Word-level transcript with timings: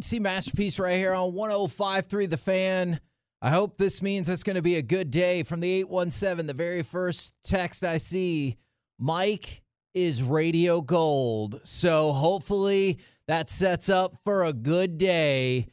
See 0.00 0.18
Masterpiece 0.18 0.80
right 0.80 0.96
here 0.96 1.14
on 1.14 1.32
105.3 1.32 2.28
The 2.28 2.36
Fan. 2.36 2.98
I 3.40 3.50
hope 3.50 3.78
this 3.78 4.02
means 4.02 4.28
it's 4.28 4.42
going 4.42 4.56
to 4.56 4.62
be 4.62 4.76
a 4.76 4.82
good 4.82 5.12
day. 5.12 5.44
From 5.44 5.60
the 5.60 5.70
817, 5.70 6.46
the 6.46 6.54
very 6.54 6.82
first 6.82 7.34
text 7.44 7.84
I 7.84 7.98
see, 7.98 8.56
Mike 8.98 9.62
is 9.94 10.22
radio 10.22 10.80
gold. 10.80 11.60
So 11.64 12.10
hopefully 12.12 12.98
that 13.28 13.48
sets 13.48 13.90
up 13.90 14.16
for 14.24 14.44
a 14.44 14.52
good 14.52 14.98
day. 14.98 15.66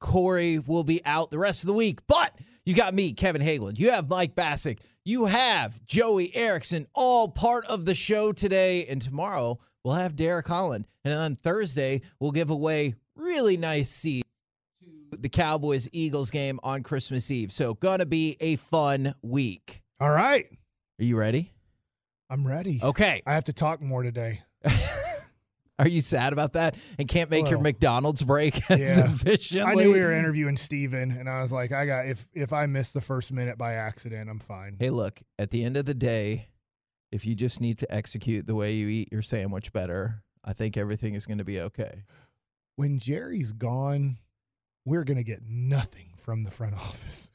Corey 0.00 0.58
will 0.58 0.84
be 0.84 1.04
out 1.04 1.30
the 1.30 1.38
rest 1.38 1.62
of 1.62 1.66
the 1.66 1.74
week. 1.74 2.00
But 2.06 2.34
you 2.64 2.74
got 2.74 2.94
me, 2.94 3.12
Kevin 3.12 3.42
Hageland. 3.42 3.78
You 3.78 3.90
have 3.90 4.08
Mike 4.08 4.34
Bacsik. 4.34 4.80
You 5.04 5.26
have 5.26 5.84
Joey 5.84 6.34
Erickson, 6.34 6.86
all 6.94 7.28
part 7.28 7.66
of 7.66 7.84
the 7.84 7.94
show 7.94 8.32
today. 8.32 8.86
And 8.86 9.02
tomorrow 9.02 9.58
we'll 9.84 9.94
have 9.94 10.16
Derek 10.16 10.48
Holland. 10.48 10.86
And 11.04 11.12
on 11.12 11.34
Thursday, 11.34 12.00
we'll 12.18 12.32
give 12.32 12.50
away 12.50 12.94
really 13.16 13.56
nice 13.56 13.90
seats 13.90 14.28
to 14.80 15.18
the 15.18 15.28
Cowboys 15.28 15.88
Eagles 15.92 16.30
game 16.30 16.60
on 16.62 16.82
Christmas 16.82 17.30
Eve. 17.30 17.50
So, 17.50 17.74
gonna 17.74 18.06
be 18.06 18.36
a 18.40 18.56
fun 18.56 19.12
week. 19.22 19.82
All 20.00 20.10
right. 20.10 20.46
Are 20.98 21.04
you 21.04 21.16
ready? 21.16 21.52
I'm 22.30 22.46
ready. 22.46 22.80
Okay. 22.82 23.22
I 23.26 23.34
have 23.34 23.44
to 23.44 23.52
talk 23.52 23.80
more 23.80 24.02
today. 24.02 24.40
Are 25.78 25.88
you 25.88 26.00
sad 26.00 26.32
about 26.32 26.54
that 26.54 26.76
and 26.98 27.06
can't 27.06 27.30
make 27.30 27.50
your 27.50 27.60
McDonald's 27.60 28.22
break 28.22 28.58
yeah. 28.70 28.76
efficiently? 28.78 29.70
I 29.70 29.74
knew 29.74 29.92
we 29.92 30.00
were 30.00 30.12
interviewing 30.12 30.56
Steven, 30.56 31.10
and 31.10 31.28
I 31.28 31.42
was 31.42 31.52
like, 31.52 31.72
I 31.72 31.84
got 31.84 32.06
if 32.06 32.26
if 32.32 32.52
I 32.52 32.64
miss 32.66 32.92
the 32.92 33.02
first 33.02 33.30
minute 33.30 33.58
by 33.58 33.74
accident, 33.74 34.30
I'm 34.30 34.38
fine. 34.38 34.76
Hey, 34.80 34.90
look, 34.90 35.20
at 35.38 35.50
the 35.50 35.64
end 35.64 35.76
of 35.76 35.84
the 35.84 35.94
day, 35.94 36.48
if 37.12 37.26
you 37.26 37.34
just 37.34 37.60
need 37.60 37.78
to 37.80 37.94
execute 37.94 38.46
the 38.46 38.54
way 38.54 38.72
you 38.72 38.88
eat 38.88 39.12
your 39.12 39.20
sandwich 39.20 39.72
better, 39.72 40.22
I 40.42 40.54
think 40.54 40.78
everything 40.78 41.14
is 41.14 41.26
going 41.26 41.38
to 41.38 41.44
be 41.44 41.60
okay. 41.60 42.04
When 42.76 42.98
Jerry's 42.98 43.52
gone, 43.52 44.18
we're 44.84 45.04
gonna 45.04 45.22
get 45.22 45.40
nothing 45.48 46.12
from 46.16 46.44
the 46.44 46.50
front 46.50 46.74
office. 46.76 47.32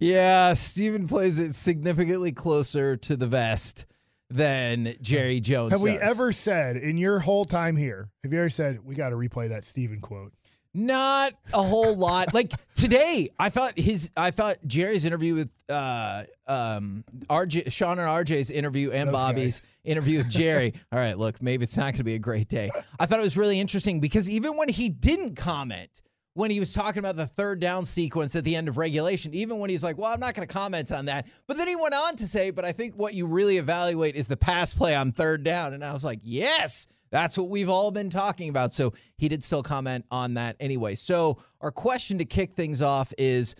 yeah, 0.00 0.54
Steven 0.54 1.06
plays 1.06 1.38
it 1.38 1.54
significantly 1.54 2.32
closer 2.32 2.96
to 2.96 3.16
the 3.16 3.26
vest 3.26 3.86
than 4.28 4.94
Jerry 5.00 5.40
Jones 5.40 5.72
Have 5.72 5.82
we 5.82 5.96
ever 5.98 6.32
said 6.32 6.76
in 6.76 6.96
your 6.98 7.20
whole 7.20 7.44
time 7.44 7.76
here? 7.76 8.10
Have 8.24 8.32
you 8.32 8.40
ever 8.40 8.50
said 8.50 8.84
we 8.84 8.94
got 8.96 9.10
to 9.10 9.16
replay 9.16 9.48
that 9.50 9.64
Steven 9.64 10.00
quote? 10.00 10.32
Not 10.76 11.32
a 11.54 11.62
whole 11.62 11.96
lot. 11.96 12.34
Like 12.34 12.52
today, 12.74 13.30
I 13.38 13.48
thought 13.48 13.78
his, 13.78 14.10
I 14.14 14.30
thought 14.30 14.56
Jerry's 14.66 15.06
interview 15.06 15.34
with 15.34 15.50
uh, 15.70 16.24
um, 16.46 17.02
RJ, 17.30 17.72
Sean 17.72 17.98
and 17.98 18.06
RJ's 18.06 18.50
interview, 18.50 18.90
and 18.90 19.08
Those 19.08 19.14
Bobby's 19.14 19.62
interview 19.84 20.18
with 20.18 20.28
Jerry. 20.28 20.74
All 20.92 20.98
right, 20.98 21.16
look, 21.16 21.40
maybe 21.40 21.62
it's 21.62 21.78
not 21.78 21.84
going 21.84 21.94
to 21.94 22.04
be 22.04 22.14
a 22.14 22.18
great 22.18 22.48
day. 22.48 22.68
I 23.00 23.06
thought 23.06 23.18
it 23.18 23.22
was 23.22 23.38
really 23.38 23.58
interesting 23.58 24.00
because 24.00 24.28
even 24.28 24.58
when 24.58 24.68
he 24.68 24.90
didn't 24.90 25.34
comment, 25.34 26.02
when 26.36 26.50
he 26.50 26.60
was 26.60 26.74
talking 26.74 26.98
about 26.98 27.16
the 27.16 27.26
third 27.26 27.60
down 27.60 27.86
sequence 27.86 28.36
at 28.36 28.44
the 28.44 28.54
end 28.54 28.68
of 28.68 28.76
regulation, 28.76 29.32
even 29.32 29.58
when 29.58 29.70
he's 29.70 29.82
like, 29.82 29.96
"Well, 29.96 30.12
I'm 30.12 30.20
not 30.20 30.34
going 30.34 30.46
to 30.46 30.52
comment 30.52 30.92
on 30.92 31.06
that," 31.06 31.26
but 31.46 31.56
then 31.56 31.66
he 31.66 31.74
went 31.74 31.94
on 31.94 32.14
to 32.16 32.26
say, 32.26 32.50
"But 32.50 32.66
I 32.66 32.72
think 32.72 32.94
what 32.94 33.14
you 33.14 33.26
really 33.26 33.56
evaluate 33.56 34.16
is 34.16 34.28
the 34.28 34.36
pass 34.36 34.74
play 34.74 34.94
on 34.94 35.12
third 35.12 35.42
down," 35.42 35.72
and 35.72 35.82
I 35.82 35.92
was 35.92 36.04
like, 36.04 36.20
"Yes." 36.22 36.86
That's 37.10 37.38
what 37.38 37.48
we've 37.48 37.68
all 37.68 37.92
been 37.92 38.10
talking 38.10 38.48
about. 38.48 38.74
So 38.74 38.92
he 39.16 39.28
did 39.28 39.42
still 39.42 39.62
comment 39.62 40.04
on 40.10 40.34
that 40.34 40.56
anyway. 40.58 40.96
So 40.96 41.38
our 41.60 41.70
question 41.70 42.18
to 42.18 42.24
kick 42.24 42.52
things 42.52 42.82
off 42.82 43.14
is 43.16 43.54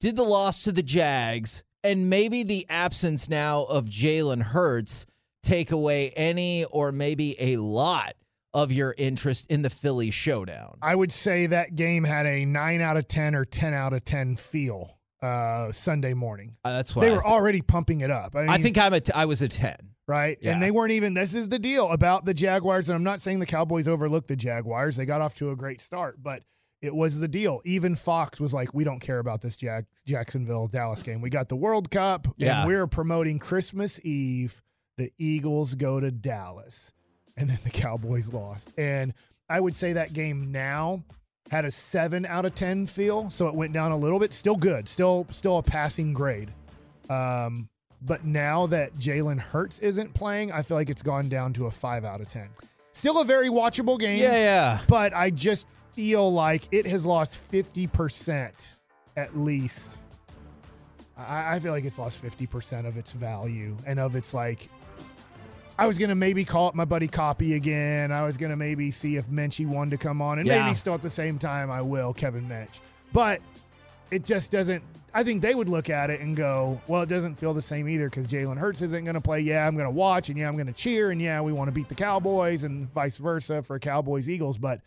Did 0.00 0.16
the 0.16 0.22
loss 0.22 0.64
to 0.64 0.72
the 0.72 0.82
Jags 0.82 1.62
and 1.84 2.08
maybe 2.08 2.42
the 2.42 2.66
absence 2.70 3.28
now 3.28 3.64
of 3.64 3.86
Jalen 3.86 4.42
Hurts 4.42 5.06
take 5.42 5.72
away 5.72 6.10
any 6.16 6.64
or 6.64 6.90
maybe 6.90 7.36
a 7.38 7.58
lot 7.58 8.14
of 8.54 8.72
your 8.72 8.94
interest 8.96 9.50
in 9.50 9.62
the 9.62 9.70
Philly 9.70 10.10
showdown? 10.10 10.78
I 10.82 10.94
would 10.94 11.12
say 11.12 11.46
that 11.46 11.76
game 11.76 12.04
had 12.04 12.26
a 12.26 12.44
nine 12.44 12.80
out 12.80 12.96
of 12.96 13.08
ten 13.08 13.34
or 13.34 13.44
ten 13.44 13.74
out 13.74 13.92
of 13.92 14.04
ten 14.04 14.36
feel 14.36 14.98
uh, 15.22 15.72
Sunday 15.72 16.14
morning. 16.14 16.56
Uh, 16.64 16.72
that's 16.72 16.94
what 16.94 17.02
They 17.02 17.08
I 17.08 17.12
were 17.16 17.22
think. 17.22 17.32
already 17.32 17.62
pumping 17.62 18.00
it 18.00 18.10
up. 18.10 18.34
I, 18.36 18.46
I 18.54 18.58
think 18.58 18.78
I'm 18.78 18.92
a 18.92 19.00
t- 19.00 19.12
I 19.14 19.24
was 19.24 19.42
a 19.42 19.48
10. 19.48 19.76
right? 20.08 20.38
Yeah. 20.40 20.52
And 20.52 20.62
they 20.62 20.70
weren't 20.70 20.92
even. 20.92 21.14
This 21.14 21.34
is 21.34 21.48
the 21.48 21.58
deal 21.58 21.90
about 21.90 22.24
the 22.24 22.34
Jaguars, 22.34 22.88
and 22.88 22.96
I'm 22.96 23.02
not 23.04 23.20
saying 23.20 23.40
the 23.40 23.46
Cowboys 23.46 23.88
overlooked 23.88 24.28
the 24.28 24.36
Jaguars. 24.36 24.96
They 24.96 25.04
got 25.06 25.20
off 25.20 25.34
to 25.36 25.50
a 25.50 25.56
great 25.56 25.80
start, 25.80 26.22
but 26.22 26.42
it 26.82 26.94
was 26.94 27.18
the 27.20 27.26
deal. 27.28 27.60
Even 27.64 27.96
Fox 27.96 28.38
was 28.38 28.52
like, 28.54 28.72
"We 28.74 28.84
don't 28.84 29.00
care 29.00 29.18
about 29.18 29.40
this 29.40 29.56
Jag- 29.56 29.86
Jacksonville 30.04 30.68
Dallas 30.68 31.02
game. 31.02 31.20
We 31.22 31.30
got 31.30 31.48
the 31.48 31.56
World 31.56 31.90
Cup, 31.90 32.28
Yeah. 32.36 32.60
and 32.60 32.68
we're 32.68 32.86
promoting 32.86 33.38
Christmas 33.38 33.98
Eve. 34.04 34.60
The 34.98 35.10
Eagles 35.18 35.74
go 35.74 35.98
to 36.00 36.10
Dallas, 36.10 36.92
and 37.36 37.48
then 37.48 37.58
the 37.64 37.70
Cowboys 37.70 38.32
lost. 38.32 38.72
And 38.78 39.12
I 39.48 39.60
would 39.60 39.74
say 39.74 39.92
that 39.94 40.12
game 40.12 40.50
now." 40.52 41.02
Had 41.48 41.64
a 41.64 41.70
seven 41.70 42.26
out 42.26 42.44
of 42.44 42.56
ten 42.56 42.88
feel, 42.88 43.30
so 43.30 43.46
it 43.46 43.54
went 43.54 43.72
down 43.72 43.92
a 43.92 43.96
little 43.96 44.18
bit. 44.18 44.32
Still 44.34 44.56
good, 44.56 44.88
still 44.88 45.28
still 45.30 45.58
a 45.58 45.62
passing 45.62 46.12
grade. 46.12 46.50
Um, 47.08 47.68
but 48.02 48.24
now 48.24 48.66
that 48.66 48.92
Jalen 48.96 49.38
Hurts 49.38 49.78
isn't 49.78 50.12
playing, 50.12 50.50
I 50.50 50.62
feel 50.62 50.76
like 50.76 50.90
it's 50.90 51.04
gone 51.04 51.28
down 51.28 51.52
to 51.52 51.66
a 51.66 51.70
five 51.70 52.04
out 52.04 52.20
of 52.20 52.26
10. 52.28 52.48
Still 52.94 53.20
a 53.20 53.24
very 53.24 53.48
watchable 53.48 53.96
game, 53.96 54.18
Yeah, 54.20 54.32
yeah. 54.32 54.80
but 54.88 55.14
I 55.14 55.30
just 55.30 55.68
feel 55.92 56.32
like 56.32 56.64
it 56.72 56.84
has 56.86 57.06
lost 57.06 57.48
50% 57.52 58.74
at 59.16 59.36
least. 59.36 59.98
I, 61.16 61.54
I 61.54 61.58
feel 61.60 61.70
like 61.72 61.84
it's 61.84 61.98
lost 61.98 62.20
50% 62.24 62.86
of 62.86 62.96
its 62.96 63.12
value 63.12 63.76
and 63.86 64.00
of 64.00 64.16
its 64.16 64.34
like. 64.34 64.68
I 65.78 65.86
was 65.86 65.98
gonna 65.98 66.14
maybe 66.14 66.44
call 66.44 66.68
it 66.68 66.74
my 66.74 66.84
buddy 66.84 67.08
Copy 67.08 67.54
again. 67.54 68.10
I 68.10 68.22
was 68.22 68.36
gonna 68.36 68.56
maybe 68.56 68.90
see 68.90 69.16
if 69.16 69.26
Menchie 69.28 69.66
wanted 69.66 69.90
to 69.90 69.98
come 69.98 70.22
on, 70.22 70.38
and 70.38 70.46
Yeah. 70.48 70.62
maybe 70.62 70.74
still 70.74 70.94
at 70.94 71.02
the 71.02 71.10
same 71.10 71.38
time 71.38 71.70
I 71.70 71.82
will 71.82 72.12
Kevin 72.12 72.48
Mench. 72.48 72.80
But 73.12 73.40
it 74.10 74.24
just 74.24 74.50
doesn't. 74.50 74.82
I 75.14 75.24
think 75.24 75.40
they 75.40 75.54
would 75.54 75.68
look 75.68 75.88
at 75.88 76.10
it 76.10 76.20
and 76.20 76.36
go, 76.36 76.78
well, 76.88 77.00
it 77.02 77.08
doesn't 77.08 77.36
feel 77.36 77.54
the 77.54 77.62
same 77.62 77.88
either 77.88 78.04
because 78.10 78.26
Jalen 78.26 78.58
Hurts 78.58 78.82
isn't 78.82 79.02
going 79.04 79.14
to 79.14 79.20
play. 79.20 79.40
Yeah, 79.40 79.66
I'm 79.66 79.74
going 79.74 79.86
to 79.86 79.90
watch, 79.90 80.28
and 80.28 80.36
yeah, 80.38 80.46
I'm 80.46 80.56
going 80.56 80.66
to 80.66 80.74
cheer, 80.74 81.10
and 81.10 81.22
yeah, 81.22 81.40
we 81.40 81.52
want 81.54 81.68
to 81.68 81.72
beat 81.72 81.88
the 81.88 81.94
Cowboys, 81.94 82.64
and 82.64 82.92
vice 82.92 83.16
versa 83.16 83.62
for 83.62 83.78
Cowboys 83.78 84.28
Eagles, 84.28 84.58
but 84.58 84.82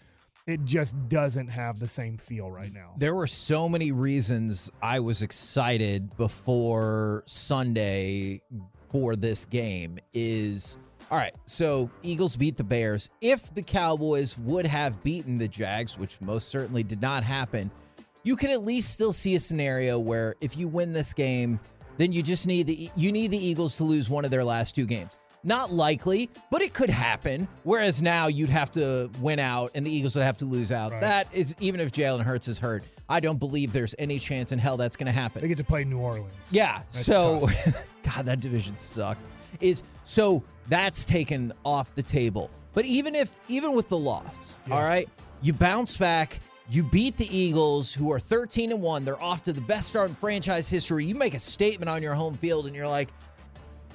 it 0.46 0.64
just 0.66 0.96
doesn't 1.10 1.48
have 1.48 1.80
the 1.80 1.88
same 1.88 2.16
feel 2.18 2.52
right 2.52 2.72
now. 2.72 2.94
There 2.98 3.16
were 3.16 3.26
so 3.26 3.68
many 3.68 3.92
reasons 3.92 4.72
I 4.84 5.00
was 5.00 5.24
excited 5.24 6.16
before 6.16 7.24
Sunday 7.26 8.44
for 8.90 9.16
this 9.16 9.46
game 9.46 10.00
is 10.14 10.78
all 11.12 11.18
right, 11.18 11.34
so 11.46 11.90
Eagles 12.04 12.38
beat 12.38 12.56
the 12.56 12.64
Bears. 12.64 13.10
If 13.20 13.54
the 13.56 13.64
Cowboys 13.64 14.38
would 14.38 14.68
have 14.68 15.02
beaten 15.04 15.40
the 15.40 15.48
Jags, 15.48 15.98
which 15.98 16.22
most 16.22 16.50
certainly 16.50 16.84
did 16.84 17.02
not 17.02 17.24
happen, 17.24 17.72
you 18.24 18.36
can 18.36 18.52
at 18.52 18.64
least 18.64 18.92
still 18.92 19.12
see 19.12 19.34
a 19.34 19.40
scenario 19.40 19.98
where 19.98 20.36
if 20.40 20.56
you 20.56 20.68
win 20.68 20.94
this 20.94 21.14
game, 21.14 21.60
then 21.98 22.14
you 22.14 22.22
just 22.22 22.46
need 22.46 22.68
the 22.68 22.92
you 22.96 23.12
need 23.12 23.32
the 23.32 23.44
Eagles 23.44 23.76
to 23.78 23.84
lose 23.86 24.08
one 24.08 24.24
of 24.24 24.30
their 24.30 24.44
last 24.44 24.76
two 24.76 24.86
games. 24.86 25.18
Not 25.44 25.72
likely, 25.72 26.30
but 26.52 26.62
it 26.62 26.74
could 26.74 26.90
happen. 26.90 27.48
Whereas 27.64 28.02
now 28.02 28.28
you'd 28.28 28.50
have 28.50 28.72
to 28.74 29.10
win 29.22 29.40
out 29.40 29.72
and 29.74 29.88
the 29.88 29.92
Eagles 29.92 30.16
would 30.16 30.26
have 30.26 30.38
to 30.40 30.46
lose 30.46 30.72
out. 30.72 30.92
Right. 30.92 31.02
That 31.02 31.34
is 31.34 31.56
even 31.60 31.80
if 31.80 31.92
Jalen 31.92 32.22
Hurts 32.22 32.48
is 32.48 32.60
hurt, 32.60 32.84
I 33.08 33.20
don't 33.20 33.40
believe 33.40 33.72
there's 33.72 33.96
any 33.98 34.20
chance 34.20 34.52
in 34.52 34.60
hell 34.60 34.76
that's 34.78 34.98
going 34.98 35.08
to 35.08 35.14
happen. 35.14 35.42
They 35.42 35.48
get 35.48 35.58
to 35.58 35.64
play 35.64 35.86
New 35.86 36.00
Orleans. 36.00 36.50
Yeah. 36.52 36.80
That's 36.80 37.06
so, 37.06 37.48
God, 38.04 38.26
that 38.26 38.40
division 38.40 38.78
sucks. 38.78 39.28
Is 39.60 39.84
so 40.04 40.44
that's 40.68 41.06
taken 41.06 41.54
off 41.66 41.94
the 41.94 42.04
table. 42.04 42.50
But 42.74 42.86
even 42.86 43.16
if, 43.16 43.40
even 43.48 43.76
with 43.76 43.90
the 43.90 43.98
loss, 43.98 44.56
all 44.72 44.84
right, 44.84 45.10
you 45.42 45.54
bounce 45.54 45.98
back. 45.98 46.40
You 46.72 46.84
beat 46.84 47.18
the 47.18 47.28
Eagles, 47.36 47.92
who 47.92 48.12
are 48.12 48.20
13 48.20 48.72
and 48.72 48.80
one. 48.80 49.04
They're 49.04 49.22
off 49.22 49.42
to 49.44 49.54
the 49.54 49.62
best 49.62 49.90
start 49.90 50.09
in 50.09 50.16
franchise 50.16 50.70
history. 50.70 51.04
You 51.04 51.16
make 51.16 51.34
a 51.34 51.40
statement 51.40 51.90
on 51.90 52.04
your 52.04 52.14
home 52.14 52.38
field, 52.38 52.68
and 52.68 52.76
you're 52.76 52.88
like, 52.88 53.09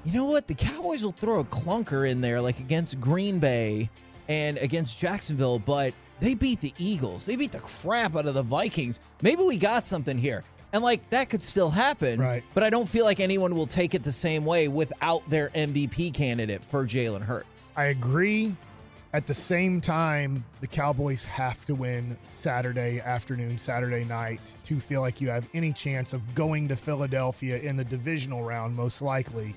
you 0.05 0.13
know 0.13 0.27
what? 0.27 0.49
The 0.49 0.55
Cowboys 0.55 1.05
will 1.05 1.13
throw 1.13 1.39
a 1.39 1.45
clunker 1.45 2.11
in 2.11 2.21
there, 2.21 2.41
like 2.41 2.59
against 2.59 3.01
Green 3.01 3.39
Bay 3.39 3.89
and 4.29 4.59
against 4.59 4.99
Jacksonville, 4.99 5.61
but 5.61 5.95
they 6.21 6.35
beat 6.35 6.61
the 6.61 6.73
Eagles. 6.79 7.27
They 7.27 7.37
beat 7.37 7.53
the 7.53 7.61
crap 7.61 8.17
out 8.17 8.27
of 8.27 8.35
the 8.35 8.43
Vikings. 8.43 9.01
Maybe 9.23 9.43
we 9.43 9.57
got 9.57 9.85
something 9.85 10.19
here. 10.19 10.43
And 10.75 10.83
like 10.83 11.09
that 11.11 11.31
could 11.31 11.43
still 11.43 11.71
happen. 11.71 12.21
Right. 12.21 12.43
But 12.53 12.65
I 12.65 12.69
don't 12.69 12.89
feel 12.89 13.05
like 13.05 13.21
anyone 13.21 13.55
will 13.55 13.65
take 13.65 13.95
it 13.95 14.03
the 14.03 14.11
same 14.11 14.45
way 14.45 14.67
without 14.67 15.27
their 15.31 15.51
MVP 15.51 16.13
candidate 16.13 16.65
for 16.65 16.85
Jalen 16.85 17.23
Hurts. 17.23 17.71
I 17.77 17.87
agree. 17.87 18.57
At 19.13 19.29
the 19.29 19.35
same 19.35 19.81
time, 19.81 20.45
the 20.61 20.67
Cowboys 20.67 21.25
have 21.27 21.65
to 21.67 21.77
win 21.77 22.19
Saturday 22.33 23.01
afternoon, 23.01 23.57
Saturday 23.57 24.03
night 24.03 24.41
to 24.65 24.81
feel 24.81 25.01
like 25.01 25.21
you 25.21 25.31
have 25.31 25.49
any 25.55 25.73
chance 25.73 26.13
of 26.13 26.35
going 26.35 26.67
to 26.67 26.75
Philadelphia 26.75 27.59
in 27.59 27.77
the 27.77 27.85
divisional 27.85 28.43
round, 28.43 28.75
most 28.75 29.01
likely, 29.01 29.55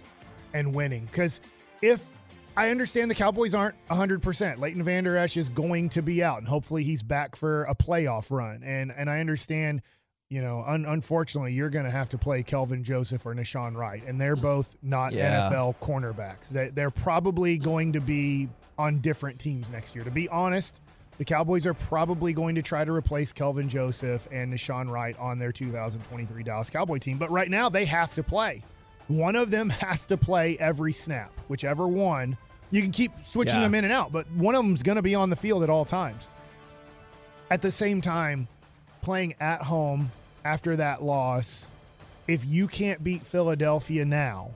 and 0.53 0.75
winning. 0.75 1.05
Because 1.05 1.41
if 1.81 2.13
I 2.55 2.69
understand 2.69 3.09
the 3.09 3.15
Cowboys 3.15 3.55
aren't 3.55 3.75
100%, 3.89 4.59
Leighton 4.59 4.83
Vander 4.83 5.17
Esch 5.17 5.37
is 5.37 5.49
going 5.49 5.89
to 5.89 6.03
be 6.03 6.23
out, 6.23 6.37
and 6.37 6.47
hopefully 6.47 6.83
he's 6.83 7.01
back 7.01 7.35
for 7.35 7.63
a 7.63 7.73
playoff 7.73 8.29
run. 8.29 8.61
And 8.63 8.91
and 8.95 9.09
I 9.09 9.19
understand, 9.19 9.81
you 10.29 10.41
know, 10.41 10.63
un- 10.67 10.85
unfortunately, 10.85 11.53
you're 11.53 11.69
going 11.69 11.85
to 11.85 11.91
have 11.91 12.09
to 12.09 12.17
play 12.17 12.43
Kelvin 12.43 12.83
Joseph 12.83 13.25
or 13.25 13.33
Nahshon 13.33 13.75
Wright, 13.75 14.03
and 14.05 14.19
they're 14.19 14.35
both 14.35 14.75
not 14.81 15.13
Yeah. 15.13 15.49
NFL 15.49 15.75
cornerbacks. 15.81 16.49
They, 16.49 16.69
they're 16.69 16.91
probably 16.91 17.57
going 17.57 17.93
to 17.93 18.01
be 18.01 18.49
on 18.77 18.99
different 18.99 19.39
teams 19.39 19.71
next 19.71 19.95
year. 19.95 20.03
To 20.03 20.11
be 20.11 20.27
honest, 20.29 20.81
the 21.17 21.23
Cowboys 21.25 21.65
are 21.65 21.73
probably 21.73 22.33
going 22.33 22.55
to 22.55 22.61
try 22.61 22.83
to 22.83 22.91
replace 22.91 23.31
Kelvin 23.31 23.69
Joseph 23.69 24.27
and 24.31 24.53
Nahshon 24.53 24.89
Wright 24.91 25.15
on 25.17 25.39
their 25.39 25.51
2023 25.53 26.43
Dallas 26.43 26.69
Cowboy 26.69 26.97
team. 26.97 27.17
But 27.17 27.31
right 27.31 27.49
now, 27.49 27.69
they 27.69 27.85
have 27.85 28.13
to 28.15 28.21
play. 28.23 28.61
One 29.07 29.37
of 29.37 29.49
them 29.49 29.69
has 29.81 30.05
to 30.07 30.17
play 30.17 30.57
every 30.59 30.91
snap, 30.91 31.31
whichever 31.47 31.87
one. 31.87 32.37
You 32.69 32.81
can 32.81 32.91
keep 32.91 33.13
switching 33.23 33.55
Yeah. 33.55 33.61
them 33.61 33.75
in 33.75 33.85
and 33.85 33.93
out, 33.93 34.11
but 34.11 34.29
one 34.33 34.55
of 34.55 34.65
them's 34.65 34.83
going 34.83 34.97
to 34.97 35.01
be 35.01 35.15
on 35.15 35.29
the 35.29 35.37
field 35.37 35.63
at 35.63 35.69
all 35.69 35.85
times. 35.85 36.29
At 37.49 37.61
the 37.61 37.71
same 37.71 38.01
time, 38.01 38.45
playing 39.01 39.33
at 39.39 39.61
home 39.61 40.11
after 40.47 40.77
that 40.77 41.03
loss, 41.03 41.69
if 42.29 42.45
you 42.45 42.67
can't 42.69 43.03
beat 43.03 43.21
Philadelphia 43.21 44.05
now, 44.05 44.51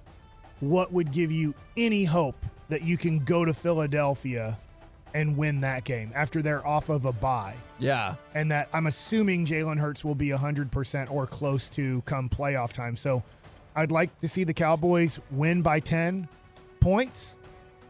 what 0.61 0.93
would 0.93 1.11
give 1.11 1.33
you 1.33 1.53
any 1.75 2.05
hope 2.05 2.37
that 2.69 2.81
you 2.83 2.95
can 2.97 3.19
go 3.25 3.43
to 3.43 3.53
Philadelphia 3.53 4.57
and 5.13 5.35
win 5.35 5.59
that 5.59 5.83
game 5.83 6.09
after 6.15 6.41
they're 6.41 6.65
off 6.65 6.87
of 6.87 7.03
a 7.03 7.11
bye? 7.11 7.55
Yeah. 7.77 8.15
And 8.35 8.49
that 8.51 8.69
I'm 8.71 8.87
assuming 8.87 9.45
Jalen 9.45 9.77
Hurts 9.77 10.05
will 10.05 10.15
be 10.15 10.29
100% 10.29 11.11
or 11.11 11.27
close 11.27 11.67
to 11.71 12.01
come 12.03 12.29
playoff 12.29 12.71
time. 12.71 12.95
So 12.95 13.21
I'd 13.75 13.91
like 13.91 14.17
to 14.19 14.29
see 14.29 14.45
the 14.45 14.53
Cowboys 14.53 15.19
win 15.29 15.61
by 15.61 15.81
10 15.81 16.25
points 16.79 17.37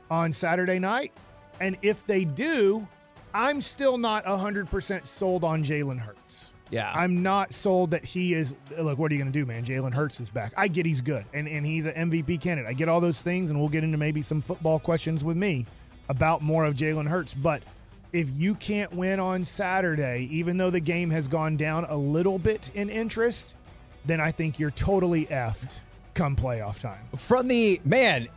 on 0.09 0.33
Saturday 0.33 0.80
night. 0.80 1.12
And 1.59 1.77
if 1.83 2.07
they 2.07 2.25
do, 2.25 2.88
I'm 3.36 3.62
still 3.62 4.00
not 4.00 4.25
100% 4.25 5.06
sold 5.06 5.44
on 5.44 5.63
Jalen 5.63 6.00
Hurts. 6.00 6.50
Yeah. 6.72 6.92
I'm 6.96 7.22
not 7.22 7.54
sold 7.54 7.92
that 7.92 8.04
he 8.04 8.34
is. 8.34 8.56
Look, 8.80 8.98
what 8.98 9.12
are 9.12 9.16
you 9.16 9.22
going 9.22 9.32
to 9.32 9.38
do, 9.38 9.46
man? 9.46 9.64
Jalen 9.64 9.94
Hurts 9.94 10.20
is 10.20 10.30
back. 10.30 10.54
I 10.58 10.68
get 10.68 10.86
he's 10.86 11.02
good, 11.02 11.26
and 11.34 11.48
and 11.48 11.66
he's 11.66 11.86
an 11.86 12.10
MVP 12.10 12.42
candidate. 12.42 12.70
I 12.70 12.74
get 12.74 12.88
all 12.88 13.02
those 13.02 13.22
things, 13.22 13.52
and 13.52 13.60
we'll 13.60 13.70
get 13.70 13.84
into 13.84 13.98
maybe 13.98 14.22
some 14.22 14.42
football 14.42 14.80
questions 14.80 15.24
with 15.24 15.38
me 15.38 15.66
about 16.10 16.42
more 16.42 16.66
of 16.66 16.74
Jalen 16.76 17.08
Hurts. 17.08 17.34
But 17.34 17.62
if 18.14 18.30
you 18.32 18.56
can't 18.56 18.92
win 18.94 19.20
on 19.20 19.44
Saturday, 19.44 20.28
even 20.32 20.58
though 20.58 20.70
the 20.70 20.80
game 20.80 21.10
has 21.10 21.28
gone 21.28 21.58
down 21.58 21.86
a 21.90 21.98
little 21.98 22.40
bit 22.40 22.72
in 22.74 22.90
interest, 22.90 23.56
then 24.06 24.22
I 24.22 24.32
think 24.32 24.58
you're 24.58 24.72
totally 24.72 25.26
effed 25.28 25.78
come 26.14 26.36
playoff 26.36 26.80
time. 26.80 27.00
from 27.16 27.48
the 27.48 27.80
man, 27.86 28.28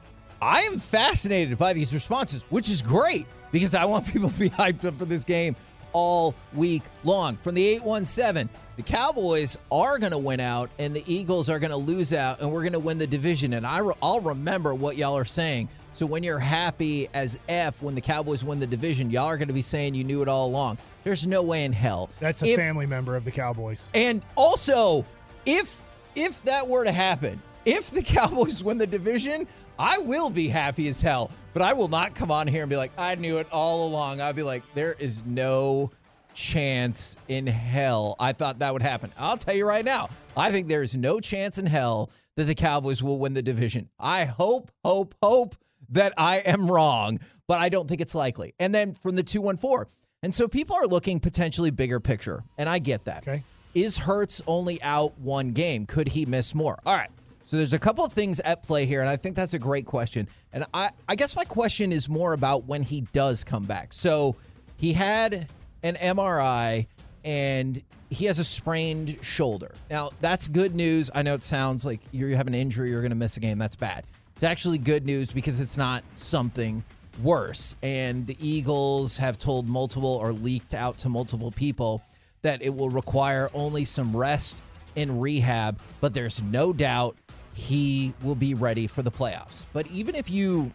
I 0.41 0.61
am 0.63 0.79
fascinated 0.79 1.57
by 1.59 1.73
these 1.73 1.95
responses, 1.95 2.45
which 2.51 2.69
is 2.69 2.83
great 2.83 3.27
because 3.53 3.75
I 3.75 3.85
want 3.85 4.07
people 4.13 4.29
to 4.29 4.41
be 4.41 4.51
hyped 4.51 4.85
up 4.85 4.99
for 4.99 5.05
this 5.05 5.25
game 5.25 5.57
all 5.94 6.35
week 6.52 6.82
long. 7.05 7.37
From 7.38 7.55
the 7.55 7.67
817, 7.67 8.50
the 8.76 8.82
Cowboys 8.82 9.56
are 9.73 9.99
going 9.99 10.12
to 10.12 10.19
win 10.19 10.41
out 10.41 10.69
and 10.79 10.94
the 10.94 11.02
Eagles 11.06 11.49
are 11.49 11.58
going 11.61 11.70
to 11.70 11.76
lose 11.76 12.12
out 12.12 12.41
and 12.41 12.52
we're 12.52 12.62
going 12.62 12.73
to 12.75 12.79
win 12.81 12.99
the 12.99 13.06
division. 13.06 13.55
And 13.55 13.64
I 13.67 13.79
re- 13.79 13.94
I'll 14.02 14.20
remember 14.20 14.75
what 14.75 14.96
y'all 14.96 15.17
are 15.17 15.25
saying. 15.25 15.69
So 15.93 16.05
when 16.06 16.25
you're 16.25 16.41
happy 16.41 17.08
as 17.14 17.38
F 17.49 17.81
when 17.82 17.94
the 17.94 18.00
Cowboys 18.00 18.44
win 18.44 18.58
the 18.58 18.67
division, 18.67 19.11
y'all 19.12 19.26
are 19.26 19.37
going 19.37 19.49
to 19.49 19.55
be 19.55 19.61
saying 19.62 19.94
you 19.94 20.02
knew 20.05 20.20
it 20.23 20.29
all 20.29 20.49
along. 20.49 20.79
There's 21.05 21.26
no 21.26 21.43
way 21.43 21.64
in 21.64 21.73
hell. 21.73 22.11
That's 22.20 22.43
a 22.43 22.49
If- 22.49 22.56
family 22.58 22.87
member 22.87 23.14
of 23.17 23.25
the 23.25 23.31
Cowboys. 23.31 23.88
and 23.94 24.23
also, 24.37 25.06
if 25.47 25.82
if 26.17 26.43
that 26.43 26.69
were 26.69 26.85
to 26.85 26.93
happen, 26.93 27.40
if 27.64 27.90
the 27.90 28.02
Cowboys 28.05 28.62
win 28.62 28.78
the 28.78 28.87
division, 28.87 29.46
I 29.78 29.99
will 29.99 30.31
be 30.31 30.49
happy 30.49 30.88
as 30.88 31.00
hell. 31.00 31.31
But 31.52 31.62
I 31.62 31.72
will 31.72 31.88
not 31.88 32.14
come 32.14 32.31
on 32.31 32.46
here 32.46 32.62
and 32.62 32.70
be 32.70 32.76
like, 32.76 32.93
I 32.99 33.14
knew 33.16 33.38
it 33.38 33.49
all 33.52 33.87
along. 33.87 34.20
I'll 34.20 34.32
be 34.32 34.43
like, 34.43 34.62
there 34.75 34.94
is 34.99 35.25
no 35.25 35.90
chance 36.34 37.16
in 37.28 37.46
hell 37.46 38.16
I 38.19 38.32
thought 38.32 38.58
that 38.58 38.72
would 38.72 38.82
happen. 38.82 39.12
I'll 39.16 39.37
tell 39.37 39.55
you 39.55 39.66
right 39.66 39.84
now, 39.84 40.08
I 40.37 40.50
think 40.50 40.66
there 40.66 40.82
is 40.82 40.96
no 40.96 41.20
chance 41.20 41.58
in 41.58 41.66
hell 41.66 42.11
that 42.37 42.44
the 42.44 42.55
Cowboys 42.55 43.02
will 43.02 43.19
win 43.19 43.34
the 43.34 43.43
division. 43.43 43.88
I 43.99 44.25
hope, 44.25 44.70
hope, 44.84 45.14
hope 45.22 45.55
that 45.90 46.12
I 46.19 46.38
am 46.38 46.70
wrong, 46.70 47.20
but 47.46 47.58
I 47.58 47.69
don't 47.69 47.88
think 47.88 48.00
it's 48.00 48.14
likely. 48.14 48.52
And 48.58 48.75
then 48.75 48.94
from 48.94 49.14
the 49.14 49.22
214, 49.22 49.94
and 50.22 50.34
so 50.34 50.49
people 50.49 50.75
are 50.75 50.87
looking 50.87 51.20
potentially 51.20 51.70
bigger 51.70 52.00
picture, 52.00 52.43
and 52.58 52.69
I 52.69 52.78
get 52.78 53.05
that. 53.05 53.28
Okay. 53.28 53.44
Is 53.75 53.99
Hurts 53.99 54.40
only 54.46 54.82
out 54.82 55.19
one 55.19 55.52
game? 55.52 55.87
Could 55.87 56.08
he 56.08 56.26
miss 56.26 56.55
more? 56.55 56.78
All 56.87 56.96
right. 56.96 57.11
So 57.44 57.58
there's 57.58 57.75
a 57.75 57.79
couple 57.79 58.05
of 58.05 58.12
things 58.12 58.41
at 58.41 58.62
play 58.62 58.87
here, 58.87 59.02
and 59.02 59.08
I 59.08 59.17
think 59.17 59.37
that's 59.37 59.52
a 59.52 59.58
great 59.58 59.85
question. 59.85 60.26
And 60.52 60.64
I, 60.73 60.91
I 61.06 61.14
guess 61.14 61.37
my 61.37 61.44
question 61.44 61.93
is 61.93 62.08
more 62.08 62.32
about 62.32 62.64
when 62.64 62.82
he 62.82 63.02
does 63.12 63.44
come 63.44 63.64
back. 63.64 63.93
So 63.93 64.35
he 64.79 64.94
had 64.94 65.46
an 65.82 65.94
MRI 65.96 66.87
and 67.23 67.82
he 68.08 68.25
has 68.25 68.38
a 68.38 68.44
sprained 68.44 69.19
shoulder. 69.23 69.75
Now, 69.91 70.11
that's 70.23 70.49
good 70.49 70.75
news. 70.75 71.11
I 71.14 71.23
know 71.23 71.35
it 71.35 71.43
sounds 71.43 71.85
like 71.85 72.00
you 72.12 72.35
have 72.35 72.46
an 72.46 72.55
injury, 72.55 72.91
you're 72.91 73.02
going 73.02 73.11
to 73.11 73.17
miss 73.17 73.37
a 73.37 73.41
game. 73.41 73.58
That's 73.58 73.76
bad. 73.76 74.05
It's 74.35 74.44
actually 74.44 74.79
good 74.79 75.05
news 75.05 75.31
because 75.31 75.61
it's 75.61 75.76
not 75.76 76.02
something 76.12 76.82
worse. 77.23 77.76
And 77.82 78.26
the 78.26 78.37
Eagles 78.40 79.19
have 79.19 79.38
told 79.38 79.69
multiple 79.69 80.19
or 80.20 80.32
leaked 80.32 80.73
out 80.73 80.97
to 80.99 81.11
multiple 81.11 81.50
people 81.50 82.02
that 82.43 82.62
it 82.62 82.75
will 82.75 82.90
require 82.90 83.50
only 83.52 83.85
some 83.85 84.17
rest 84.17 84.62
and 84.97 85.20
rehab, 85.20 85.79
but 86.00 86.14
there's 86.14 86.43
no 86.43 86.73
doubt 86.73 87.17
he 87.55 88.12
will 88.23 88.35
be 88.35 88.55
ready 88.55 88.87
for 88.87 89.03
the 89.03 89.11
playoffs. 89.11 89.67
But 89.73 89.87
even 89.89 90.15
if 90.15 90.31
you 90.31 90.73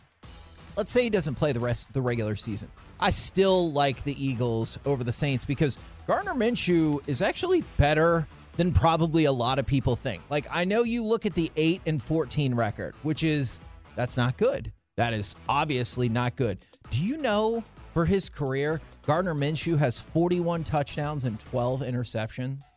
let's 0.80 0.92
say 0.92 1.04
he 1.04 1.10
doesn't 1.10 1.36
play 1.36 1.52
the 1.52 1.60
rest 1.60 1.88
of 1.88 1.94
the 1.94 2.02
regular 2.02 2.38
season. 2.38 2.72
I 3.02 3.10
still 3.10 3.72
like 3.74 4.02
the 4.04 4.24
Eagles 4.24 4.80
over 4.86 5.04
the 5.04 5.12
Saints 5.12 5.44
because 5.44 5.78
Gardner 6.08 6.34
Minshew 6.34 7.02
is 7.06 7.22
actually 7.22 7.66
better 7.76 8.26
than 8.56 8.72
probably 8.72 9.26
a 9.26 9.31
lot 9.31 9.60
of 9.60 9.66
people 9.66 9.98
think. 9.98 10.22
Like 10.30 10.48
I 10.50 10.64
know 10.64 10.84
you 10.84 11.04
look 11.04 11.26
at 11.26 11.34
the 11.34 11.52
8 11.58 11.81
and 11.86 12.02
14 12.02 12.56
record, 12.56 12.96
which 13.04 13.24
is 13.24 13.60
that's 13.96 14.16
not 14.16 14.38
good. 14.38 14.72
That 14.96 15.14
is 15.14 15.36
obviously 15.48 16.08
not 16.08 16.36
good. 16.38 16.60
Do 16.92 17.04
you 17.04 17.18
know 17.18 17.64
for 17.94 18.06
his 18.06 18.30
career, 18.30 18.80
Gardner 19.06 19.34
Minshew 19.34 19.78
has 19.78 20.00
41 20.00 20.64
touchdowns 20.64 21.25
and 21.25 21.40
12 21.40 21.82
interceptions? 21.82 22.72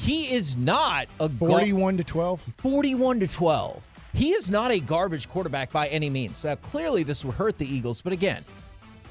He 0.00 0.34
is 0.34 0.56
not 0.56 1.08
a 1.20 1.28
gar- 1.28 1.50
41 1.50 1.98
to 1.98 2.04
12. 2.04 2.40
41 2.40 3.20
to 3.20 3.28
12. 3.28 3.88
He 4.14 4.30
is 4.30 4.50
not 4.50 4.70
a 4.70 4.80
garbage 4.80 5.28
quarterback 5.28 5.70
by 5.70 5.88
any 5.88 6.08
means. 6.08 6.42
Now, 6.42 6.54
clearly, 6.56 7.02
this 7.02 7.22
would 7.24 7.34
hurt 7.34 7.58
the 7.58 7.66
Eagles, 7.66 8.00
but 8.00 8.14
again, 8.14 8.42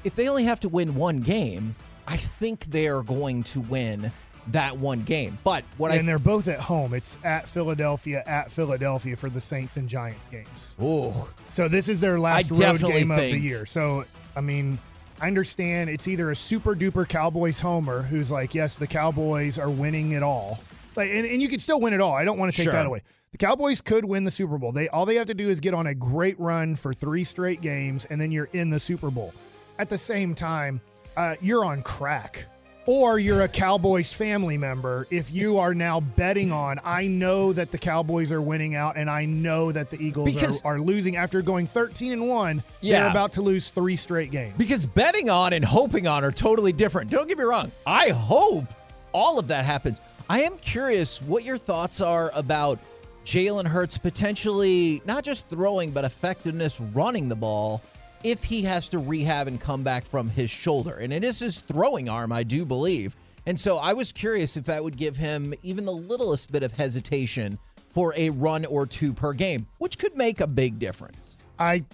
if 0.02 0.16
they 0.16 0.28
only 0.28 0.44
have 0.44 0.58
to 0.60 0.68
win 0.68 0.94
one 0.96 1.20
game, 1.20 1.76
I 2.08 2.16
think 2.16 2.64
they 2.64 2.88
are 2.88 3.02
going 3.02 3.44
to 3.44 3.60
win 3.60 4.10
that 4.48 4.76
one 4.76 5.02
game. 5.02 5.38
But 5.44 5.62
what 5.76 5.92
and 5.92 6.00
I 6.00 6.06
they're 6.06 6.18
both 6.18 6.48
at 6.48 6.58
home. 6.58 6.92
It's 6.92 7.18
at 7.22 7.48
Philadelphia, 7.48 8.24
at 8.26 8.50
Philadelphia 8.50 9.14
for 9.14 9.30
the 9.30 9.40
Saints 9.40 9.76
and 9.76 9.88
Giants 9.88 10.28
games. 10.28 10.74
oh, 10.80 11.30
So 11.50 11.68
this 11.68 11.88
is 11.88 12.00
their 12.00 12.18
last 12.18 12.50
road 12.50 12.58
definitely 12.58 13.00
game 13.00 13.10
of 13.12 13.18
the 13.18 13.38
year. 13.38 13.64
So 13.64 14.04
I 14.34 14.40
mean, 14.40 14.78
I 15.20 15.28
understand 15.28 15.88
it's 15.88 16.08
either 16.08 16.30
a 16.30 16.36
super 16.36 16.74
duper 16.74 17.08
Cowboys 17.08 17.60
homer 17.60 18.02
who's 18.02 18.30
like, 18.30 18.54
yes, 18.54 18.76
the 18.76 18.86
Cowboys 18.86 19.58
are 19.58 19.70
winning 19.70 20.12
it 20.12 20.22
all. 20.22 20.58
Like, 21.00 21.10
and, 21.10 21.26
and 21.26 21.40
you 21.40 21.48
could 21.48 21.62
still 21.62 21.80
win 21.80 21.92
it 21.94 22.00
all. 22.00 22.12
I 22.14 22.24
don't 22.24 22.38
want 22.38 22.52
to 22.52 22.56
take 22.56 22.64
Sure. 22.64 22.72
that 22.72 22.86
away. 22.86 23.00
The 23.32 23.38
Cowboys 23.38 23.80
could 23.80 24.04
win 24.04 24.24
the 24.24 24.30
Super 24.30 24.58
Bowl. 24.58 24.72
They 24.72 24.88
all 24.88 25.06
they 25.06 25.14
have 25.14 25.28
to 25.28 25.34
do 25.34 25.48
is 25.48 25.60
get 25.60 25.72
on 25.72 25.86
a 25.86 25.94
great 25.94 26.38
run 26.40 26.74
for 26.76 26.92
three 26.92 27.24
straight 27.24 27.60
games, 27.60 28.04
and 28.06 28.20
then 28.20 28.30
you're 28.32 28.48
in 28.52 28.70
the 28.70 28.80
Super 28.80 29.10
Bowl. 29.10 29.32
At 29.78 29.88
the 29.88 29.98
same 29.98 30.34
time, 30.34 30.80
uh, 31.16 31.36
you're 31.40 31.64
on 31.64 31.82
crack. 31.82 32.46
Or 32.86 33.18
you're 33.20 33.42
a 33.42 33.48
Cowboys 33.48 34.12
family 34.12 34.58
member 34.58 35.06
if 35.10 35.30
you 35.30 35.58
are 35.58 35.74
now 35.74 36.00
betting 36.00 36.50
on, 36.50 36.80
I 36.82 37.06
know 37.06 37.52
that 37.52 37.70
the 37.70 37.78
Cowboys 37.78 38.32
are 38.32 38.40
winning 38.42 38.74
out 38.74 38.96
and 38.96 39.08
I 39.08 39.26
know 39.26 39.70
that 39.70 39.90
the 39.90 40.02
Eagles 40.02 40.64
are, 40.64 40.74
are 40.74 40.80
losing 40.80 41.14
after 41.16 41.40
going 41.40 41.66
13 41.68 42.12
and 42.12 42.26
1. 42.26 42.62
Yeah. 42.80 43.00
They're 43.02 43.10
about 43.10 43.32
to 43.32 43.42
lose 43.42 43.70
three 43.70 43.96
straight 43.96 44.32
games. 44.32 44.54
Because 44.58 44.86
betting 44.86 45.28
on 45.30 45.52
and 45.52 45.64
hoping 45.64 46.08
on 46.08 46.24
are 46.24 46.32
totally 46.32 46.72
different. 46.72 47.10
Don't 47.10 47.28
get 47.28 47.38
me 47.38 47.44
wrong. 47.44 47.70
I 47.86 48.08
hope 48.08 48.64
all 49.12 49.38
of 49.38 49.46
that 49.48 49.64
happens. 49.66 50.00
I 50.30 50.42
am 50.42 50.58
curious 50.58 51.20
what 51.22 51.42
your 51.42 51.58
thoughts 51.58 52.00
are 52.00 52.30
about 52.36 52.78
Jalen 53.24 53.66
Hurts 53.66 53.98
potentially 53.98 55.02
not 55.04 55.24
just 55.24 55.48
throwing, 55.48 55.90
but 55.90 56.04
effectiveness 56.04 56.80
running 56.80 57.28
the 57.28 57.34
ball 57.34 57.82
if 58.22 58.44
he 58.44 58.62
has 58.62 58.88
to 58.90 59.00
rehab 59.00 59.48
and 59.48 59.60
come 59.60 59.82
back 59.82 60.06
from 60.06 60.28
his 60.28 60.48
shoulder. 60.48 60.98
And 60.98 61.12
it 61.12 61.24
is 61.24 61.40
his 61.40 61.62
throwing 61.62 62.08
arm, 62.08 62.30
I 62.30 62.44
do 62.44 62.64
believe. 62.64 63.16
And 63.44 63.58
so 63.58 63.78
I 63.78 63.92
was 63.92 64.12
curious 64.12 64.56
if 64.56 64.66
that 64.66 64.84
would 64.84 64.96
give 64.96 65.16
him 65.16 65.52
even 65.64 65.84
the 65.84 65.90
littlest 65.92 66.52
bit 66.52 66.62
of 66.62 66.70
hesitation 66.70 67.58
for 67.88 68.14
a 68.16 68.30
run 68.30 68.64
or 68.66 68.86
two 68.86 69.12
per 69.12 69.32
game, 69.32 69.66
which 69.78 69.98
could 69.98 70.16
make 70.16 70.40
a 70.40 70.46
big 70.46 70.78
difference. 70.78 71.38
I 71.58 71.84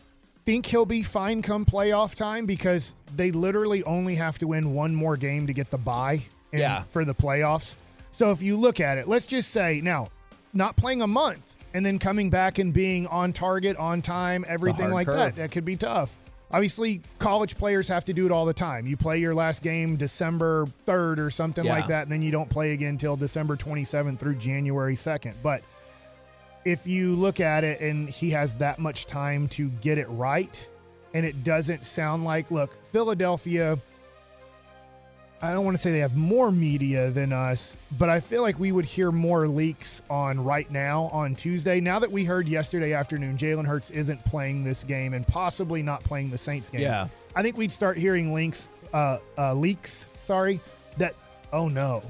think 0.44 0.66
he'll 0.66 0.84
be 0.84 1.02
fine 1.02 1.40
come 1.40 1.64
playoff 1.64 2.14
time 2.14 2.44
because 2.44 2.96
they 3.16 3.30
literally 3.30 3.82
only 3.84 4.14
have 4.16 4.36
to 4.40 4.48
win 4.48 4.74
one 4.74 4.94
more 4.94 5.16
game 5.16 5.46
to 5.46 5.54
get 5.54 5.70
the 5.70 5.78
bye 5.78 6.20
Yeah. 6.52 6.82
for 6.82 7.06
the 7.06 7.14
playoffs. 7.14 7.76
So 8.16 8.30
if 8.30 8.40
you 8.40 8.56
look 8.56 8.80
at 8.80 8.96
it, 8.96 9.08
let's 9.08 9.26
just 9.26 9.50
say 9.50 9.82
now, 9.82 10.08
not 10.54 10.74
playing 10.74 11.02
a 11.02 11.06
month 11.06 11.58
and 11.74 11.84
then 11.84 11.98
coming 11.98 12.30
back 12.30 12.58
and 12.58 12.72
being 12.72 13.06
on 13.08 13.30
target, 13.30 13.76
on 13.76 14.00
time, 14.00 14.42
everything 14.48 14.90
like 14.90 15.06
curve. 15.06 15.16
that, 15.16 15.36
that 15.36 15.50
could 15.50 15.66
be 15.66 15.76
tough. 15.76 16.16
Obviously, 16.50 17.02
college 17.18 17.58
players 17.58 17.86
have 17.88 18.06
to 18.06 18.14
do 18.14 18.24
it 18.24 18.32
all 18.32 18.46
the 18.46 18.54
time. 18.54 18.86
You 18.86 18.96
play 18.96 19.18
your 19.18 19.34
last 19.34 19.62
game 19.62 19.96
December 19.96 20.66
3rd 20.86 21.18
or 21.18 21.28
something 21.28 21.66
Yeah. 21.66 21.72
like 21.72 21.88
that, 21.88 22.04
and 22.04 22.10
then 22.12 22.22
you 22.22 22.30
don't 22.30 22.48
play 22.48 22.72
again 22.72 22.88
until 22.90 23.16
December 23.18 23.54
27th 23.54 24.18
through 24.18 24.36
January 24.36 24.96
2nd. 24.96 25.34
But 25.42 25.62
if 26.64 26.86
you 26.86 27.16
look 27.16 27.38
at 27.38 27.64
it 27.64 27.82
and 27.82 28.08
he 28.08 28.30
has 28.30 28.56
that 28.56 28.78
much 28.78 29.04
time 29.04 29.46
to 29.48 29.68
get 29.82 29.98
it 29.98 30.06
right, 30.08 30.66
and 31.12 31.26
it 31.26 31.44
doesn't 31.44 31.84
sound 31.84 32.24
like, 32.24 32.50
look, 32.50 32.82
Philadelphia, 32.86 33.78
I 35.42 35.52
don't 35.52 35.64
want 35.64 35.76
to 35.76 35.82
say 35.82 35.92
they 35.92 35.98
have 35.98 36.16
more 36.16 36.50
media 36.50 37.10
than 37.10 37.32
us, 37.32 37.76
but 37.98 38.08
I 38.08 38.20
feel 38.20 38.40
like 38.42 38.58
we 38.58 38.72
would 38.72 38.86
hear 38.86 39.12
more 39.12 39.46
leaks 39.46 40.02
on 40.08 40.42
right 40.42 40.70
now 40.70 41.04
on 41.12 41.34
Tuesday. 41.34 41.78
Now 41.78 41.98
that 41.98 42.10
we 42.10 42.24
heard 42.24 42.48
yesterday 42.48 42.94
afternoon 42.94 43.36
Jalen 43.36 43.66
Hurts 43.66 43.90
isn't 43.90 44.24
playing 44.24 44.64
this 44.64 44.82
game 44.82 45.12
and 45.12 45.26
possibly 45.26 45.82
not 45.82 46.02
playing 46.02 46.30
the 46.30 46.38
Saints 46.38 46.70
game. 46.70 46.80
Yeah. 46.80 47.08
I 47.34 47.42
think 47.42 47.58
we'd 47.58 47.70
start 47.72 47.98
hearing 47.98 48.32
links, 48.32 48.70
uh, 48.94 49.18
uh, 49.36 49.52
leaks. 49.52 50.08
Sorry, 50.20 50.58
that 50.96 51.14
oh 51.52 51.68
no, 51.68 52.02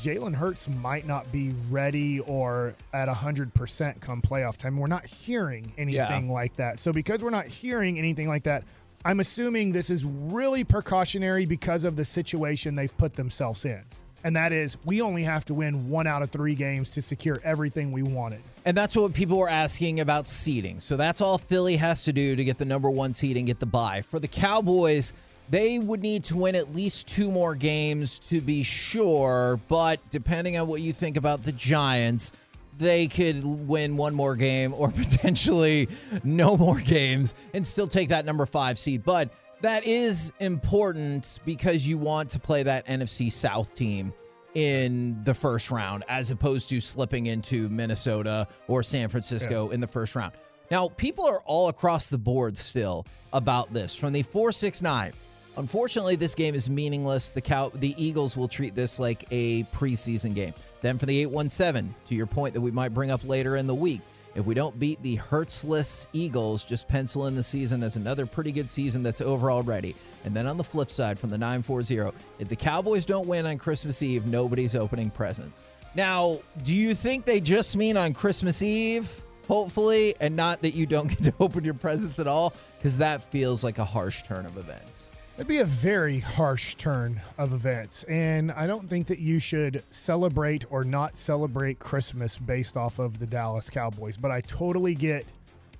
Jalen 0.00 0.34
Hurts 0.34 0.68
might 0.68 1.06
not 1.06 1.30
be 1.30 1.54
ready 1.70 2.18
or 2.20 2.74
at 2.92 3.08
100% 3.08 4.00
come 4.00 4.20
playoff 4.20 4.56
time. 4.56 4.76
We're 4.76 4.88
not 4.88 5.06
hearing 5.06 5.72
anything 5.78 6.26
Yeah. 6.26 6.32
like 6.32 6.56
that. 6.56 6.80
So, 6.80 6.92
because 6.92 7.22
we're 7.22 7.30
not 7.30 7.46
hearing 7.46 7.98
anything 7.98 8.26
like 8.26 8.42
that, 8.44 8.64
I'm 9.04 9.20
assuming 9.20 9.70
this 9.70 9.90
is 9.90 10.04
really 10.04 10.64
precautionary 10.64 11.46
because 11.46 11.84
of 11.84 11.94
the 11.94 12.04
situation 12.04 12.74
they've 12.74 12.96
put 12.98 13.14
themselves 13.14 13.64
in. 13.64 13.82
And 14.24 14.34
that 14.34 14.52
is, 14.52 14.76
we 14.84 15.00
only 15.00 15.22
have 15.22 15.44
to 15.46 15.54
win 15.54 15.88
one 15.88 16.08
out 16.08 16.22
of 16.22 16.30
three 16.30 16.56
games 16.56 16.90
to 16.92 17.02
secure 17.02 17.38
everything 17.44 17.92
we 17.92 18.02
wanted. 18.02 18.40
And 18.64 18.76
that's 18.76 18.96
what 18.96 19.14
people 19.14 19.38
were 19.38 19.48
asking 19.48 20.00
about 20.00 20.26
seeding. 20.26 20.80
So 20.80 20.96
that's 20.96 21.20
all 21.20 21.38
Philly 21.38 21.76
has 21.76 22.04
to 22.04 22.12
do 22.12 22.34
to 22.34 22.44
get 22.44 22.58
the 22.58 22.64
number 22.64 22.90
one 22.90 23.12
seed 23.12 23.36
and 23.36 23.46
get 23.46 23.60
the 23.60 23.66
bye. 23.66 24.02
For 24.02 24.18
the 24.18 24.26
Cowboys, 24.26 25.12
they 25.48 25.78
would 25.78 26.02
need 26.02 26.24
to 26.24 26.36
win 26.36 26.56
at 26.56 26.74
least 26.74 27.06
two 27.06 27.30
more 27.30 27.54
games 27.54 28.18
to 28.20 28.40
be 28.40 28.64
sure. 28.64 29.60
But 29.68 30.00
depending 30.10 30.58
on 30.58 30.66
what 30.66 30.80
you 30.82 30.92
think 30.92 31.16
about 31.16 31.44
the 31.44 31.52
Giants, 31.52 32.32
they 32.78 33.08
could 33.08 33.44
win 33.44 33.96
one 33.96 34.14
more 34.14 34.36
game 34.36 34.72
or 34.74 34.90
potentially 34.92 35.88
no 36.24 36.56
more 36.56 36.80
games 36.80 37.34
and 37.54 37.66
still 37.66 37.86
take 37.86 38.08
that 38.08 38.24
number 38.24 38.46
five 38.46 38.78
seed. 38.78 39.04
But 39.04 39.30
that 39.60 39.86
is 39.86 40.32
important 40.38 41.40
because 41.44 41.86
you 41.86 41.98
want 41.98 42.30
to 42.30 42.38
play 42.38 42.62
that 42.62 42.86
NFC 42.86 43.30
South 43.30 43.74
team 43.74 44.12
in 44.54 45.20
the 45.22 45.34
first 45.34 45.70
round 45.70 46.04
as 46.08 46.30
opposed 46.30 46.68
to 46.70 46.80
slipping 46.80 47.26
into 47.26 47.68
Minnesota 47.68 48.46
or 48.66 48.82
San 48.82 49.08
Francisco 49.08 49.70
in 49.70 49.80
the 49.80 49.86
first 49.86 50.16
round. 50.16 50.32
Now, 50.70 50.88
people 50.88 51.26
are 51.26 51.40
all 51.44 51.68
across 51.68 52.08
the 52.08 52.18
board 52.18 52.56
still 52.56 53.06
about 53.32 53.72
this 53.72 53.96
from 53.96 54.12
the 54.12 54.22
469. 54.22 55.12
Unfortunately, 55.58 56.14
this 56.14 56.36
game 56.36 56.54
is 56.54 56.70
meaningless. 56.70 57.32
The 57.32 57.40
cow 57.40 57.70
the 57.74 57.92
Eagles 58.02 58.36
will 58.36 58.46
treat 58.46 58.76
this 58.76 59.00
like 59.00 59.24
a 59.32 59.64
preseason 59.64 60.32
game. 60.32 60.54
Then 60.82 60.98
for 60.98 61.06
the 61.06 61.18
817, 61.22 61.92
to 62.06 62.14
your 62.14 62.26
point 62.26 62.54
that 62.54 62.60
we 62.60 62.70
might 62.70 62.94
bring 62.94 63.10
up 63.10 63.26
later 63.26 63.56
in 63.56 63.66
the 63.66 63.74
week, 63.74 64.00
if 64.36 64.46
we 64.46 64.54
don't 64.54 64.78
beat 64.78 65.02
the 65.02 65.16
Hertzless 65.16 66.06
Eagles, 66.12 66.64
just 66.64 66.88
pencil 66.88 67.26
in 67.26 67.34
the 67.34 67.42
season 67.42 67.82
as 67.82 67.96
another 67.96 68.24
pretty 68.24 68.52
good 68.52 68.70
season 68.70 69.02
that's 69.02 69.20
over 69.20 69.50
already. 69.50 69.96
And 70.24 70.32
then 70.32 70.46
on 70.46 70.58
the 70.58 70.62
flip 70.62 70.90
side, 70.90 71.18
from 71.18 71.30
the 71.30 71.38
940, 71.38 72.16
if 72.38 72.46
the 72.46 72.54
Cowboys 72.54 73.04
don't 73.04 73.26
win 73.26 73.44
on 73.44 73.58
Christmas 73.58 74.00
Eve, 74.00 74.26
nobody's 74.26 74.76
opening 74.76 75.10
presents. 75.10 75.64
Now, 75.96 76.38
do 76.62 76.72
you 76.72 76.94
think 76.94 77.24
they 77.24 77.40
just 77.40 77.76
mean 77.76 77.96
on 77.96 78.14
Christmas 78.14 78.62
Eve, 78.62 79.24
hopefully, 79.48 80.14
and 80.20 80.36
not 80.36 80.62
that 80.62 80.70
you 80.76 80.86
don't 80.86 81.08
get 81.18 81.24
to 81.24 81.34
open 81.40 81.64
your 81.64 81.74
presents 81.74 82.20
at 82.20 82.28
all? 82.28 82.54
Because 82.78 82.96
that 82.98 83.24
feels 83.24 83.64
like 83.64 83.78
a 83.78 83.84
harsh 83.84 84.22
turn 84.22 84.46
of 84.46 84.56
events. 84.56 85.10
That'd 85.38 85.46
be 85.46 85.58
a 85.58 85.64
very 85.64 86.18
harsh 86.18 86.74
turn 86.74 87.20
of 87.38 87.52
events. 87.52 88.02
And 88.08 88.50
I 88.50 88.66
don't 88.66 88.88
think 88.90 89.06
that 89.06 89.20
you 89.20 89.38
should 89.38 89.84
celebrate 89.88 90.64
or 90.68 90.82
not 90.82 91.16
celebrate 91.16 91.78
Christmas 91.78 92.36
based 92.36 92.76
off 92.76 92.98
of 92.98 93.20
the 93.20 93.26
Dallas 93.26 93.70
Cowboys. 93.70 94.16
But 94.16 94.32
I 94.32 94.40
totally 94.40 94.96
get 94.96 95.26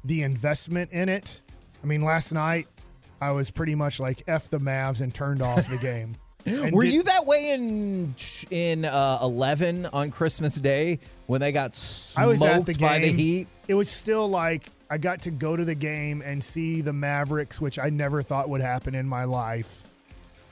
the 0.04 0.22
investment 0.22 0.92
in 0.92 1.08
it. 1.08 1.42
I 1.82 1.88
mean, 1.88 2.02
last 2.02 2.30
night 2.30 2.68
I 3.20 3.32
was 3.32 3.50
pretty 3.50 3.74
much 3.74 3.98
like 3.98 4.22
F 4.28 4.48
the 4.48 4.60
Mavs 4.60 5.00
and 5.00 5.12
turned 5.12 5.42
off 5.42 5.68
the 5.68 5.78
game. 5.78 6.14
And 6.46 6.72
Were 6.72 6.84
did- 6.84 6.94
you 6.94 7.02
that 7.02 7.26
way 7.26 7.50
in 7.50 8.14
in 8.50 8.84
uh, 8.84 9.18
11 9.22 9.86
on 9.86 10.10
Christmas 10.10 10.54
Day 10.54 11.00
when 11.26 11.40
they 11.40 11.50
got 11.50 11.74
smoked 11.74 12.24
I 12.24 12.26
was 12.28 12.42
at 12.42 12.64
the 12.64 12.74
by 12.78 13.00
the. 13.00 13.08
Heat? 13.08 13.48
It 13.66 13.74
was 13.74 13.90
still 13.90 14.30
like 14.30 14.70
I 14.90 14.98
got 14.98 15.20
to 15.22 15.30
go 15.30 15.56
to 15.56 15.64
the 15.64 15.74
game 15.74 16.22
and 16.24 16.42
see 16.42 16.80
the 16.80 16.92
Mavericks, 16.92 17.60
which 17.60 17.78
I 17.78 17.90
never 17.90 18.22
thought 18.22 18.48
would 18.48 18.62
happen 18.62 18.94
in 18.94 19.06
my 19.06 19.24
life, 19.24 19.84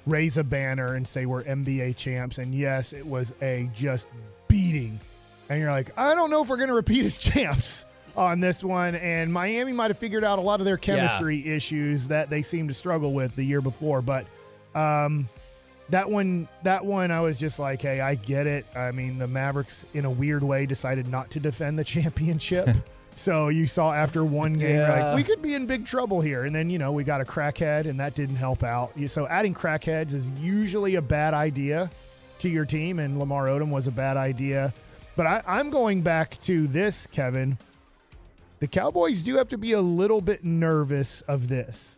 raise 0.06 0.36
a 0.36 0.44
banner 0.44 0.94
and 0.94 1.08
say 1.08 1.24
we're 1.24 1.42
NBA 1.44 1.96
champs. 1.96 2.38
And 2.38 2.54
yes, 2.54 2.92
it 2.92 3.06
was 3.06 3.34
a 3.40 3.70
just 3.74 4.08
beating. 4.46 5.00
And 5.48 5.60
you're 5.60 5.70
like, 5.70 5.96
I 5.98 6.14
don't 6.14 6.30
know 6.30 6.42
if 6.42 6.48
we're 6.50 6.56
going 6.56 6.68
to 6.68 6.74
repeat 6.74 7.04
as 7.06 7.18
champs 7.18 7.86
on 8.14 8.40
this 8.40 8.62
one. 8.62 8.94
And 8.96 9.32
Miami 9.32 9.72
might 9.72 9.90
have 9.90 9.98
figured 9.98 10.24
out 10.24 10.38
a 10.38 10.42
lot 10.42 10.60
of 10.60 10.66
their 10.66 10.76
chemistry 10.76 11.46
issues 11.46 12.08
that 12.08 12.28
they 12.28 12.42
seemed 12.42 12.68
to 12.68 12.74
struggle 12.74 13.14
with 13.14 13.34
the 13.36 13.44
year 13.44 13.62
before. 13.62 14.02
But 14.02 14.26
um, 14.74 15.28
that 15.88 16.10
one, 16.10 16.46
that 16.62 16.84
one, 16.84 17.10
I 17.10 17.20
was 17.20 17.38
just 17.38 17.58
like, 17.58 17.80
hey, 17.80 18.00
I 18.00 18.16
get 18.16 18.46
it. 18.46 18.66
I 18.76 18.92
mean, 18.92 19.16
the 19.16 19.28
Mavericks, 19.28 19.86
in 19.94 20.04
a 20.04 20.10
weird 20.10 20.42
way, 20.42 20.66
decided 20.66 21.06
not 21.06 21.30
to 21.30 21.40
defend 21.40 21.78
the 21.78 21.84
championship. 21.96 22.68
So 23.16 23.48
you 23.48 23.66
saw 23.66 23.92
after 23.92 24.24
one 24.24 24.52
game, 24.54 24.76
Yeah. 24.76 25.06
like, 25.06 25.16
we 25.16 25.24
could 25.24 25.42
be 25.42 25.54
in 25.54 25.66
big 25.66 25.84
trouble 25.84 26.20
here. 26.20 26.44
And 26.44 26.54
then, 26.54 26.70
you 26.70 26.78
know, 26.78 26.92
we 26.92 27.02
got 27.02 27.20
a 27.20 27.24
crackhead, 27.24 27.86
and 27.86 27.98
that 27.98 28.14
didn't 28.14 28.36
help 28.36 28.62
out. 28.62 28.92
So 29.06 29.26
adding 29.26 29.54
crackheads 29.54 30.14
is 30.14 30.30
usually 30.32 30.94
a 30.96 31.02
bad 31.02 31.34
idea 31.34 31.90
to 32.38 32.48
your 32.48 32.64
team, 32.64 32.98
and 33.00 33.18
Lamar 33.18 33.46
Odom 33.46 33.70
was 33.70 33.86
a 33.88 33.90
bad 33.92 34.16
idea. 34.16 34.72
But 35.16 35.26
I, 35.26 35.42
I'm 35.46 35.70
going 35.70 36.02
back 36.02 36.38
to 36.40 36.66
this, 36.68 37.06
Kevin. 37.06 37.56
The 38.60 38.68
Cowboys 38.68 39.22
do 39.22 39.36
have 39.36 39.48
to 39.48 39.58
be 39.58 39.72
a 39.72 39.80
little 39.80 40.20
bit 40.20 40.44
nervous 40.44 41.22
of 41.22 41.48
this 41.48 41.96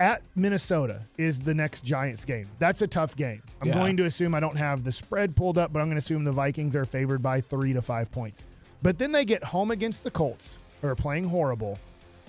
at 0.00 0.22
Minnesota 0.34 1.00
is 1.18 1.40
the 1.40 1.54
next 1.54 1.84
Giants 1.84 2.24
game. 2.24 2.48
That's 2.58 2.82
a 2.82 2.86
tough 2.86 3.14
game. 3.14 3.42
I'm 3.62 3.68
Yeah. 3.68 3.74
going 3.74 3.96
to 3.98 4.04
assume 4.06 4.34
I 4.34 4.40
don't 4.40 4.56
have 4.58 4.82
the 4.84 4.90
spread 4.90 5.36
pulled 5.36 5.56
up, 5.56 5.72
but 5.72 5.80
I'm 5.80 5.86
going 5.86 5.94
to 5.94 6.00
assume 6.00 6.24
the 6.24 6.32
Vikings 6.32 6.74
are 6.74 6.84
favored 6.84 7.22
by 7.22 7.40
three 7.40 7.72
to 7.72 7.80
five 7.80 8.10
points. 8.10 8.44
But 8.84 8.98
then 8.98 9.10
they 9.12 9.24
get 9.24 9.42
home 9.42 9.70
against 9.70 10.04
the 10.04 10.10
Colts, 10.10 10.58
who 10.82 10.88
are 10.88 10.94
playing 10.94 11.24
horrible, 11.24 11.78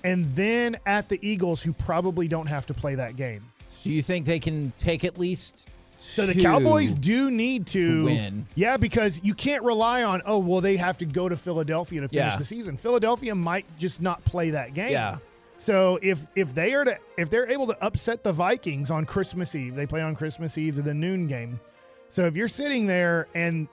and 0.06 0.34
then 0.38 0.78
at 0.86 1.10
the 1.10 1.20
Eagles, 1.22 1.62
who 1.62 1.74
probably 1.74 2.30
don't 2.30 2.48
have 2.48 2.66
to 2.68 2.74
play 2.74 2.96
that 2.96 3.18
game. 3.18 3.44
So 3.68 3.90
you 3.90 4.02
think 4.02 4.26
they 4.26 4.40
can 4.40 4.72
take 4.78 5.04
at 5.04 5.18
least 5.18 5.68
So 5.98 6.26
the 6.26 6.40
Cowboys 6.42 6.96
do 6.96 7.30
need 7.30 7.68
to 7.68 8.06
win. 8.06 8.48
Yeah, 8.56 8.78
because 8.78 9.22
you 9.22 9.34
can't 9.34 9.64
rely 9.64 10.04
on, 10.04 10.22
oh, 10.26 10.38
well, 10.40 10.62
they 10.62 10.78
have 10.78 10.98
to 11.00 11.06
go 11.06 11.28
to 11.28 11.36
Philadelphia 11.36 12.00
to 12.02 12.08
finish 12.08 12.34
Yeah. 12.34 12.38
the 12.38 12.44
season. 12.46 12.78
Philadelphia 12.78 13.36
might 13.36 13.66
just 13.78 14.02
not 14.02 14.24
play 14.24 14.52
that 14.52 14.74
game. 14.74 14.92
Yeah. 14.92 15.18
So 15.58 16.00
if 16.02 16.28
if 16.38 16.54
they 16.56 16.74
are 16.74 16.86
to 16.86 16.98
if 17.18 17.30
they're 17.30 17.50
able 17.52 17.68
to 17.68 17.84
upset 17.84 18.24
the 18.24 18.32
Vikings 18.32 18.92
on 18.92 19.06
Christmas 19.06 19.56
Eve, 19.56 19.76
they 19.76 19.86
play 19.88 20.02
on 20.02 20.16
Christmas 20.16 20.58
Eve 20.58 20.76
to 20.76 20.82
the 20.82 20.94
noon 20.94 21.28
game. 21.28 21.60
So 22.08 22.26
if 22.28 22.36
you're 22.38 22.48
sitting 22.48 22.86
there 22.88 23.28
and 23.36 23.68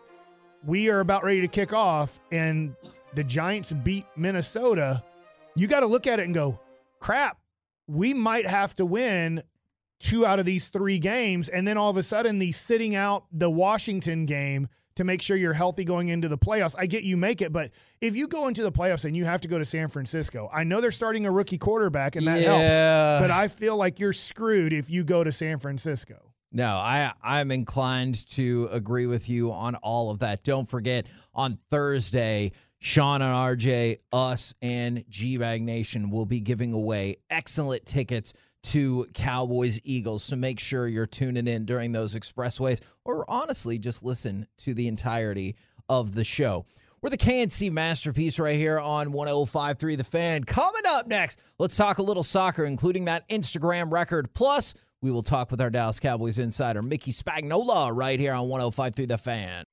we 0.65 0.89
are 0.91 1.01
about 1.01 1.25
ready 1.25 1.41
to 1.41 1.49
kick 1.49 1.73
off 1.73 2.21
and 2.31 2.75
the 3.15 3.25
Giants 3.25 3.73
beat 3.73 4.07
Minnesota, 4.17 5.03
you 5.57 5.67
got 5.67 5.81
to 5.81 5.87
look 5.87 6.07
at 6.07 6.19
it 6.21 6.25
and 6.25 6.35
go, 6.35 6.59
crap, 7.01 7.39
we 7.87 8.15
might 8.15 8.47
have 8.47 8.75
to 8.77 8.87
win 8.87 9.43
two 10.01 10.25
out 10.27 10.39
of 10.39 10.47
these 10.47 10.69
three 10.71 10.99
games. 10.99 11.49
And 11.49 11.67
then 11.67 11.77
all 11.77 11.91
of 11.91 11.97
a 11.97 12.03
sudden, 12.03 12.39
the 12.39 12.53
sitting 12.53 12.95
out 12.95 13.25
the 13.33 13.51
Washington 13.51 14.25
game 14.27 14.67
to 14.95 15.05
make 15.05 15.23
sure 15.23 15.37
you're 15.37 15.53
healthy 15.55 15.85
going 15.85 16.09
into 16.09 16.29
the 16.29 16.37
playoffs. 16.37 16.75
I 16.79 16.87
get 16.87 17.03
you 17.03 17.17
make 17.17 17.41
it, 17.41 17.53
but 17.53 17.71
if 18.03 18.15
you 18.15 18.29
go 18.29 18.49
into 18.49 18.63
the 18.63 18.73
playoffs 18.73 19.05
and 19.07 19.17
you 19.17 19.25
have 19.25 19.41
to 19.43 19.49
go 19.49 19.59
to 19.59 19.65
San 19.65 19.89
Francisco, 19.89 20.51
I 20.53 20.65
know 20.65 20.81
they're 20.83 20.91
starting 20.91 21.25
a 21.25 21.31
rookie 21.31 21.57
quarterback 21.59 22.15
and 22.17 22.27
that 22.27 22.41
Yeah. 22.43 22.55
helps, 23.19 23.25
but 23.25 23.31
I 23.31 23.49
feel 23.49 23.77
like 23.77 23.99
you're 24.01 24.13
screwed 24.13 24.73
if 24.73 24.91
you 24.91 25.03
go 25.05 25.25
to 25.25 25.33
San 25.33 25.59
Francisco. 25.61 26.32
No, 26.53 26.69
I 26.69 27.13
I'm 27.23 27.51
inclined 27.51 28.27
to 28.33 28.69
agree 28.73 29.07
with 29.07 29.29
you 29.29 29.53
on 29.53 29.75
all 29.77 30.11
of 30.11 30.19
that. 30.19 30.45
Don't 30.45 30.69
forget 30.69 31.07
on 31.35 31.55
Thursday, 31.71 32.53
Sean 32.79 33.23
and 33.23 33.33
RJ, 33.33 33.99
us 34.13 34.55
and 34.61 35.05
G 35.09 35.39
Bag 35.39 35.63
Nation 35.63 36.11
will 36.11 36.27
be 36.27 36.41
giving 36.41 36.73
away 36.73 37.17
excellent 37.31 37.87
tickets 37.87 38.35
to 38.65 39.07
Cowboys 39.15 39.81
Eagles. 39.83 40.25
So 40.25 40.37
make 40.37 40.61
sure 40.61 40.87
you're 40.87 41.07
tuning 41.07 41.47
in 41.47 41.65
during 41.65 41.93
those 41.93 42.15
expressways, 42.15 42.83
or 43.05 43.25
honestly, 43.29 43.79
just 43.79 44.05
listen 44.05 44.47
to 44.59 44.75
the 44.75 44.89
entirety 44.89 45.57
of 45.89 46.15
the 46.15 46.25
show. 46.25 46.67
We're 47.01 47.11
the 47.11 47.17
KNC 47.17 47.73
masterpiece 47.73 48.39
right 48.39 48.57
here 48.57 48.79
on 48.79 49.13
105.3 49.13 49.97
The 49.97 50.05
Fan. 50.05 50.45
Coming 50.45 50.83
up 50.87 51.09
next, 51.09 51.43
let's 51.59 51.77
talk 51.77 51.99
a 51.99 52.03
little 52.03 52.23
soccer, 52.23 52.65
including 52.65 53.07
that 53.07 53.29
Instagram 53.29 53.91
record. 53.91 54.33
Plus, 54.35 54.75
we 55.03 55.11
will 55.11 55.23
talk 55.23 55.51
with 55.51 55.61
our 55.61 55.69
Dallas 55.69 56.01
Cowboys 56.01 56.39
insider, 56.39 56.81
Mickey 56.81 57.11
Spagnola, 57.11 57.91
right 57.95 58.19
here 58.19 58.33
on 58.33 58.47
105.3 58.47 59.09
The 59.09 59.19
Fan. 59.19 59.65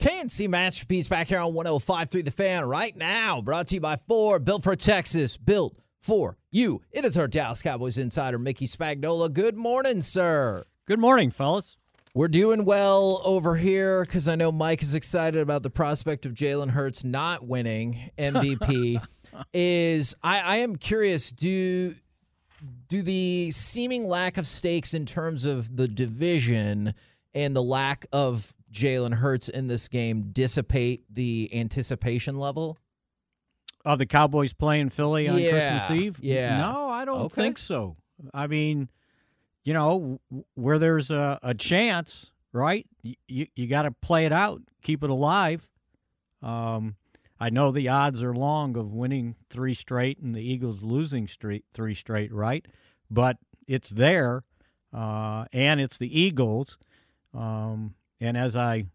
KNC 0.00 0.48
Masterpiece 0.48 1.06
back 1.06 1.28
here 1.28 1.38
on 1.38 1.52
105.3 1.52 2.24
The 2.24 2.30
Fan 2.30 2.64
right 2.64 2.96
now. 2.96 3.40
Brought 3.40 3.68
to 3.68 3.76
you 3.76 3.80
by 3.80 3.96
Ford, 3.96 4.44
built 4.44 4.64
for 4.64 4.74
Texas, 4.74 5.36
built 5.36 5.76
for 6.00 6.38
you. 6.50 6.80
It 6.90 7.04
is 7.04 7.16
our 7.16 7.28
Dallas 7.28 7.62
Cowboys 7.62 7.98
insider, 7.98 8.38
Mickey 8.38 8.66
Spagnola. 8.66 9.32
Good 9.32 9.56
morning, 9.56 10.00
sir. 10.00 10.64
Good 10.86 10.98
morning, 10.98 11.30
fellas. 11.30 11.76
We're 12.14 12.28
doing 12.28 12.64
well 12.64 13.22
over 13.24 13.54
here 13.54 14.04
because 14.04 14.28
I 14.28 14.34
know 14.34 14.50
Mike 14.50 14.82
is 14.82 14.94
excited 14.94 15.40
about 15.40 15.62
the 15.62 15.70
prospect 15.70 16.26
of 16.26 16.34
Jalen 16.34 16.70
Hurts 16.70 17.04
not 17.04 17.46
winning 17.46 18.10
MVP. 18.18 19.00
Is 19.52 20.14
I, 20.22 20.40
I 20.40 20.56
am 20.58 20.76
curious, 20.76 21.30
do 21.32 21.94
do 22.88 23.02
the 23.02 23.50
seeming 23.50 24.06
lack 24.06 24.36
of 24.38 24.46
stakes 24.46 24.94
in 24.94 25.04
terms 25.04 25.44
of 25.44 25.76
the 25.76 25.88
division 25.88 26.94
and 27.34 27.56
the 27.56 27.62
lack 27.62 28.06
of 28.12 28.52
Jalen 28.72 29.14
Hurts 29.14 29.48
in 29.48 29.66
this 29.66 29.88
game 29.88 30.30
dissipate 30.32 31.02
the 31.12 31.50
anticipation 31.52 32.38
level? 32.38 32.78
Of 33.84 33.98
the 33.98 34.06
Cowboys 34.06 34.52
playing 34.52 34.90
Philly 34.90 35.28
on 35.28 35.38
Yeah, 35.40 35.50
Christmas 35.50 35.90
Eve? 35.90 36.18
yeah. 36.20 36.56
No, 36.58 36.88
I 36.88 37.04
don't 37.04 37.22
Okay. 37.22 37.42
think 37.42 37.58
so. 37.58 37.96
I 38.32 38.46
mean, 38.46 38.88
you 39.64 39.74
know, 39.74 40.20
where 40.54 40.78
there's 40.78 41.10
a, 41.10 41.40
a 41.42 41.52
chance, 41.54 42.30
right? 42.52 42.86
You, 43.02 43.14
you, 43.26 43.46
you 43.56 43.66
got 43.66 43.82
to 43.82 43.90
play 43.90 44.24
it 44.24 44.32
out, 44.32 44.62
keep 44.82 45.02
it 45.02 45.10
alive. 45.10 45.68
Um, 46.42 46.94
I 47.42 47.50
know 47.50 47.72
the 47.72 47.88
odds 47.88 48.22
are 48.22 48.32
long 48.32 48.76
of 48.76 48.92
winning 48.92 49.34
three 49.50 49.74
straight 49.74 50.20
and 50.20 50.32
the 50.32 50.40
Eagles 50.40 50.84
losing 50.84 51.26
straight 51.26 51.64
three 51.74 51.92
straight, 51.92 52.32
right? 52.32 52.64
But 53.10 53.38
it's 53.66 53.90
there, 53.90 54.44
uh, 54.94 55.46
and 55.52 55.80
it's 55.80 55.98
the 55.98 56.20
Eagles. 56.20 56.78
Um, 57.34 57.96
and 58.20 58.36
as 58.36 58.54
I 58.54 58.86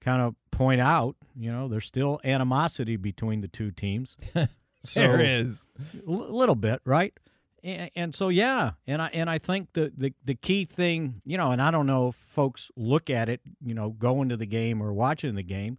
kind 0.00 0.22
of 0.22 0.34
point 0.50 0.80
out, 0.80 1.16
you 1.38 1.52
know, 1.52 1.68
there's 1.68 1.84
still 1.84 2.18
animosity 2.24 2.96
between 2.96 3.42
the 3.42 3.48
two 3.48 3.70
teams. 3.70 4.16
So, 4.84 5.00
is. 5.00 5.68
a 6.04 6.10
little 6.10 6.56
bit, 6.56 6.80
right? 6.84 7.16
And, 7.62 7.90
and 7.94 8.12
so 8.12 8.30
yeah, 8.30 8.72
and 8.84 9.00
I 9.00 9.10
and 9.12 9.30
I 9.30 9.38
think 9.38 9.74
the, 9.74 9.92
the 9.96 10.12
the 10.24 10.34
key 10.34 10.64
thing, 10.64 11.22
you 11.24 11.38
know, 11.38 11.52
and 11.52 11.62
I 11.62 11.70
don't 11.70 11.86
know 11.86 12.08
if 12.08 12.16
folks 12.16 12.68
look 12.74 13.08
at 13.08 13.28
it, 13.28 13.42
you 13.64 13.74
know, 13.74 13.90
going 13.90 14.28
to 14.30 14.36
the 14.36 14.44
game 14.44 14.82
or 14.82 14.92
watching 14.92 15.36
the 15.36 15.44
game, 15.44 15.78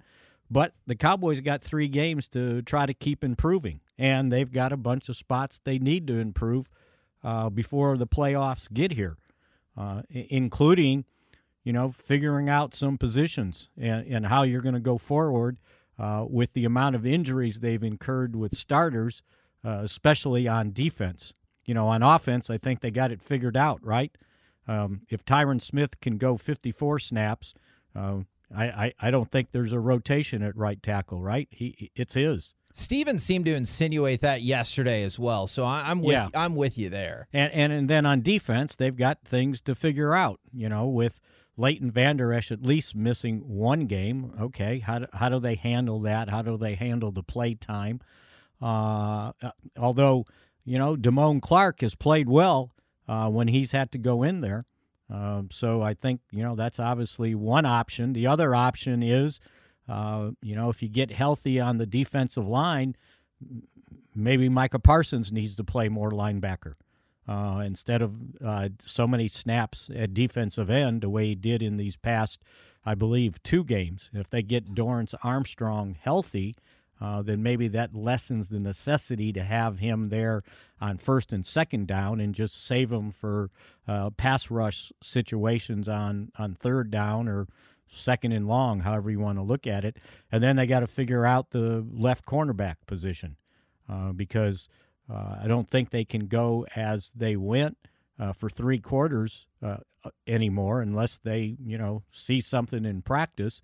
but 0.50 0.74
the 0.86 0.96
Cowboys 0.96 1.42
got 1.42 1.62
three 1.62 1.88
games 1.88 2.28
to 2.30 2.62
try 2.62 2.86
to 2.86 2.94
keep 2.94 3.24
improving, 3.24 3.80
and 3.98 4.32
they've 4.32 4.52
got 4.52 4.72
a 4.72 4.78
bunch 4.78 5.10
of 5.10 5.16
spots 5.16 5.60
they 5.64 5.80
need 5.80 6.08
to 6.08 6.18
improve 6.18 6.70
uh, 7.24 7.50
before 7.50 7.98
the 7.98 8.08
playoffs 8.08 8.72
get 8.72 8.92
here, 8.92 9.18
uh, 9.78 10.04
including, 10.10 11.06
you 11.64 11.74
know, 11.74 11.90
figuring 11.90 12.50
out 12.50 12.76
some 12.76 12.98
positions 12.98 13.70
and, 13.78 14.06
and 14.08 14.26
how 14.28 14.44
you're 14.44 14.62
going 14.62 14.76
to 14.76 14.82
go 14.82 14.98
forward 14.98 15.58
uh, 15.98 16.26
with 16.28 16.54
the 16.54 16.66
amount 16.66 16.96
of 16.96 17.06
injuries 17.06 17.60
they've 17.60 17.84
incurred 17.84 18.36
with 18.36 18.56
starters, 18.56 19.22
uh, 19.64 19.80
especially 19.84 20.48
on 20.48 20.72
defense. 20.74 21.34
You 21.66 21.74
know, 21.74 21.88
on 21.88 22.04
offense, 22.04 22.50
I 22.50 22.58
think 22.58 22.82
they 22.82 22.92
got 22.92 23.12
it 23.12 23.22
figured 23.22 23.56
out, 23.56 23.80
right? 23.84 24.12
Um, 24.68 25.02
if 25.10 25.24
Tyron 25.24 25.62
Smith 25.62 26.00
can 26.02 26.18
go 26.18 26.36
54 26.36 27.00
snaps, 27.00 27.54
uh, 27.96 28.20
I, 28.56 28.66
I, 28.66 28.94
I 29.00 29.12
don't 29.12 29.32
think 29.32 29.52
there's 29.52 29.74
a 29.74 29.80
rotation 29.80 30.44
at 30.44 30.56
right 30.56 30.82
tackle, 30.82 31.22
right? 31.22 31.48
He 31.52 31.92
it's 31.96 32.14
his. 32.14 32.54
Steven 32.74 33.20
seemed 33.20 33.46
to 33.46 33.56
insinuate 33.56 34.22
that 34.22 34.42
yesterday 34.42 35.04
as 35.04 35.20
well. 35.20 35.46
So 35.46 35.64
I, 35.64 35.84
I'm 35.86 36.02
with 36.02 36.14
Yeah. 36.14 36.30
I'm 36.36 36.56
with 36.56 36.78
you 36.78 36.90
there. 36.90 37.28
And, 37.32 37.52
and 37.54 37.74
and 37.74 37.90
then 37.90 38.06
on 38.06 38.22
defense, 38.22 38.76
they've 38.76 38.96
got 38.96 39.20
things 39.24 39.62
to 39.62 39.76
figure 39.76 40.14
out. 40.14 40.40
You 40.52 40.70
know, 40.70 40.88
with 40.88 41.20
Leighton 41.56 41.92
Vander 41.92 42.34
Esch 42.34 42.52
at 42.52 42.64
least 42.64 42.96
missing 42.96 43.42
one 43.48 43.86
game. 43.86 44.34
Okay, 44.40 44.80
how 44.80 45.00
do, 45.00 45.08
how 45.14 45.30
do 45.30 45.40
they 45.40 45.56
handle 45.56 46.00
that? 46.02 46.30
How 46.30 46.42
do 46.42 46.58
they 46.58 46.76
handle 46.76 47.12
the 47.12 47.24
play 47.24 47.54
time? 47.56 48.02
Uh, 48.62 49.34
uh, 49.42 49.52
although 49.78 50.26
you 50.66 50.78
know, 50.78 50.96
Damone 50.96 51.42
Clark 51.42 51.82
has 51.82 51.94
played 51.96 52.30
well 52.30 52.72
uh, 53.08 53.30
when 53.30 53.50
he's 53.50 53.72
had 53.72 53.92
to 53.92 53.98
go 53.98 54.24
in 54.24 54.42
there. 54.42 54.66
Um, 55.10 55.50
so 55.52 55.82
I 55.82 55.94
think 55.94 56.22
you 56.32 56.44
know 56.44 56.56
that's 56.56 56.80
obviously 56.80 57.36
one 57.36 57.66
option. 57.66 58.14
The 58.14 58.28
other 58.28 58.56
option 58.56 59.04
is, 59.04 59.40
uh, 59.88 60.32
you 60.42 60.56
know, 60.56 60.70
if 60.70 60.82
you 60.82 60.90
get 60.90 61.12
healthy 61.12 61.60
on 61.60 61.78
the 61.78 61.86
defensive 61.86 62.48
line, 62.48 62.96
maybe 64.16 64.50
Micah 64.50 64.80
Parsons 64.80 65.32
needs 65.32 65.56
to 65.56 65.64
play 65.64 65.90
more 65.90 66.12
linebacker 66.12 66.76
uh, 67.28 67.62
instead 67.66 68.02
of 68.02 68.20
uh, 68.44 68.70
so 68.84 69.08
many 69.08 69.28
snaps 69.28 69.90
at 69.96 70.14
defensive 70.14 70.70
end 70.70 71.02
the 71.02 71.10
way 71.10 71.28
he 71.28 71.36
did 71.36 71.62
in 71.62 71.78
these 71.78 71.96
past, 71.96 72.42
I 72.86 72.96
believe, 72.96 73.42
two 73.44 73.64
games. 73.64 74.10
If 74.14 74.30
they 74.30 74.42
get 74.42 74.74
Dorance 74.76 75.14
Armstrong 75.24 75.96
healthy, 76.00 76.56
uh, 77.04 77.22
then 77.22 77.44
maybe 77.44 77.68
that 77.68 77.94
lessens 77.94 78.48
the 78.48 78.60
necessity 78.60 79.34
to 79.34 79.44
have 79.44 79.80
him 79.80 80.08
there 80.08 80.42
on 80.80 80.98
first 80.98 81.34
and 81.34 81.46
second 81.46 81.86
down 81.86 82.22
and 82.22 82.34
just 82.34 82.66
save 82.66 82.94
him 82.94 83.10
for 83.10 83.52
uh, 83.90 84.10
pass 84.12 84.50
rush 84.50 84.94
situations 85.02 85.90
on, 85.90 86.32
on 86.38 86.56
third 86.56 86.90
down 86.90 87.28
or 87.28 87.46
second 87.92 88.32
and 88.32 88.48
long, 88.48 88.80
however 88.80 89.12
you 89.12 89.20
want 89.20 89.38
to 89.38 89.44
look 89.44 89.68
at 89.68 89.84
it. 89.84 89.98
And 90.32 90.42
then 90.42 90.56
they 90.56 90.66
got 90.66 90.80
to 90.80 90.88
figure 90.88 91.26
out 91.26 91.50
the 91.50 91.86
left 91.94 92.26
cornerback 92.26 92.76
position 92.88 93.36
uh, 93.90 94.14
because 94.14 94.70
uh, 95.12 95.36
I 95.44 95.48
don't 95.48 95.70
think 95.70 95.90
they 95.90 96.06
can 96.06 96.28
go 96.28 96.66
as 96.74 97.12
they 97.14 97.36
went 97.36 97.78
uh, 98.18 98.32
for 98.32 98.50
three 98.50 98.80
quarters 98.80 99.46
uh, 99.62 99.78
anymore 100.26 100.82
unless 100.82 101.18
they, 101.18 101.58
you 101.62 101.78
know, 101.78 102.04
see 102.10 102.40
something 102.40 102.86
in 102.86 103.02
practice. 103.02 103.62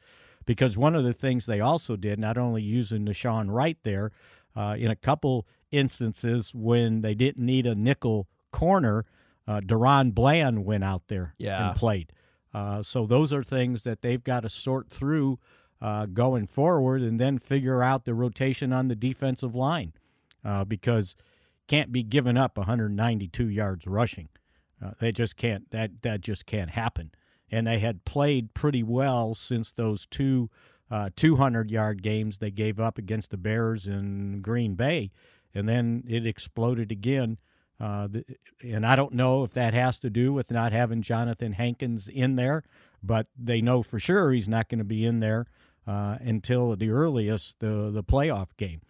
Because 0.50 0.76
one 0.80 0.96
of 0.96 1.04
the 1.04 1.14
things 1.14 1.46
they 1.46 1.60
also 1.60 1.96
did, 1.96 2.18
not 2.18 2.36
only 2.36 2.64
using 2.64 3.06
Deshaun 3.06 3.52
Wright 3.52 3.78
there, 3.84 4.12
uh, 4.56 4.76
in 4.80 4.90
a 4.90 4.96
couple 4.96 5.46
instances 5.70 6.56
when 6.56 7.02
they 7.02 7.14
didn't 7.14 7.46
need 7.46 7.68
a 7.68 7.76
nickel 7.76 8.28
corner, 8.52 9.06
uh, 9.48 9.60
DaRon 9.60 10.12
Bland 10.12 10.66
went 10.66 10.84
out 10.84 11.04
there 11.08 11.36
Yeah. 11.38 11.68
and 11.70 11.78
played. 11.78 12.14
Uh, 12.52 12.82
so 12.82 13.06
those 13.06 13.32
are 13.32 13.44
things 13.44 13.84
that 13.84 14.02
they've 14.02 14.24
got 14.24 14.40
to 14.40 14.50
sort 14.50 14.90
through 14.90 15.38
uh, 15.84 16.08
going 16.08 16.48
forward, 16.48 17.04
and 17.04 17.20
then 17.20 17.38
figure 17.38 17.84
out 17.84 18.06
the 18.06 18.16
rotation 18.16 18.74
on 18.74 18.88
the 18.88 18.96
defensive 18.96 19.54
line 19.54 19.94
uh, 20.44 20.66
because 20.66 21.16
can't 21.68 21.92
be 21.92 22.02
giving 22.02 22.38
up 22.38 22.58
192 22.58 23.48
yards 23.48 23.86
rushing. 23.86 24.30
Uh, 24.84 24.94
they 25.00 25.12
just 25.12 25.38
can't. 25.38 25.70
That 25.70 26.02
that 26.02 26.22
just 26.22 26.48
can't 26.48 26.72
happen. 26.72 27.12
And 27.52 27.68
they 27.68 27.80
had 27.80 28.06
played 28.06 28.54
pretty 28.54 28.84
well 28.84 29.34
since 29.36 29.72
those 29.72 30.06
two 30.06 30.50
uh, 30.92 31.10
200 31.16 31.70
yard 31.70 32.02
games 32.02 32.38
they 32.38 32.52
gave 32.52 32.80
up 32.80 32.98
against 32.98 33.32
the 33.32 33.38
Bears 33.38 33.88
in 33.88 34.42
Green 34.42 34.76
Bay, 34.76 35.12
and 35.54 35.70
then 35.70 36.04
it 36.08 36.26
exploded 36.26 36.92
again. 36.92 37.38
Uh, 37.80 38.08
the, 38.08 38.26
and 38.62 38.86
I 38.86 38.96
don't 38.96 39.14
know 39.14 39.44
if 39.44 39.54
that 39.54 39.74
has 39.74 40.00
to 40.00 40.10
do 40.10 40.34
with 40.34 40.52
not 40.52 40.74
having 40.74 41.02
Johnathan 41.02 41.54
Hankins 41.54 42.10
in 42.10 42.36
there, 42.36 42.64
but 43.02 43.28
they 43.38 43.62
know 43.62 43.84
for 43.84 44.00
sure 44.00 44.32
he's 44.32 44.50
not 44.50 44.68
going 44.68 44.80
to 44.80 44.86
be 44.86 45.06
in 45.06 45.22
there 45.22 45.48
uh, 45.88 46.18
until 46.20 46.76
the 46.76 46.90
earliest 46.90 47.60
the 47.60 47.90
the 47.92 48.04
playoff 48.04 48.50
game. 48.58 48.82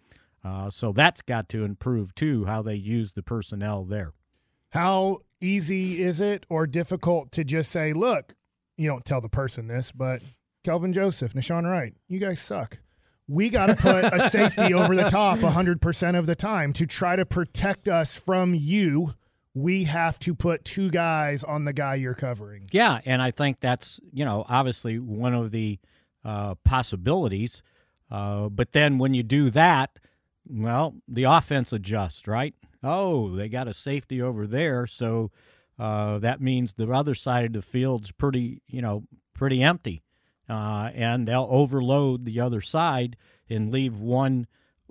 Uh, 0.42 0.70
so 0.70 0.92
that's 0.92 1.22
got 1.22 1.48
to 1.50 1.64
improve 1.64 2.14
too, 2.14 2.46
how 2.46 2.62
they 2.62 2.74
use 2.74 3.12
the 3.12 3.22
personnel 3.22 3.84
there. 3.84 4.12
How 4.70 5.18
easy 5.40 6.00
is 6.00 6.20
it 6.20 6.46
or 6.48 6.66
difficult 6.66 7.30
to 7.32 7.44
just 7.44 7.70
say, 7.70 7.92
look, 7.92 8.34
you 8.80 8.88
don't 8.88 9.04
tell 9.04 9.20
the 9.20 9.28
person 9.28 9.66
this, 9.66 9.92
but 9.92 10.22
Kelvin 10.64 10.92
Joseph, 10.92 11.34
Nahshon 11.34 11.64
Wright, 11.64 11.94
you 12.08 12.18
guys 12.18 12.40
suck. 12.40 12.78
We 13.28 13.48
got 13.48 13.66
to 13.66 13.76
put 13.76 14.04
a 14.04 14.20
safety 14.20 14.74
over 14.74 14.96
the 14.96 15.08
top 15.08 15.38
100% 15.38 16.18
of 16.18 16.26
the 16.26 16.34
time 16.34 16.72
to 16.74 16.86
try 16.86 17.14
to 17.14 17.26
protect 17.26 17.88
us 17.88 18.18
from 18.18 18.54
you. 18.54 19.14
We 19.54 19.84
have 19.84 20.18
to 20.20 20.34
put 20.34 20.64
two 20.64 20.90
guys 20.90 21.44
on 21.44 21.64
the 21.64 21.72
guy 21.72 21.96
you're 21.96 22.14
covering. 22.14 22.68
Yeah, 22.72 23.00
and 23.04 23.20
I 23.20 23.30
think 23.30 23.60
that's 23.60 24.00
you 24.12 24.24
know 24.24 24.44
obviously 24.48 24.98
one 24.98 25.34
of 25.34 25.50
the 25.50 25.78
uh, 26.24 26.54
possibilities. 26.64 27.62
Uh, 28.10 28.48
but 28.48 28.72
then 28.72 28.98
when 28.98 29.12
you 29.12 29.22
do 29.22 29.50
that, 29.50 29.98
well, 30.48 30.94
the 31.06 31.24
offense 31.24 31.72
adjusts, 31.72 32.26
right? 32.26 32.54
Oh, 32.82 33.34
they 33.34 33.48
got 33.48 33.68
a 33.68 33.74
safety 33.74 34.22
over 34.22 34.46
there, 34.46 34.86
so 34.86 35.30
uh, 35.80 36.18
that 36.18 36.42
means 36.42 36.74
the 36.74 36.90
other 36.92 37.14
side 37.14 37.46
of 37.46 37.52
the 37.54 37.62
field's 37.62 38.12
pretty 38.12 38.60
you 38.66 38.82
know 38.82 39.04
pretty 39.32 39.62
empty, 39.62 40.02
uh, 40.46 40.90
and 40.94 41.26
they'll 41.26 41.48
overload 41.50 42.24
the 42.24 42.38
other 42.38 42.60
side 42.60 43.16
and 43.48 43.72
leave 43.72 43.98
one 43.98 44.46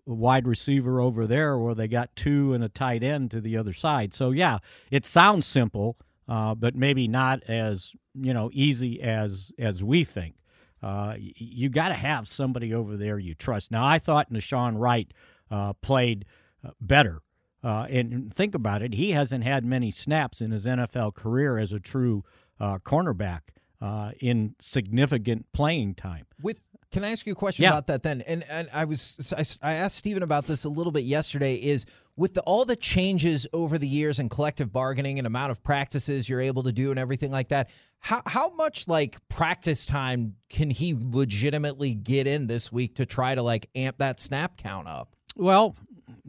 wide 0.08 0.48
receiver 0.48 1.00
over 1.00 1.28
there 1.28 1.60
where 1.60 1.76
they 1.76 1.88
got 1.88 2.16
two 2.16 2.54
and 2.54 2.64
a 2.64 2.70
tight 2.70 3.04
end 3.04 3.30
to 3.30 3.40
the 3.40 3.56
other 3.56 3.72
side. 3.72 4.16
So 4.16 4.32
yeah, 4.32 4.58
it 4.90 5.06
sounds 5.06 5.46
simple, 5.46 5.96
uh, 6.28 6.56
but 6.56 6.76
maybe 6.76 7.08
not 7.08 7.44
as 7.44 7.94
you 8.16 8.34
know 8.34 8.50
easy 8.52 9.00
as 9.00 9.52
as 9.60 9.84
we 9.84 10.04
think. 10.04 10.38
Uh, 10.82 11.16
you 11.20 11.70
got 11.70 11.90
to 11.90 11.94
have 11.94 12.28
somebody 12.28 12.74
over 12.74 12.98
there 12.98 13.20
you 13.20 13.36
trust. 13.36 13.70
Now 13.70 13.86
I 13.86 14.00
thought 14.00 14.34
Nahshon 14.34 14.80
Wright 14.80 15.14
uh, 15.52 15.74
played 15.74 16.26
uh, 16.66 16.72
better. 16.82 17.22
Uh, 17.64 17.86
and 17.90 18.34
think 18.34 18.56
about 18.56 18.82
it, 18.82 18.94
he 18.94 19.12
hasn't 19.12 19.44
had 19.44 19.66
many 19.66 19.92
snaps 19.92 20.40
in 20.42 20.52
his 20.52 20.66
NFL 20.66 21.14
career 21.16 21.58
as 21.58 21.72
a 21.74 21.80
true 21.80 22.24
uh, 22.60 22.78
cornerback 22.80 23.42
uh, 23.82 24.12
in 24.20 24.56
significant 24.60 25.46
playing 25.54 25.96
time. 25.96 26.26
With 26.42 26.62
can 26.92 27.04
I 27.04 27.12
ask 27.12 27.28
you 27.28 27.34
a 27.34 27.36
question 27.36 27.64
Yeah. 27.64 27.70
about 27.70 27.88
that 27.88 28.02
then? 28.02 28.22
And 28.28 28.44
and 28.50 28.68
I 28.74 28.86
was 28.86 29.34
I, 29.62 29.70
I 29.70 29.74
asked 29.74 29.96
Stephen 29.98 30.24
about 30.24 30.48
this 30.48 30.66
a 30.66 30.70
little 30.70 30.92
bit 30.92 31.04
yesterday. 31.04 31.56
Is 31.56 31.86
with 32.16 32.34
the, 32.34 32.42
all 32.42 32.66
the 32.66 32.76
changes 32.76 33.46
over 33.54 33.78
the 33.78 33.88
years 33.88 34.18
and 34.20 34.30
collective 34.30 34.72
bargaining 34.74 35.20
and 35.20 35.28
amount 35.28 35.52
of 35.52 35.64
practices 35.64 36.28
you're 36.28 36.42
able 36.42 36.64
to 36.64 36.72
do 36.72 36.90
and 36.90 36.98
everything 37.00 37.32
like 37.32 37.50
that. 37.50 37.70
How 38.00 38.22
how 38.26 38.56
much 38.56 38.88
like 38.88 39.18
practice 39.30 39.86
time 39.86 40.36
can 40.50 40.70
he 40.72 40.96
legitimately 40.98 41.94
get 41.96 42.26
in 42.26 42.48
this 42.48 42.72
week 42.72 42.96
to 42.96 43.06
try 43.06 43.36
to 43.36 43.44
like 43.44 43.70
amp 43.76 43.98
that 44.00 44.20
snap 44.20 44.58
count 44.58 44.88
up? 44.88 45.16
Well, 45.36 45.76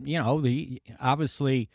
you 0.04 0.18
know, 0.18 0.40
the 0.40 0.82
obviously 1.00 1.68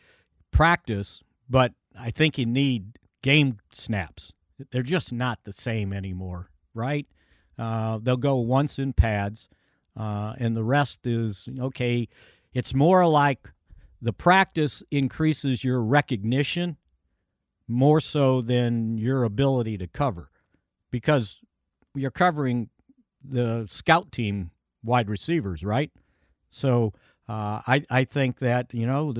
practice, 0.52 1.22
but 1.50 1.74
I 1.98 2.12
think 2.12 2.38
you 2.38 2.46
need 2.46 2.98
game 3.22 3.60
snaps. 3.72 4.34
They're 4.72 4.84
just 4.84 5.12
not 5.12 5.40
the 5.44 5.54
same 5.54 5.92
anymore, 5.92 6.50
right? 6.74 7.08
Uh, 7.58 8.00
they'll 8.02 8.18
go 8.18 8.36
once 8.36 8.80
in 8.80 8.94
pads, 8.94 9.50
uh, 9.98 10.34
and 10.38 10.56
the 10.56 10.64
rest 10.64 11.08
is 11.08 11.48
okay. 11.60 12.08
It's 12.54 12.74
more 12.74 13.06
like 13.08 13.52
the 14.02 14.14
practice 14.14 14.84
increases 14.92 15.64
your 15.64 15.82
recognition 15.82 16.78
more 17.68 18.00
so 18.00 18.42
than 18.42 18.98
your 18.98 19.24
ability 19.24 19.78
to 19.78 19.88
cover 19.88 20.30
because 20.92 21.40
you're 21.96 22.12
covering 22.12 22.70
the 23.24 23.68
scout 23.70 24.12
team 24.12 24.52
wide 24.84 25.10
receivers, 25.10 25.64
right? 25.64 25.92
So 26.50 26.94
uh, 27.28 27.62
I 27.66 27.86
I 27.90 28.04
think 28.04 28.40
that 28.40 28.74
you 28.74 28.86
know 28.86 29.14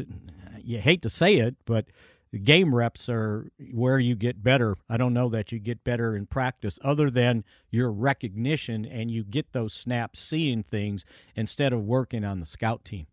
you 0.62 0.80
hate 0.80 1.02
to 1.04 1.10
say 1.10 1.36
it, 1.38 1.56
but 1.66 1.86
game 2.44 2.76
reps 2.76 3.08
are 3.10 3.50
where 3.72 4.00
you 4.00 4.16
get 4.16 4.44
better. 4.44 4.76
I 4.90 4.98
don't 4.98 5.14
know 5.14 5.30
that 5.30 5.52
you 5.52 5.60
get 5.60 5.84
better 5.84 6.16
in 6.16 6.26
practice, 6.26 6.80
other 6.84 7.10
than 7.10 7.44
your 7.72 7.92
recognition 7.92 8.86
and 8.86 9.10
you 9.10 9.24
get 9.24 9.54
those 9.54 9.74
snaps, 9.74 10.20
seeing 10.20 10.64
things 10.64 11.06
instead 11.36 11.74
of 11.74 11.84
working 11.84 12.24
on 12.24 12.40
the 12.40 12.46
scout 12.46 12.84
team. 12.86 13.08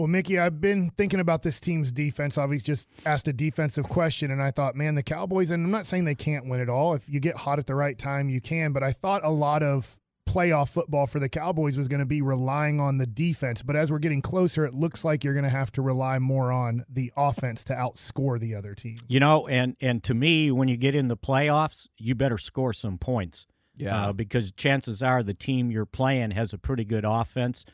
Well, 0.00 0.08
Mickey, 0.08 0.38
I've 0.38 0.62
been 0.62 0.90
thinking 0.96 1.20
about 1.20 1.42
this 1.42 1.60
team's 1.60 1.92
defense. 1.92 2.38
Obviously, 2.38 2.72
just 2.72 2.88
asked 3.04 3.28
a 3.28 3.34
defensive 3.34 3.86
question, 3.86 4.30
and 4.30 4.42
I 4.42 4.50
thought, 4.50 4.74
man, 4.74 4.94
the 4.94 5.02
Cowboys, 5.02 5.50
and 5.50 5.62
I'm 5.62 5.70
not 5.70 5.84
saying 5.84 6.06
they 6.06 6.14
can't 6.14 6.48
win 6.48 6.58
it 6.58 6.70
all. 6.70 6.94
If 6.94 7.10
you 7.10 7.20
get 7.20 7.36
hot 7.36 7.58
at 7.58 7.66
the 7.66 7.74
right 7.74 7.98
time, 7.98 8.30
you 8.30 8.40
can. 8.40 8.72
But 8.72 8.82
I 8.82 8.92
thought 8.92 9.20
a 9.24 9.30
lot 9.30 9.62
of 9.62 9.99
playoff 10.30 10.70
football 10.72 11.06
for 11.06 11.18
the 11.18 11.28
Cowboys 11.28 11.76
was 11.76 11.88
going 11.88 12.00
to 12.00 12.06
be 12.06 12.22
relying 12.22 12.80
on 12.80 12.98
the 12.98 13.06
defense. 13.06 13.62
But 13.62 13.76
as 13.76 13.90
we're 13.90 13.98
getting 13.98 14.22
closer, 14.22 14.64
it 14.64 14.74
looks 14.74 15.04
like 15.04 15.24
you're 15.24 15.34
going 15.34 15.44
to 15.44 15.50
have 15.50 15.72
to 15.72 15.82
rely 15.82 16.18
more 16.18 16.52
on 16.52 16.84
the 16.88 17.12
offense 17.16 17.64
to 17.64 17.74
outscore 17.74 18.38
the 18.38 18.54
other 18.54 18.74
team. 18.74 18.96
You 19.08 19.20
know, 19.20 19.48
and 19.48 19.76
and 19.80 20.02
to 20.04 20.14
me, 20.14 20.50
when 20.50 20.68
you 20.68 20.76
get 20.76 20.94
in 20.94 21.08
the 21.08 21.16
playoffs, 21.16 21.88
you 21.98 22.14
better 22.14 22.38
score 22.38 22.72
some 22.72 22.98
points. 22.98 23.46
Yeah. 23.76 24.08
Uh, 24.08 24.12
because 24.12 24.52
chances 24.52 25.02
are 25.02 25.22
the 25.22 25.32
team 25.34 25.70
you're 25.70 25.86
playing 25.86 26.32
has 26.32 26.52
a 26.52 26.58
pretty 26.58 26.84
good 26.84 27.04
offense, 27.06 27.64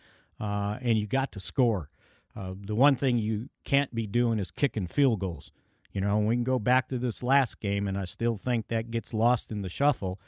uh, 0.41 0.79
and 0.81 0.97
you 0.97 1.07
got 1.07 1.33
to 1.33 1.41
score. 1.41 1.91
Uh, 2.37 2.55
the 2.65 2.75
one 2.75 2.97
thing 2.97 3.19
you 3.19 3.49
can't 3.65 3.95
be 3.95 4.07
doing 4.07 4.39
is 4.39 4.51
kicking 4.51 4.87
field 4.87 5.21
goals. 5.21 5.51
You 5.93 6.01
know, 6.03 6.19
we 6.19 6.37
can 6.37 6.45
go 6.45 6.59
back 6.59 6.89
to 6.91 6.99
this 6.99 7.23
last 7.23 7.59
game, 7.59 7.89
and 7.89 7.99
I 7.99 8.05
still 8.05 8.37
think 8.37 8.69
that 8.69 8.91
gets 8.91 9.15
lost 9.15 9.51
in 9.51 9.63
the 9.63 9.69
shuffle. 9.69 10.21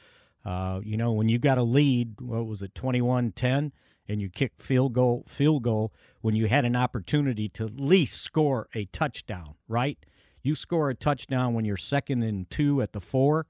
Uh, 0.44 0.81
you 0.83 0.96
know, 0.96 1.12
when 1.12 1.29
you 1.29 1.38
got 1.38 1.59
a 1.59 1.62
lead, 1.62 2.20
what 2.20 2.46
was 2.46 2.62
it, 2.62 2.74
21-10, 2.74 3.72
and 4.09 4.22
you 4.22 4.31
kick 4.31 4.53
field 4.59 4.94
goal, 4.94 5.24
field 5.29 5.62
goal 5.62 5.92
when 6.20 6.35
you 6.35 6.48
had 6.48 6.64
an 6.64 6.77
opportunity 6.77 7.48
to 7.51 7.66
at 7.66 7.79
least 7.79 8.22
score 8.22 8.68
a 8.74 8.87
touchdown, 8.87 9.55
right? 9.68 9.98
You 10.42 10.55
score 10.55 10.88
a 10.90 10.94
touchdown 10.94 11.55
when 11.55 11.64
you're 11.64 11.77
second 11.77 12.22
and 12.22 12.48
two 12.48 12.81
at 12.81 12.92
the 12.92 13.01
four. 13.01 13.46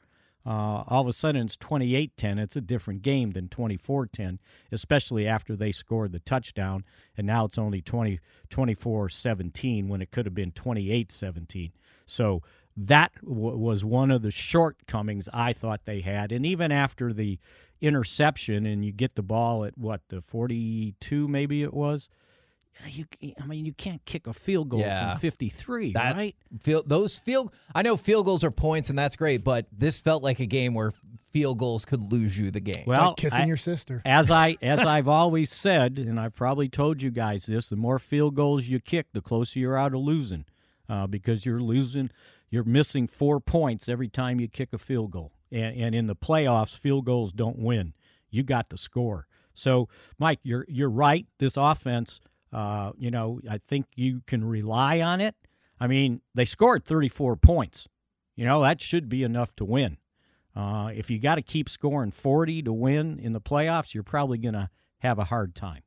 Uh, 0.46 0.82
all 0.88 1.02
of 1.02 1.06
a 1.06 1.12
sudden, 1.12 1.44
it's 1.44 1.56
28 1.56 2.16
10. 2.16 2.38
It's 2.38 2.56
a 2.56 2.62
different 2.62 3.02
game 3.02 3.32
than 3.32 3.48
24 3.48 4.06
10, 4.06 4.38
especially 4.72 5.26
after 5.26 5.54
they 5.54 5.72
scored 5.72 6.12
the 6.12 6.20
touchdown. 6.20 6.84
And 7.16 7.26
now 7.26 7.44
it's 7.44 7.58
only 7.58 7.82
20, 7.82 8.18
24 8.48 9.08
17 9.10 9.88
when 9.88 10.00
it 10.00 10.10
could 10.10 10.24
have 10.24 10.34
been 10.34 10.52
28 10.52 11.12
17. 11.12 11.72
So 12.06 12.42
that 12.86 13.12
w- 13.22 13.56
was 13.56 13.84
one 13.84 14.10
of 14.10 14.22
the 14.22 14.30
shortcomings 14.30 15.28
I 15.32 15.52
thought 15.52 15.84
they 15.84 16.00
had. 16.00 16.30
And 16.32 16.46
even 16.46 16.70
after 16.70 17.12
the 17.12 17.38
interception, 17.80 18.66
and 18.66 18.84
you 18.84 18.92
get 18.92 19.14
the 19.14 19.22
ball 19.22 19.64
at 19.64 19.76
what, 19.78 20.02
the 20.08 20.20
42 20.20 21.26
maybe 21.28 21.62
it 21.62 21.72
was, 21.74 22.08
you, 22.86 23.06
I 23.42 23.46
mean, 23.46 23.66
you 23.66 23.72
can't 23.72 24.04
kick 24.04 24.26
a 24.28 24.32
field 24.32 24.68
goal 24.68 24.80
Yeah. 24.80 25.10
from 25.12 25.18
53, 25.20 25.92
That- 25.94 26.14
right? 26.14 26.36
Field 26.60 26.88
those 26.88 27.18
field 27.18 27.52
I 27.74 27.82
know 27.82 27.96
field 27.96 28.24
goals 28.26 28.44
are 28.44 28.52
points 28.52 28.88
and 28.90 28.96
that's 28.98 29.16
great, 29.16 29.42
but 29.42 29.66
this 29.76 30.00
felt 30.00 30.22
like 30.22 30.38
a 30.38 30.46
game 30.46 30.74
where 30.74 30.92
field 31.20 31.58
goals 31.58 31.84
could 31.84 32.00
lose 32.00 32.38
you 32.38 32.52
the 32.52 32.60
game. 32.60 32.84
Well, 32.86 33.08
like 33.08 33.16
kissing 33.16 33.42
I- 33.42 33.46
your 33.46 33.56
sister. 33.56 34.00
as 34.04 34.30
I 34.30 34.56
as 34.62 34.78
I've 34.80 35.08
always 35.08 35.50
said, 35.52 35.98
and 35.98 36.20
I've 36.20 36.34
probably 36.36 36.68
told 36.68 37.02
you 37.02 37.10
guys 37.10 37.46
this: 37.46 37.68
the 37.68 37.74
more 37.76 37.98
field 37.98 38.36
goals 38.36 38.68
you 38.68 38.78
kick, 38.78 39.08
the 39.12 39.20
closer 39.22 39.58
you're 39.58 39.76
out 39.76 39.92
of 39.92 40.00
losing, 40.00 40.44
uh, 40.88 41.08
because 41.08 41.44
you're 41.44 41.60
losing, 41.60 42.10
you're 42.50 42.64
missing 42.64 43.06
four 43.06 43.40
points 43.40 43.88
every 43.88 44.08
time 44.08 44.40
you 44.40 44.48
kick 44.48 44.70
a 44.72 44.78
field 44.78 45.10
goal. 45.10 45.32
And, 45.50 45.76
and 45.76 45.94
in 45.94 46.06
the 46.06 46.16
playoffs, 46.16 46.76
field 46.76 47.04
goals 47.04 47.32
don't 47.32 47.58
win. 47.58 47.94
You 48.30 48.42
got 48.42 48.70
to 48.70 48.76
score. 48.76 49.26
So, 49.54 49.88
Mike, 50.18 50.40
you're 50.42 50.64
you're 50.68 50.90
right. 50.90 51.26
This 51.38 51.56
offense, 51.56 52.20
uh, 52.52 52.92
you 52.96 53.10
know, 53.10 53.40
I 53.50 53.58
think 53.66 53.86
you 53.96 54.22
can 54.26 54.44
rely 54.44 55.00
on 55.00 55.20
it. 55.20 55.34
I 55.80 55.86
mean, 55.86 56.20
they 56.34 56.44
scored 56.44 56.84
34 56.84 57.36
points. 57.36 57.88
You 58.36 58.44
know, 58.44 58.62
that 58.62 58.80
should 58.80 59.08
be 59.08 59.24
enough 59.24 59.54
to 59.56 59.64
win. 59.64 59.96
Uh, 60.54 60.90
if 60.94 61.10
you 61.10 61.18
got 61.18 61.36
to 61.36 61.42
keep 61.42 61.68
scoring 61.68 62.10
40 62.10 62.62
to 62.62 62.72
win 62.72 63.18
in 63.18 63.32
the 63.32 63.40
playoffs, 63.40 63.94
you're 63.94 64.02
probably 64.02 64.38
going 64.38 64.54
to 64.54 64.70
have 64.98 65.18
a 65.18 65.24
hard 65.24 65.54
time. 65.54 65.82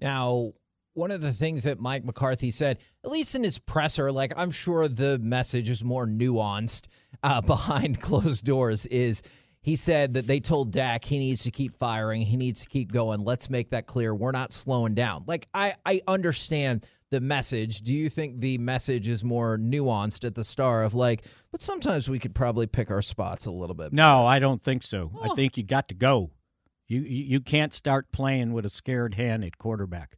Now, 0.00 0.52
one 0.94 1.10
of 1.10 1.20
the 1.20 1.32
things 1.32 1.62
that 1.64 1.78
Mike 1.80 2.04
McCarthy 2.04 2.50
said, 2.50 2.78
at 3.04 3.10
least 3.10 3.34
in 3.34 3.42
his 3.42 3.58
presser, 3.58 4.10
like 4.12 4.32
I'm 4.36 4.50
sure 4.50 4.88
the 4.88 5.18
message 5.20 5.70
is 5.70 5.84
more 5.84 6.06
nuanced 6.06 6.88
uh, 7.22 7.40
behind 7.46 8.00
closed 8.00 8.44
doors, 8.44 8.86
is 8.86 9.22
he 9.62 9.76
said 9.76 10.14
that 10.14 10.26
they 10.26 10.40
told 10.40 10.72
Dak 10.72 11.04
he 11.04 11.18
needs 11.18 11.44
to 11.44 11.50
keep 11.50 11.74
firing, 11.74 12.22
he 12.22 12.36
needs 12.36 12.62
to 12.62 12.68
keep 12.68 12.92
going. 12.92 13.20
Let's 13.24 13.50
make 13.50 13.70
that 13.70 13.86
clear. 13.86 14.14
We're 14.14 14.32
not 14.32 14.52
slowing 14.52 14.94
down. 14.94 15.24
Like 15.26 15.46
I, 15.54 15.74
I 15.84 16.00
understand 16.08 16.86
the 17.10 17.20
message. 17.20 17.80
Do 17.82 17.92
you 17.92 18.08
think 18.08 18.40
the 18.40 18.56
message 18.58 19.06
is 19.08 19.24
more 19.24 19.58
nuanced 19.58 20.24
at 20.24 20.34
the 20.34 20.44
star 20.44 20.84
of 20.84 20.94
like, 20.94 21.24
but 21.52 21.60
sometimes 21.60 22.08
we 22.08 22.18
could 22.18 22.34
probably 22.34 22.66
pick 22.66 22.90
our 22.90 23.02
spots 23.02 23.46
a 23.46 23.50
little 23.50 23.74
bit? 23.74 23.92
No, 23.92 24.24
I 24.26 24.38
don't 24.38 24.62
think 24.62 24.82
so. 24.82 25.10
I 25.22 25.28
Oh. 25.30 25.34
think 25.34 25.56
you 25.56 25.62
got 25.64 25.88
to 25.88 25.94
go. 25.94 26.30
You 26.88 27.02
you 27.02 27.40
can't 27.40 27.72
start 27.74 28.10
playing 28.12 28.52
with 28.52 28.64
a 28.64 28.70
scared 28.70 29.14
hand 29.14 29.44
at 29.44 29.58
quarterback. 29.58 30.16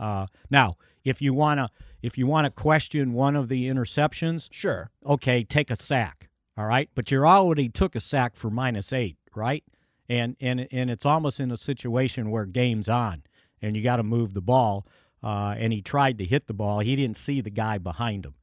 Uh, 0.00 0.26
now, 0.50 0.76
if 1.04 1.22
you 1.22 1.32
wanna 1.34 1.70
if 2.02 2.16
you 2.18 2.26
wanna 2.26 2.50
question 2.50 3.12
one 3.12 3.36
of 3.36 3.48
the 3.48 3.68
interceptions, 3.68 4.48
Sure. 4.50 4.90
okay, 5.06 5.44
take 5.44 5.70
a 5.70 5.76
sack. 5.76 6.28
All 6.56 6.66
right, 6.66 6.90
but 6.94 7.10
you 7.10 7.24
already 7.24 7.68
took 7.68 7.94
a 7.94 8.00
sack 8.00 8.34
for 8.34 8.50
minus 8.50 8.92
eight, 8.92 9.16
right? 9.34 9.62
And 10.08 10.36
and 10.40 10.66
and 10.72 10.90
it's 10.90 11.06
almost 11.06 11.38
in 11.38 11.50
a 11.52 11.56
situation 11.56 12.30
where 12.30 12.46
game's 12.46 12.88
on, 12.88 13.22
and 13.62 13.76
you 13.76 13.82
got 13.82 13.96
to 13.96 14.02
move 14.02 14.34
the 14.34 14.40
ball. 14.40 14.86
Uh, 15.22 15.54
and 15.58 15.70
he 15.70 15.82
tried 15.82 16.16
to 16.16 16.24
hit 16.24 16.46
the 16.46 16.54
ball. 16.54 16.78
He 16.80 16.96
didn't 16.96 17.18
see 17.18 17.42
the 17.42 17.50
guy 17.50 17.76
behind 17.76 18.24
him. 18.24 18.34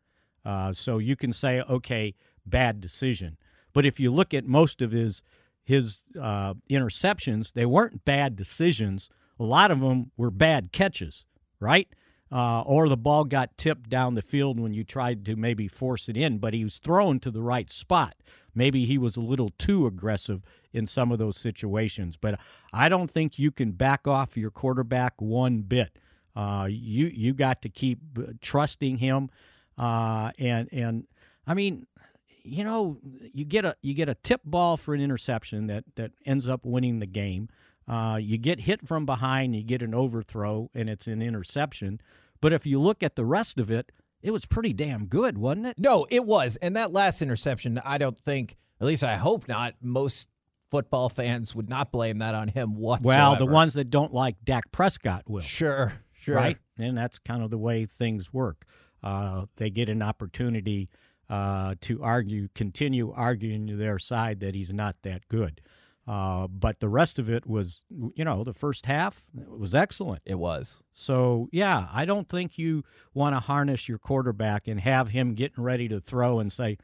Uh, 0.46 0.74
so 0.74 1.00
you 1.00 1.16
can 1.16 1.34
say, 1.34 1.62
okay, 1.62 2.14
bad 2.46 2.80
decision. 2.80 3.36
But 3.74 3.84
if 3.84 4.00
you 4.00 4.12
look 4.14 4.32
at 4.34 4.46
most 4.46 4.82
of 4.84 4.92
his 4.92 5.24
his 5.64 6.04
uh, 6.20 6.54
interceptions, 6.70 7.54
they 7.54 7.66
weren't 7.66 8.06
bad 8.06 8.36
decisions. 8.36 9.10
A 9.40 9.44
lot 9.44 9.72
of 9.72 9.82
them 9.82 10.12
were 10.16 10.32
bad 10.32 10.72
catches, 10.72 11.26
right? 11.60 11.88
Uh, 12.32 12.62
or 12.62 12.90
the 12.90 12.98
ball 12.98 13.24
got 13.24 13.58
tipped 13.58 13.90
down 13.90 14.16
the 14.16 14.22
field 14.22 14.60
when 14.60 14.74
you 14.74 14.84
tried 14.84 15.26
to 15.26 15.36
maybe 15.36 15.68
force 15.68 16.10
it 16.10 16.18
in, 16.18 16.40
but 16.40 16.54
he 16.54 16.64
was 16.64 16.78
thrown 16.78 17.20
to 17.22 17.32
the 17.32 17.42
right 17.42 17.72
spot. 17.72 18.16
Maybe 18.54 18.86
he 18.86 18.98
was 18.98 19.16
a 19.16 19.22
little 19.22 19.52
too 19.58 19.88
aggressive 19.88 20.42
in 20.74 20.88
some 20.88 21.12
of 21.12 21.20
those 21.20 21.38
situations, 21.38 22.18
but 22.18 22.40
I 22.74 22.90
don't 22.90 23.10
think 23.10 23.40
you 23.40 23.52
can 23.52 23.72
back 23.72 24.08
off 24.08 24.36
your 24.36 24.52
quarterback 24.52 25.22
one 25.22 25.62
bit. 25.62 26.00
Uh, 26.36 26.68
you 26.70 27.08
you 27.08 27.34
got 27.34 27.62
to 27.62 27.70
keep 27.70 28.00
uh, 28.18 28.34
trusting 28.42 28.98
him, 28.98 29.30
uh, 29.78 30.32
and 30.38 30.68
and 30.72 31.08
I 31.48 31.54
mean, 31.54 31.88
you 32.44 32.64
know, 32.64 32.98
you 33.34 33.46
get 33.46 33.66
a 33.66 33.76
you 33.82 33.94
get 33.94 34.10
a 34.10 34.16
tip 34.16 34.42
ball 34.44 34.78
for 34.78 34.94
an 34.94 35.02
interception 35.02 35.68
that 35.68 35.86
that 35.96 36.12
ends 36.26 36.48
up 36.48 36.66
winning 36.66 37.00
the 37.00 37.08
game. 37.08 37.50
Uh, 37.88 38.18
you 38.22 38.38
get 38.38 38.62
hit 38.62 38.88
from 38.88 39.06
behind, 39.06 39.56
you 39.56 39.64
get 39.64 39.82
an 39.82 39.94
overthrow, 39.94 40.70
and 40.74 40.90
it's 40.90 41.08
an 41.08 41.22
interception. 41.22 42.02
But 42.42 42.54
if 42.54 42.66
you 42.66 42.80
look 42.82 43.02
at 43.02 43.16
the 43.16 43.26
rest 43.26 43.60
of 43.60 43.72
it, 43.72 43.92
it 44.22 44.32
was 44.32 44.46
pretty 44.46 44.74
damn 44.74 45.06
good, 45.06 45.38
wasn't 45.38 45.68
it? 45.68 45.76
No, 45.78 46.06
it 46.10 46.26
was. 46.26 46.58
And 46.58 46.76
that 46.76 46.92
last 46.92 47.22
interception, 47.22 47.80
I 47.86 47.98
don't 47.98 48.18
think, 48.18 48.56
at 48.82 48.88
least 48.88 49.04
I 49.04 49.16
hope 49.16 49.48
not, 49.48 49.76
most 49.82 50.30
football 50.70 51.08
fans 51.08 51.56
would 51.56 51.70
not 51.70 51.92
blame 51.92 52.18
that 52.18 52.36
on 52.36 52.50
him 52.50 52.76
whatsoever. 52.76 53.20
Well, 53.20 53.36
the 53.38 53.46
ones 53.46 53.76
that 53.76 53.90
don't 53.90 54.14
like 54.14 54.36
Dak 54.44 54.72
Prescott 54.72 55.24
will. 55.30 55.42
Sure, 55.42 55.94
sure. 56.14 56.36
right? 56.36 56.58
And 56.78 56.98
that's 56.98 57.20
kind 57.20 57.42
of 57.42 57.52
the 57.52 57.58
way 57.58 57.86
things 57.86 58.34
work. 58.34 58.66
Uh, 59.02 59.46
they 59.56 59.70
get 59.70 59.88
an 59.88 60.02
opportunity 60.02 60.90
uh, 61.30 61.76
to 61.82 62.04
argue, 62.04 62.50
continue 62.56 63.12
arguing 63.12 63.68
to 63.68 63.76
their 63.76 64.00
side 64.00 64.40
that 64.42 64.56
he's 64.56 64.74
not 64.74 64.96
that 65.04 65.28
good. 65.30 65.62
Uh, 66.08 66.48
but 66.48 66.80
the 66.80 66.88
rest 66.88 67.20
of 67.20 67.30
it 67.30 67.46
was, 67.46 67.84
you 68.16 68.24
know, 68.24 68.44
the 68.44 68.54
first 68.54 68.86
half 68.86 69.26
was 69.48 69.76
excellent. 69.76 70.22
It 70.26 70.40
was. 70.40 70.84
So, 70.94 71.50
yeah, 71.52 71.90
I 71.92 72.06
don't 72.06 72.30
think 72.30 72.58
you 72.58 72.84
want 73.14 73.36
to 73.36 73.42
harness 73.42 73.90
your 73.90 73.98
quarterback 73.98 74.68
and 74.68 74.80
have 74.80 75.10
him 75.10 75.34
getting 75.34 75.64
ready 75.64 75.90
to 75.90 76.00
throw 76.00 76.40
and 76.40 76.52
say, 76.52 76.78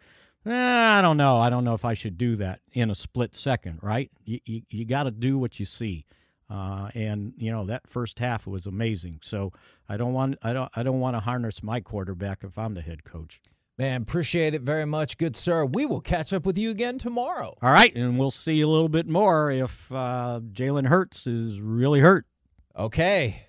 eh, 0.45 0.51
I 0.51 1.01
don't 1.01 1.15
know. 1.15 1.37
I 1.37 1.49
don't 1.49 1.63
know 1.63 1.73
if 1.73 1.85
I 1.85 1.93
should 1.93 2.17
do 2.17 2.35
that 2.35 2.59
in 2.73 2.91
a 2.91 2.95
split 2.95 3.33
second, 3.33 3.79
right? 3.81 4.11
You, 4.25 4.39
you, 4.45 4.61
you 4.69 4.85
got 4.85 5.03
to 5.03 5.11
do 5.11 5.37
what 5.37 5.57
you 5.57 5.65
see. 5.65 6.05
Uh, 6.49 6.89
and 6.93 7.33
you 7.37 7.51
know 7.51 7.65
that 7.65 7.87
first 7.87 8.19
half 8.19 8.45
was 8.45 8.65
amazing. 8.67 9.19
So 9.23 9.53
I 9.89 9.97
don't 9.97 10.13
want 10.13 10.37
I 10.43 10.53
don't 10.53 10.69
I 10.75 10.83
don't 10.83 10.99
want 10.99 11.15
to 11.15 11.21
harness 11.21 11.63
my 11.63 11.79
quarterback 11.79 12.43
if 12.43 12.57
I'm 12.59 12.73
the 12.73 12.81
head 12.81 13.03
coach. 13.03 13.41
Man, 13.79 14.03
appreciate 14.03 14.53
it 14.53 14.61
very 14.61 14.85
much, 14.85 15.17
good 15.17 15.35
sir. 15.35 15.65
We 15.65 15.87
will 15.87 15.99
catch 15.99 16.31
up 16.31 16.45
with 16.45 16.59
you 16.59 16.69
again 16.69 16.99
tomorrow. 16.99 17.57
All 17.59 17.71
right, 17.73 17.93
and 17.95 18.19
we'll 18.19 18.29
see 18.29 18.61
a 18.61 18.67
little 18.67 18.89
bit 18.89 19.07
more 19.07 19.49
if 19.49 19.91
uh, 19.91 20.41
Jalen 20.51 20.85
Hurts 20.87 21.25
is 21.25 21.59
really 21.59 21.99
hurt. 21.99 22.25
Okay, 22.77 23.47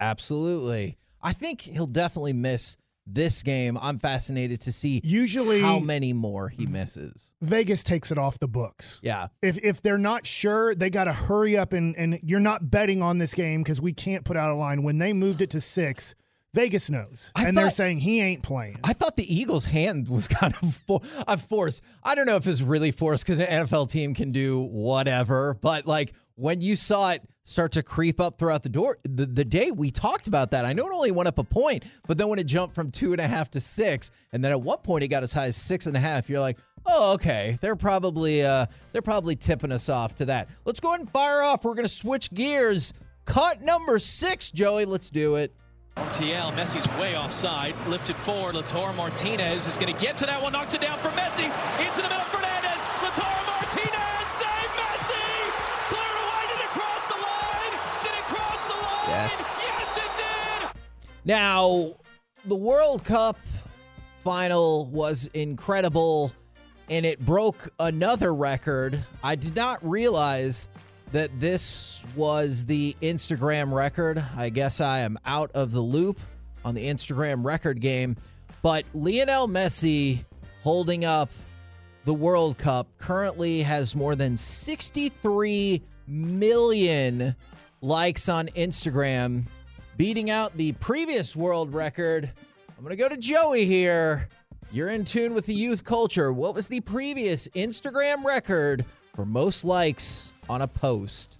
absolutely. 0.00 0.96
I 1.22 1.34
think 1.34 1.60
he'll 1.60 1.86
definitely 1.86 2.32
miss 2.32 2.78
this 3.06 3.42
game. 3.42 3.78
I'm 3.82 3.98
fascinated 3.98 4.62
to 4.62 4.72
see 4.72 5.02
Usually, 5.04 5.60
how 5.60 5.78
many 5.78 6.14
more 6.14 6.48
he 6.48 6.64
misses. 6.66 7.34
Vegas 7.42 7.82
takes 7.82 8.10
it 8.10 8.16
off 8.16 8.38
the 8.38 8.48
books. 8.48 8.98
Yeah. 9.02 9.26
If 9.42 9.58
if 9.58 9.82
they're 9.82 9.98
not 9.98 10.26
sure, 10.26 10.74
they 10.74 10.88
got 10.88 11.04
to 11.04 11.12
hurry 11.12 11.56
up 11.58 11.74
and 11.74 11.94
and 11.96 12.18
you're 12.22 12.40
not 12.40 12.70
betting 12.70 13.02
on 13.02 13.18
this 13.18 13.34
game 13.34 13.62
because 13.62 13.80
we 13.80 13.92
can't 13.92 14.24
put 14.24 14.38
out 14.38 14.50
a 14.52 14.54
line. 14.54 14.82
When 14.82 14.96
they 14.96 15.12
moved 15.12 15.42
it 15.42 15.50
to 15.50 15.60
six, 15.60 16.14
Vegas 16.54 16.88
knows, 16.88 17.32
I 17.34 17.48
and 17.48 17.58
they're 17.58 17.68
saying 17.68 17.98
he 17.98 18.20
ain't 18.20 18.44
playing. 18.44 18.78
I 18.84 18.92
thought 18.92 19.16
the 19.16 19.34
Eagles' 19.34 19.64
hand 19.64 20.08
was 20.08 20.28
kind 20.40 20.54
of 20.62 20.74
for, 20.74 21.00
of 21.26 21.42
force. 21.42 21.82
I 22.04 22.14
don't 22.14 22.26
know 22.26 22.36
if 22.36 22.46
it's 22.46 22.62
really 22.62 22.92
forced 22.92 23.26
because 23.26 23.40
an 23.40 23.66
NFL 23.66 23.90
team 23.90 24.14
can 24.14 24.30
do 24.30 24.62
whatever, 24.62 25.58
but 25.60 25.84
like 25.86 26.14
when 26.36 26.60
you 26.60 26.76
saw 26.76 27.10
it 27.10 27.22
start 27.42 27.72
to 27.72 27.82
creep 27.82 28.20
up 28.20 28.38
throughout 28.38 28.62
the 28.62 28.68
door, 28.68 28.96
the, 29.02 29.26
the 29.26 29.44
day 29.44 29.72
we 29.72 29.90
talked 29.90 30.28
about 30.28 30.52
that, 30.52 30.64
I 30.64 30.72
know 30.72 30.86
it 30.86 30.92
only 30.92 31.10
went 31.10 31.26
up 31.26 31.38
a 31.38 31.44
point, 31.44 31.84
but 32.06 32.18
then 32.18 32.28
when 32.28 32.38
it 32.38 32.46
jumped 32.46 32.72
from 32.72 32.92
two 32.92 33.10
and 33.10 33.20
a 33.20 33.26
half 33.26 33.50
to 33.50 33.60
six, 33.60 34.12
and 34.32 34.42
then 34.42 34.52
at 34.52 34.60
one 34.60 34.78
point 34.78 35.02
it 35.02 35.08
got 35.08 35.24
as 35.24 35.32
high 35.32 35.46
as 35.46 35.56
six 35.56 35.86
and 35.86 35.96
a 35.96 36.00
half, 36.00 36.30
you're 36.30 36.40
like, 36.40 36.56
oh, 36.86 37.14
okay, 37.14 37.56
they're 37.62 37.74
probably 37.74 38.44
uh, 38.44 38.66
they're 38.92 39.02
probably 39.02 39.34
tipping 39.34 39.72
us 39.72 39.88
off 39.88 40.14
to 40.16 40.26
that. 40.26 40.48
Let's 40.64 40.78
go 40.78 40.90
ahead 40.90 41.00
and 41.00 41.10
fire 41.10 41.42
off. 41.42 41.64
We're 41.64 41.74
gonna 41.74 41.88
switch 41.88 42.32
gears. 42.32 42.94
Cut 43.24 43.56
number 43.62 43.98
six, 43.98 44.52
Joey. 44.52 44.84
Let's 44.84 45.10
do 45.10 45.36
it. 45.36 45.52
TL, 45.96 46.52
Messi's 46.54 46.88
way 46.98 47.16
offside. 47.16 47.74
Lifted 47.86 48.16
forward. 48.16 48.54
Lautaro 48.54 48.94
Martinez 48.94 49.66
is 49.66 49.76
going 49.76 49.92
to 49.92 50.00
get 50.00 50.16
to 50.16 50.26
that 50.26 50.42
one. 50.42 50.52
Knocked 50.52 50.74
it 50.74 50.80
down 50.80 50.98
for 50.98 51.08
Messi. 51.10 51.44
Into 51.80 52.02
the 52.02 52.08
middle. 52.08 52.24
Fernandez. 52.30 52.80
Lautaro 53.02 53.46
Martinez. 53.46 54.30
Save 54.30 54.70
Messi. 54.78 55.26
Cleared 55.88 56.18
away. 56.22 56.42
Did 56.50 56.60
it 56.64 56.70
cross 56.70 57.08
the 57.08 57.18
line? 57.18 57.74
Did 58.02 58.14
it 58.14 58.26
cross 58.26 58.66
the 58.66 58.74
line? 58.74 59.08
Yes. 59.08 59.52
Yes, 59.62 59.96
it 59.98 60.70
did. 60.70 60.80
Now, 61.24 61.94
the 62.44 62.56
World 62.56 63.04
Cup 63.04 63.38
final 64.18 64.86
was 64.86 65.28
incredible 65.34 66.32
and 66.90 67.06
it 67.06 67.18
broke 67.20 67.68
another 67.80 68.34
record. 68.34 68.98
I 69.22 69.36
did 69.36 69.56
not 69.56 69.78
realize 69.82 70.68
that 71.14 71.30
this 71.38 72.04
was 72.16 72.66
the 72.66 72.96
Instagram 73.00 73.72
record. 73.72 74.20
I 74.36 74.48
guess 74.48 74.80
I 74.80 74.98
am 74.98 75.16
out 75.24 75.48
of 75.54 75.70
the 75.70 75.80
loop 75.80 76.18
on 76.64 76.74
the 76.74 76.84
Instagram 76.86 77.44
record 77.44 77.80
game. 77.80 78.16
But 78.62 78.84
Lionel 78.94 79.46
Messi 79.46 80.24
holding 80.64 81.04
up 81.04 81.30
the 82.04 82.12
World 82.12 82.58
Cup 82.58 82.88
currently 82.98 83.62
has 83.62 83.94
more 83.94 84.16
than 84.16 84.36
63 84.36 85.82
million 86.08 87.36
likes 87.80 88.28
on 88.28 88.48
Instagram, 88.48 89.44
beating 89.96 90.32
out 90.32 90.56
the 90.56 90.72
previous 90.72 91.36
world 91.36 91.72
record. 91.72 92.28
I'm 92.76 92.82
going 92.82 92.90
to 92.90 93.00
go 93.00 93.08
to 93.08 93.16
Joey 93.16 93.66
here. 93.66 94.28
You're 94.72 94.88
in 94.90 95.04
tune 95.04 95.32
with 95.32 95.46
the 95.46 95.54
youth 95.54 95.84
culture. 95.84 96.32
What 96.32 96.56
was 96.56 96.66
the 96.66 96.80
previous 96.80 97.46
Instagram 97.50 98.24
record 98.24 98.84
for 99.14 99.24
most 99.24 99.64
likes 99.64 100.33
on 100.48 100.62
a 100.62 100.68
post? 100.68 101.38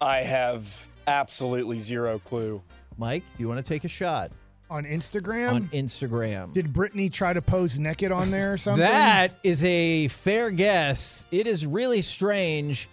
I 0.00 0.18
have 0.18 0.88
absolutely 1.06 1.78
zero 1.78 2.18
clue. 2.18 2.62
Mike, 2.98 3.24
do 3.36 3.42
you 3.42 3.48
want 3.48 3.64
to 3.64 3.68
take 3.68 3.84
a 3.84 3.88
shot 3.88 4.32
on 4.70 4.84
Instagram. 4.84 5.52
on 5.52 5.62
Instagram? 5.68 6.52
Did 6.52 6.72
Brittany 6.72 7.08
try 7.08 7.32
to 7.32 7.42
pose 7.42 7.78
naked 7.78 8.10
on 8.10 8.30
there 8.30 8.54
or 8.54 8.56
something? 8.56 8.80
That 8.80 9.28
is 9.42 9.62
a 9.64 10.08
fair 10.08 10.50
guess. 10.50 11.26
It 11.30 11.46
is 11.46 11.66
really 11.66 12.02
strange. 12.02 12.88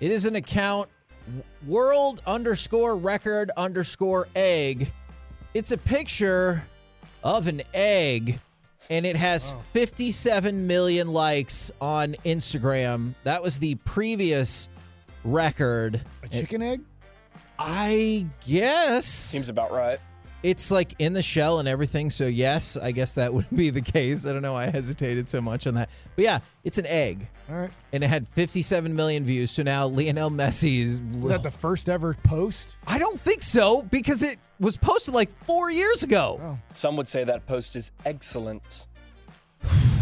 It 0.00 0.10
is 0.10 0.26
an 0.26 0.36
account 0.36 0.88
world 1.66 2.22
underscore 2.26 2.96
record 2.96 3.50
underscore 3.56 4.28
egg. 4.34 4.90
It's 5.54 5.72
a 5.72 5.78
picture 5.78 6.62
of 7.22 7.46
an 7.46 7.62
egg 7.74 8.40
and 8.88 9.06
it 9.06 9.14
has 9.14 9.66
57 9.68 10.66
million 10.66 11.12
likes 11.12 11.70
on 11.80 12.14
Instagram. 12.24 13.14
That 13.22 13.40
was 13.40 13.58
the 13.58 13.76
previous 13.76 14.68
record. 15.24 16.00
a 16.22 16.28
chicken 16.28 16.62
egg. 16.62 16.80
I 17.58 18.26
guess 18.46 19.04
Seems 19.04 19.50
about 19.50 19.70
right. 19.70 19.98
it's 20.42 20.70
like 20.70 20.94
in 20.98 21.12
the 21.12 21.22
shell 21.22 21.58
and 21.58 21.68
everything. 21.68 22.08
So 22.08 22.26
yes, 22.26 22.78
I 22.78 22.90
guess 22.90 23.14
that 23.16 23.34
would 23.34 23.50
be 23.54 23.68
the 23.68 23.82
case. 23.82 24.26
I 24.26 24.32
don't 24.32 24.40
know 24.40 24.54
why 24.54 24.64
I 24.64 24.70
hesitated 24.70 25.28
so 25.28 25.42
much 25.42 25.66
on 25.66 25.74
that. 25.74 25.90
But 26.16 26.24
yeah, 26.24 26.38
it's 26.64 26.78
an 26.78 26.86
egg. 26.86 27.28
All 27.50 27.56
right. 27.56 27.70
And 27.92 28.02
it 28.02 28.06
had 28.06 28.26
57 28.26 28.96
million 28.96 29.24
views. 29.26 29.50
So 29.50 29.62
now 29.62 29.86
Lionel 29.86 30.30
Messi's. 30.30 31.00
Is 31.00 31.20
that 31.28 31.42
the 31.42 31.50
first 31.50 31.90
ever 31.90 32.14
post? 32.24 32.76
I 32.86 32.98
don't 32.98 33.20
think 33.20 33.42
so 33.42 33.82
because 33.90 34.22
it 34.22 34.38
was 34.58 34.78
posted 34.78 35.14
like 35.14 35.30
four 35.30 35.70
years 35.70 36.02
ago. 36.02 36.40
Oh. 36.42 36.58
Some 36.72 36.96
would 36.96 37.10
say 37.10 37.24
that 37.24 37.46
post 37.46 37.76
is 37.76 37.92
excellent. 38.06 38.86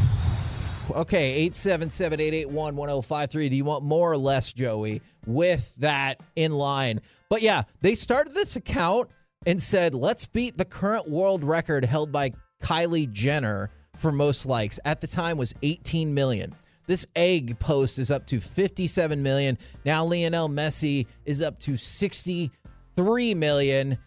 Okay, 0.90 1.32
877 1.34 2.20
881 2.20 2.76
1053. 2.76 3.48
Do 3.48 3.56
you 3.56 3.64
want 3.64 3.84
more 3.84 4.10
or 4.10 4.16
less, 4.16 4.52
Joey, 4.52 5.02
with 5.26 5.74
that 5.76 6.20
in 6.36 6.52
line? 6.52 7.00
But 7.28 7.42
yeah, 7.42 7.62
they 7.80 7.94
started 7.94 8.34
this 8.34 8.56
account 8.56 9.10
and 9.46 9.60
said, 9.60 9.94
let's 9.94 10.26
beat 10.26 10.56
the 10.56 10.64
current 10.64 11.08
world 11.08 11.44
record 11.44 11.84
held 11.84 12.10
by 12.10 12.32
Kylie 12.62 13.12
Jenner 13.12 13.70
for 13.94 14.12
most 14.12 14.46
likes. 14.46 14.80
At 14.84 15.00
the 15.00 15.06
time 15.06 15.36
was 15.36 15.54
18 15.62 16.12
million. 16.12 16.52
This 16.86 17.06
egg 17.14 17.58
post 17.58 17.98
is 17.98 18.10
up 18.10 18.26
to 18.26 18.40
57 18.40 19.22
million. 19.22 19.58
Now 19.84 20.04
Lionel 20.04 20.48
Messi 20.48 21.06
is 21.26 21.42
up 21.42 21.58
to 21.60 21.76
63 21.76 23.34
million. 23.34 23.98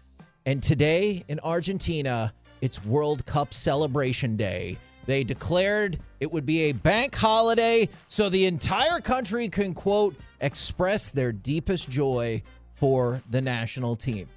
And 0.47 0.63
today 0.63 1.23
in 1.27 1.39
Argentina, 1.43 2.33
it's 2.61 2.83
World 2.83 3.25
Cup 3.25 3.53
celebration 3.53 4.35
day. 4.35 4.77
They 5.05 5.23
declared 5.23 5.97
it 6.19 6.31
would 6.31 6.45
be 6.45 6.69
a 6.69 6.71
bank 6.71 7.15
holiday 7.15 7.89
so 8.07 8.29
the 8.29 8.45
entire 8.45 8.99
country 8.99 9.49
can, 9.49 9.73
quote, 9.73 10.15
express 10.39 11.11
their 11.11 11.31
deepest 11.31 11.89
joy 11.89 12.41
for 12.73 13.21
the 13.29 13.41
national 13.41 13.95
team. 13.95 14.27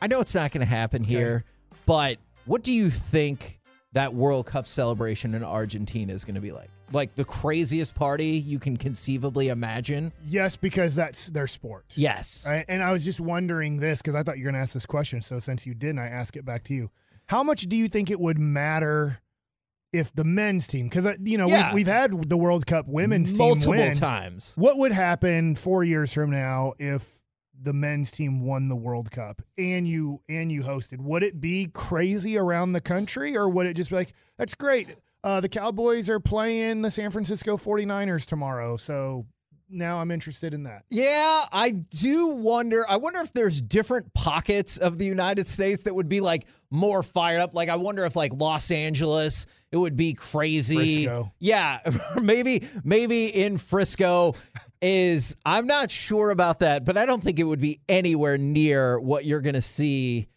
I 0.00 0.06
know 0.06 0.20
it's 0.20 0.34
not 0.34 0.52
going 0.52 0.60
to 0.60 0.66
happen 0.66 1.02
here, 1.02 1.44
but 1.86 2.18
what 2.44 2.62
do 2.62 2.72
you 2.72 2.90
think 2.90 3.58
that 3.92 4.12
World 4.12 4.46
Cup 4.46 4.66
celebration 4.66 5.34
in 5.34 5.42
Argentina 5.42 6.12
is 6.12 6.24
going 6.24 6.34
to 6.34 6.40
be 6.40 6.52
like? 6.52 6.68
Like 6.92 7.14
the 7.14 7.24
craziest 7.24 7.94
party 7.94 8.26
you 8.26 8.58
can 8.58 8.76
conceivably 8.76 9.48
imagine? 9.48 10.12
Yes, 10.26 10.56
because 10.56 10.94
that's 10.94 11.28
their 11.28 11.46
sport. 11.46 11.84
Yes. 11.96 12.46
And 12.68 12.82
I 12.82 12.92
was 12.92 13.04
just 13.04 13.20
wondering 13.20 13.78
this 13.78 14.02
because 14.02 14.14
I 14.14 14.22
thought 14.22 14.38
you 14.38 14.44
were 14.44 14.52
going 14.52 14.60
to 14.60 14.60
ask 14.60 14.74
this 14.74 14.86
question. 14.86 15.20
So 15.20 15.38
since 15.38 15.66
you 15.66 15.74
didn't, 15.74 15.98
I 15.98 16.08
ask 16.08 16.36
it 16.36 16.44
back 16.44 16.62
to 16.64 16.74
you. 16.74 16.90
How 17.26 17.42
much 17.42 17.62
do 17.62 17.76
you 17.76 17.88
think 17.88 18.10
it 18.10 18.20
would 18.20 18.38
matter 18.38 19.18
if 19.92 20.12
the 20.14 20.24
men's 20.24 20.66
team, 20.66 20.88
because 20.88 21.06
you 21.24 21.38
know 21.38 21.46
Yeah. 21.46 21.68
we've, 21.68 21.74
we've 21.74 21.86
had 21.86 22.28
the 22.28 22.36
World 22.36 22.66
Cup 22.66 22.86
women's 22.88 23.30
team 23.32 23.38
Multiple 23.38 23.92
times. 23.94 24.54
What 24.58 24.78
would 24.78 24.92
happen 24.92 25.54
four 25.54 25.84
years 25.84 26.12
from 26.12 26.30
now 26.30 26.74
if 26.78 27.22
the 27.58 27.72
men's 27.72 28.10
team 28.10 28.40
won 28.44 28.68
the 28.68 28.76
World 28.76 29.10
Cup 29.10 29.40
and 29.56 29.88
you 29.88 30.20
and 30.28 30.52
you 30.52 30.62
hosted? 30.62 31.00
Would 31.00 31.22
it 31.22 31.40
be 31.40 31.68
crazy 31.72 32.36
around 32.36 32.72
the 32.72 32.80
country, 32.80 33.36
or 33.36 33.48
would 33.48 33.66
it 33.66 33.74
just 33.74 33.90
be 33.90 33.96
like, 33.96 34.12
"That's 34.38 34.54
great"? 34.54 34.94
Uh, 35.24 35.40
the 35.40 35.48
Cowboys 35.48 36.08
are 36.10 36.20
playing 36.20 36.82
the 36.82 36.90
San 36.90 37.10
Francisco 37.10 37.56
49ers 37.56 38.26
tomorrow, 38.26 38.76
so 38.76 39.26
now 39.68 39.98
I'm 39.98 40.10
interested 40.10 40.54
in 40.54 40.62
that. 40.64 40.84
Yeah, 40.90 41.44
I 41.52 41.70
do 41.70 42.28
wonder. 42.36 42.84
I 42.88 42.96
wonder 42.96 43.20
if 43.20 43.32
there's 43.32 43.60
different 43.60 44.12
pockets 44.14 44.78
of 44.78 44.98
the 44.98 45.04
United 45.04 45.46
States 45.46 45.84
that 45.84 45.94
would 45.94 46.08
be 46.08 46.20
like 46.20 46.46
more 46.70 47.02
fired 47.02 47.40
up. 47.40 47.54
Like, 47.54 47.68
I 47.68 47.76
wonder 47.76 48.04
if 48.04 48.16
like 48.16 48.32
Los 48.32 48.70
Angeles, 48.70 49.46
it 49.72 49.76
would 49.76 49.96
be 49.96 50.14
crazy. 50.14 51.04
Frisco. 51.04 51.32
Yeah, 51.38 51.78
maybe 52.22 52.66
maybe 52.84 53.26
in 53.26 53.58
Frisco 53.58 54.34
is. 54.80 55.36
I'm 55.44 55.66
not 55.66 55.90
sure 55.90 56.30
about 56.30 56.60
that, 56.60 56.84
but 56.84 56.96
I 56.96 57.06
don't 57.06 57.22
think 57.22 57.38
it 57.38 57.44
would 57.44 57.60
be 57.60 57.80
anywhere 57.88 58.38
near 58.38 59.00
what 59.00 59.24
you're 59.24 59.40
going 59.42 59.54
to 59.54 59.62
see 59.62 60.28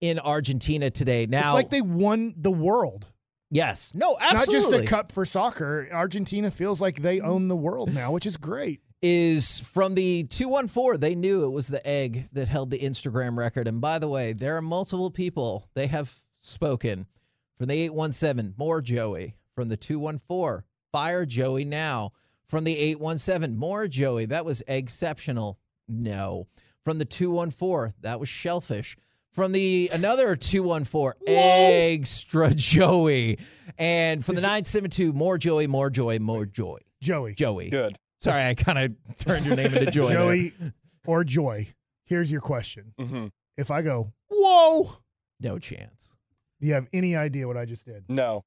in 0.00 0.18
Argentina 0.18 0.90
today. 0.90 1.26
Now, 1.26 1.40
it's 1.40 1.54
like 1.54 1.70
they 1.70 1.82
won 1.82 2.34
the 2.36 2.50
world, 2.50 3.06
yes, 3.50 3.94
no, 3.94 4.16
absolutely, 4.20 4.54
not 4.54 4.70
just 4.70 4.84
a 4.84 4.86
cup 4.86 5.12
for 5.12 5.24
soccer. 5.26 5.88
Argentina 5.92 6.50
feels 6.50 6.80
like 6.80 7.02
they 7.02 7.20
own 7.20 7.48
the 7.48 7.56
world 7.56 7.92
now, 7.94 8.12
which 8.12 8.26
is 8.26 8.36
great. 8.36 8.80
is 9.02 9.60
from 9.60 9.94
the 9.94 10.24
214. 10.24 11.00
They 11.00 11.14
knew 11.14 11.44
it 11.44 11.50
was 11.50 11.68
the 11.68 11.86
egg 11.86 12.24
that 12.32 12.48
held 12.48 12.70
the 12.70 12.78
Instagram 12.78 13.36
record. 13.36 13.68
And 13.68 13.80
by 13.80 13.98
the 13.98 14.08
way, 14.08 14.32
there 14.32 14.56
are 14.56 14.62
multiple 14.62 15.10
people. 15.10 15.68
They 15.74 15.86
have 15.86 16.12
spoken 16.40 17.06
from 17.56 17.66
the 17.68 17.74
817. 17.82 18.54
More 18.56 18.80
Joey. 18.82 19.36
From 19.54 19.68
the 19.68 19.76
214. 19.76 20.64
Fire 20.92 21.26
Joey 21.26 21.64
now. 21.64 22.12
From 22.48 22.64
the 22.64 22.76
817. 22.78 23.56
More 23.56 23.86
Joey. 23.88 24.26
That 24.26 24.44
was 24.44 24.62
exceptional. 24.66 25.58
No. 25.88 26.46
From 26.82 26.98
the 26.98 27.04
214, 27.04 27.94
that 28.02 28.20
was 28.20 28.28
Shellfish. 28.28 28.96
From 29.36 29.52
the 29.52 29.90
another 29.92 30.34
214, 30.34 31.12
Extra 31.28 32.54
Joey. 32.54 33.38
And 33.78 34.24
from 34.24 34.34
the 34.36 34.40
972, 34.40 35.12
more 35.12 35.36
Joey, 35.36 35.66
more 35.66 35.90
Joy, 35.90 36.18
more 36.18 36.46
Joy. 36.46 36.78
Joey. 37.02 37.34
Joey. 37.34 37.68
Good. 37.68 37.98
Sorry, 38.16 38.42
I 38.48 38.54
kind 38.54 38.78
of 38.78 39.16
turned 39.18 39.44
your 39.44 39.54
name 39.54 39.74
into 39.74 39.90
Joy. 39.90 40.08
there. 40.08 40.18
Joey 40.18 40.52
or 41.06 41.22
Joy. 41.22 41.66
Here's 42.06 42.32
your 42.32 42.40
question. 42.40 42.94
hmm 42.98 43.26
If 43.58 43.70
I 43.70 43.82
go, 43.82 44.10
whoa, 44.30 44.88
No 45.40 45.58
chance. 45.58 46.16
do 46.58 46.66
you 46.68 46.72
have 46.72 46.88
any 46.94 47.14
idea 47.14 47.46
what 47.46 47.58
I 47.58 47.66
just 47.66 47.84
did? 47.84 48.04
No. 48.08 48.42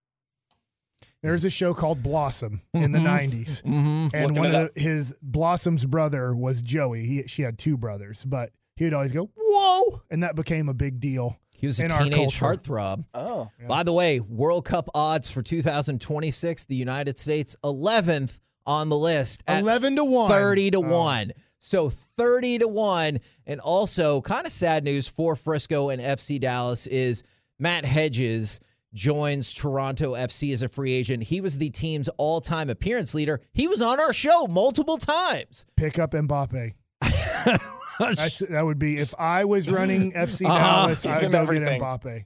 There's 1.21 1.45
a 1.45 1.49
show 1.51 1.75
called 1.75 2.01
Blossom 2.01 2.61
in 2.73 2.91
the 2.93 2.99
Mhm. 2.99 3.29
90s. 3.29 3.61
Mm-hmm. 3.63 4.07
And 4.15 4.23
Looking 4.35 4.35
one 4.37 4.55
of 4.55 4.73
the, 4.73 4.81
his 4.81 5.13
Blossom's 5.21 5.85
brother 5.85 6.35
was 6.35 6.61
Joey. 6.63 7.05
He 7.05 7.23
she 7.27 7.43
had 7.43 7.59
two 7.59 7.77
brothers, 7.77 8.25
but 8.25 8.51
he 8.79 8.85
would 8.85 8.93
always 8.93 9.11
go, 9.11 9.29
whoa, 9.37 10.01
and 10.09 10.23
that 10.23 10.35
became 10.35 10.69
a 10.69 10.73
big 10.73 10.99
deal. 10.99 11.37
He 11.57 11.67
was 11.67 11.79
a 11.81 11.85
In 11.85 11.91
our 11.91 12.03
teenage 12.03 12.39
culture. 12.39 12.45
heartthrob. 12.45 13.03
Oh. 13.13 13.49
Yeah. 13.61 13.67
By 13.67 13.83
the 13.83 13.91
way, 13.91 14.21
World 14.21 14.63
Cup 14.65 14.89
odds 14.95 15.29
for 15.29 15.41
2026, 15.41 16.65
the 16.65 16.75
United 16.75 17.19
States 17.19 17.57
11th 17.65 18.39
on 18.65 18.87
the 18.87 18.95
list. 18.95 19.43
at 19.47 19.61
11 19.61 19.97
to 19.97 20.05
1. 20.05 20.29
30 20.29 20.71
to 20.71 20.77
Oh. 20.77 20.81
1. 20.81 21.31
So 21.59 21.89
30 21.89 22.59
to 22.59 22.67
1. 22.69 23.19
And 23.45 23.59
also, 23.59 24.21
kind 24.21 24.45
of 24.45 24.53
sad 24.53 24.85
news 24.85 25.09
for 25.09 25.35
Frisco 25.35 25.89
and 25.89 26.01
FC 26.01 26.39
Dallas 26.39 26.87
is 26.87 27.23
Matt 27.59 27.83
Hedges 27.83 28.61
joins 28.93 29.53
Toronto 29.53 30.13
FC 30.13 30.53
as 30.53 30.61
a 30.61 30.69
free 30.69 30.93
agent. 30.93 31.23
He 31.23 31.41
was 31.41 31.57
the 31.57 31.69
team's 31.71 32.07
all 32.17 32.39
time 32.39 32.69
appearance 32.69 33.13
leader. 33.13 33.41
He 33.51 33.67
was 33.67 33.81
on 33.81 33.99
our 33.99 34.13
show 34.13 34.47
multiple 34.47 34.97
times. 34.97 35.65
Pick 35.75 35.99
up 35.99 36.11
Mbappe. 36.11 36.71
That's, 37.99 38.39
that 38.39 38.65
would 38.65 38.79
be 38.79 38.97
if 38.97 39.13
I 39.19 39.45
was 39.45 39.69
running 39.69 40.11
FC 40.13 40.45
Uh-huh. 40.45 40.57
Dallas, 40.57 41.03
Give 41.03 41.11
I'd 41.11 41.23
him 41.23 41.31
go 41.31 41.41
everything. 41.41 41.79
get 41.79 41.81
Mbappe. 41.81 42.23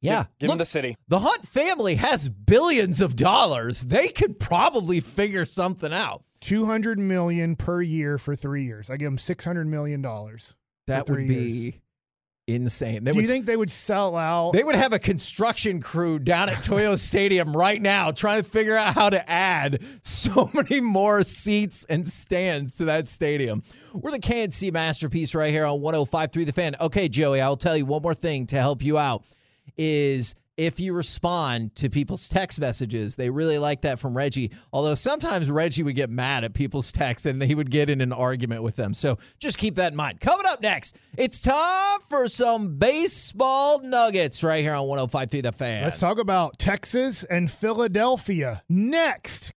yeah. 0.00 0.24
Give 0.38 0.48
Look, 0.48 0.54
him 0.56 0.58
the 0.58 0.64
city. 0.66 0.96
the 1.08 1.20
Hunt 1.20 1.46
family 1.46 1.94
has 1.96 2.28
billions 2.28 3.00
of 3.00 3.16
dollars. 3.16 3.82
They 3.82 4.08
could 4.08 4.38
probably 4.38 5.00
figure 5.00 5.44
something 5.44 5.92
out. 5.92 6.24
200 6.40 6.98
million 6.98 7.56
per 7.56 7.80
year 7.80 8.18
for 8.18 8.36
three 8.36 8.64
years. 8.64 8.90
I 8.90 8.96
give 8.98 9.06
him 9.08 9.16
600 9.18 9.66
million 9.66 10.02
dollars. 10.02 10.56
That 10.86 11.06
For 11.06 11.14
would 11.14 11.26
be 11.28 11.34
years. 11.34 11.74
Insane. 12.46 13.04
They 13.04 13.12
Do 13.12 13.16
would 13.16 13.22
you 13.22 13.28
think 13.28 13.46
they 13.46 13.56
would 13.56 13.70
sell 13.70 14.16
out? 14.16 14.52
They 14.52 14.62
would 14.62 14.74
have 14.74 14.92
a 14.92 14.98
construction 14.98 15.80
crew 15.80 16.18
down 16.18 16.50
at 16.50 16.62
Toyo 16.62 16.94
Stadium 16.96 17.56
right 17.56 17.80
now 17.80 18.10
trying 18.10 18.42
to 18.42 18.48
figure 18.48 18.76
out 18.76 18.94
how 18.94 19.08
to 19.08 19.30
add 19.30 19.82
so 20.02 20.50
many 20.52 20.82
more 20.82 21.24
seats 21.24 21.86
and 21.88 22.06
stands 22.06 22.76
to 22.76 22.84
that 22.84 23.08
stadium. 23.08 23.62
We're 23.94 24.10
the 24.10 24.18
K&C 24.18 24.70
masterpiece 24.72 25.34
right 25.34 25.50
here 25.50 25.64
on 25.64 25.80
105.3 25.80 26.44
The 26.44 26.52
Fan. 26.52 26.74
Okay, 26.82 27.08
Joey, 27.08 27.40
I'll 27.40 27.56
tell 27.56 27.78
you 27.78 27.86
one 27.86 28.02
more 28.02 28.14
thing 28.14 28.46
to 28.48 28.56
help 28.56 28.82
you 28.82 28.98
out 28.98 29.24
is 29.78 30.34
if 30.56 30.78
you 30.78 30.94
respond 30.94 31.74
to 31.76 31.90
people's 31.90 32.28
text 32.28 32.60
messages, 32.60 33.16
they 33.16 33.30
really 33.30 33.58
like 33.58 33.82
that 33.82 33.98
from 33.98 34.16
Reggie. 34.16 34.52
Although 34.72 34.94
sometimes 34.94 35.50
Reggie 35.50 35.82
would 35.82 35.96
get 35.96 36.10
mad 36.10 36.44
at 36.44 36.54
people's 36.54 36.92
texts 36.92 37.26
and 37.26 37.42
he 37.42 37.54
would 37.54 37.70
get 37.70 37.90
in 37.90 38.00
an 38.00 38.12
argument 38.12 38.62
with 38.62 38.76
them. 38.76 38.94
So 38.94 39.18
just 39.38 39.58
keep 39.58 39.74
that 39.76 39.92
in 39.92 39.96
mind. 39.96 40.20
Coming 40.20 40.46
up 40.46 40.62
next, 40.62 40.98
it's 41.18 41.40
time 41.40 42.00
for 42.08 42.28
some 42.28 42.76
baseball 42.76 43.82
nuggets 43.82 44.44
right 44.44 44.62
here 44.62 44.74
on 44.74 44.86
105.3 44.86 45.42
The 45.42 45.52
Fan. 45.52 45.82
Let's 45.82 46.00
talk 46.00 46.18
about 46.18 46.58
Texas 46.58 47.24
and 47.24 47.50
Philadelphia 47.50 48.62
next. 48.68 49.52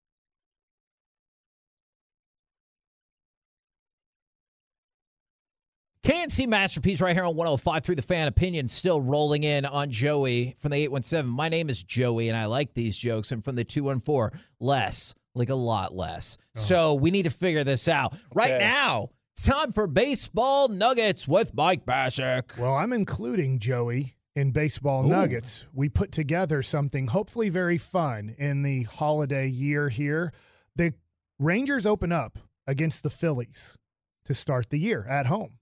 K&C 6.08 6.48
Masterpiece 6.48 7.02
right 7.02 7.14
here 7.14 7.26
on 7.26 7.36
105.3 7.36 7.94
The 7.98 8.02
Fan 8.02 8.30
opinion 8.30 8.70
still 8.70 9.02
rolling 9.02 9.44
in 9.44 9.66
on 9.66 9.92
Joey 9.92 10.56
from 10.58 10.72
the 10.72 10.78
817. 10.78 11.30
My 11.30 11.50
name 11.50 11.70
is 11.70 11.84
Joey 11.84 12.30
and 12.30 12.38
I 12.38 12.46
like 12.46 12.74
these 12.74 12.98
jokes. 12.98 13.34
And 13.34 13.44
from 13.44 13.58
the 13.58 13.66
214, 13.66 14.40
less, 14.62 15.14
like 15.36 15.50
a 15.50 15.56
lot 15.56 15.94
less. 15.94 16.38
Oh. 16.40 16.62
So 16.62 16.94
we 16.94 17.12
need 17.12 17.24
to 17.24 17.30
figure 17.30 17.66
this 17.66 17.90
out. 17.90 18.18
Right 18.34 18.58
now, 18.58 19.10
it's 19.34 19.48
time 19.48 19.74
for 19.74 19.86
Baseball 19.86 20.70
Nuggets 20.70 21.28
with 21.28 21.54
Mike 21.54 21.86
Bacsik. 21.86 22.58
Well, 22.58 22.76
I'm 22.76 22.94
including 22.94 23.60
Joey 23.60 24.16
in 24.34 24.52
baseball 24.52 25.06
Ooh. 25.06 25.10
nuggets. 25.10 25.68
We 25.74 25.90
put 25.90 26.14
together 26.14 26.64
something 26.64 27.08
hopefully 27.08 27.50
very 27.50 27.78
fun 27.78 28.34
in 28.38 28.62
the 28.62 28.84
holiday 28.84 29.50
year 29.50 29.90
here. 29.90 30.32
The 30.78 30.94
Rangers 31.38 31.86
open 31.86 32.14
up 32.14 32.40
against 32.66 33.04
the 33.04 33.10
Phillies 33.10 33.78
to 34.24 34.34
start 34.34 34.70
the 34.70 34.80
year 34.80 35.06
at 35.10 35.26
home. 35.26 35.57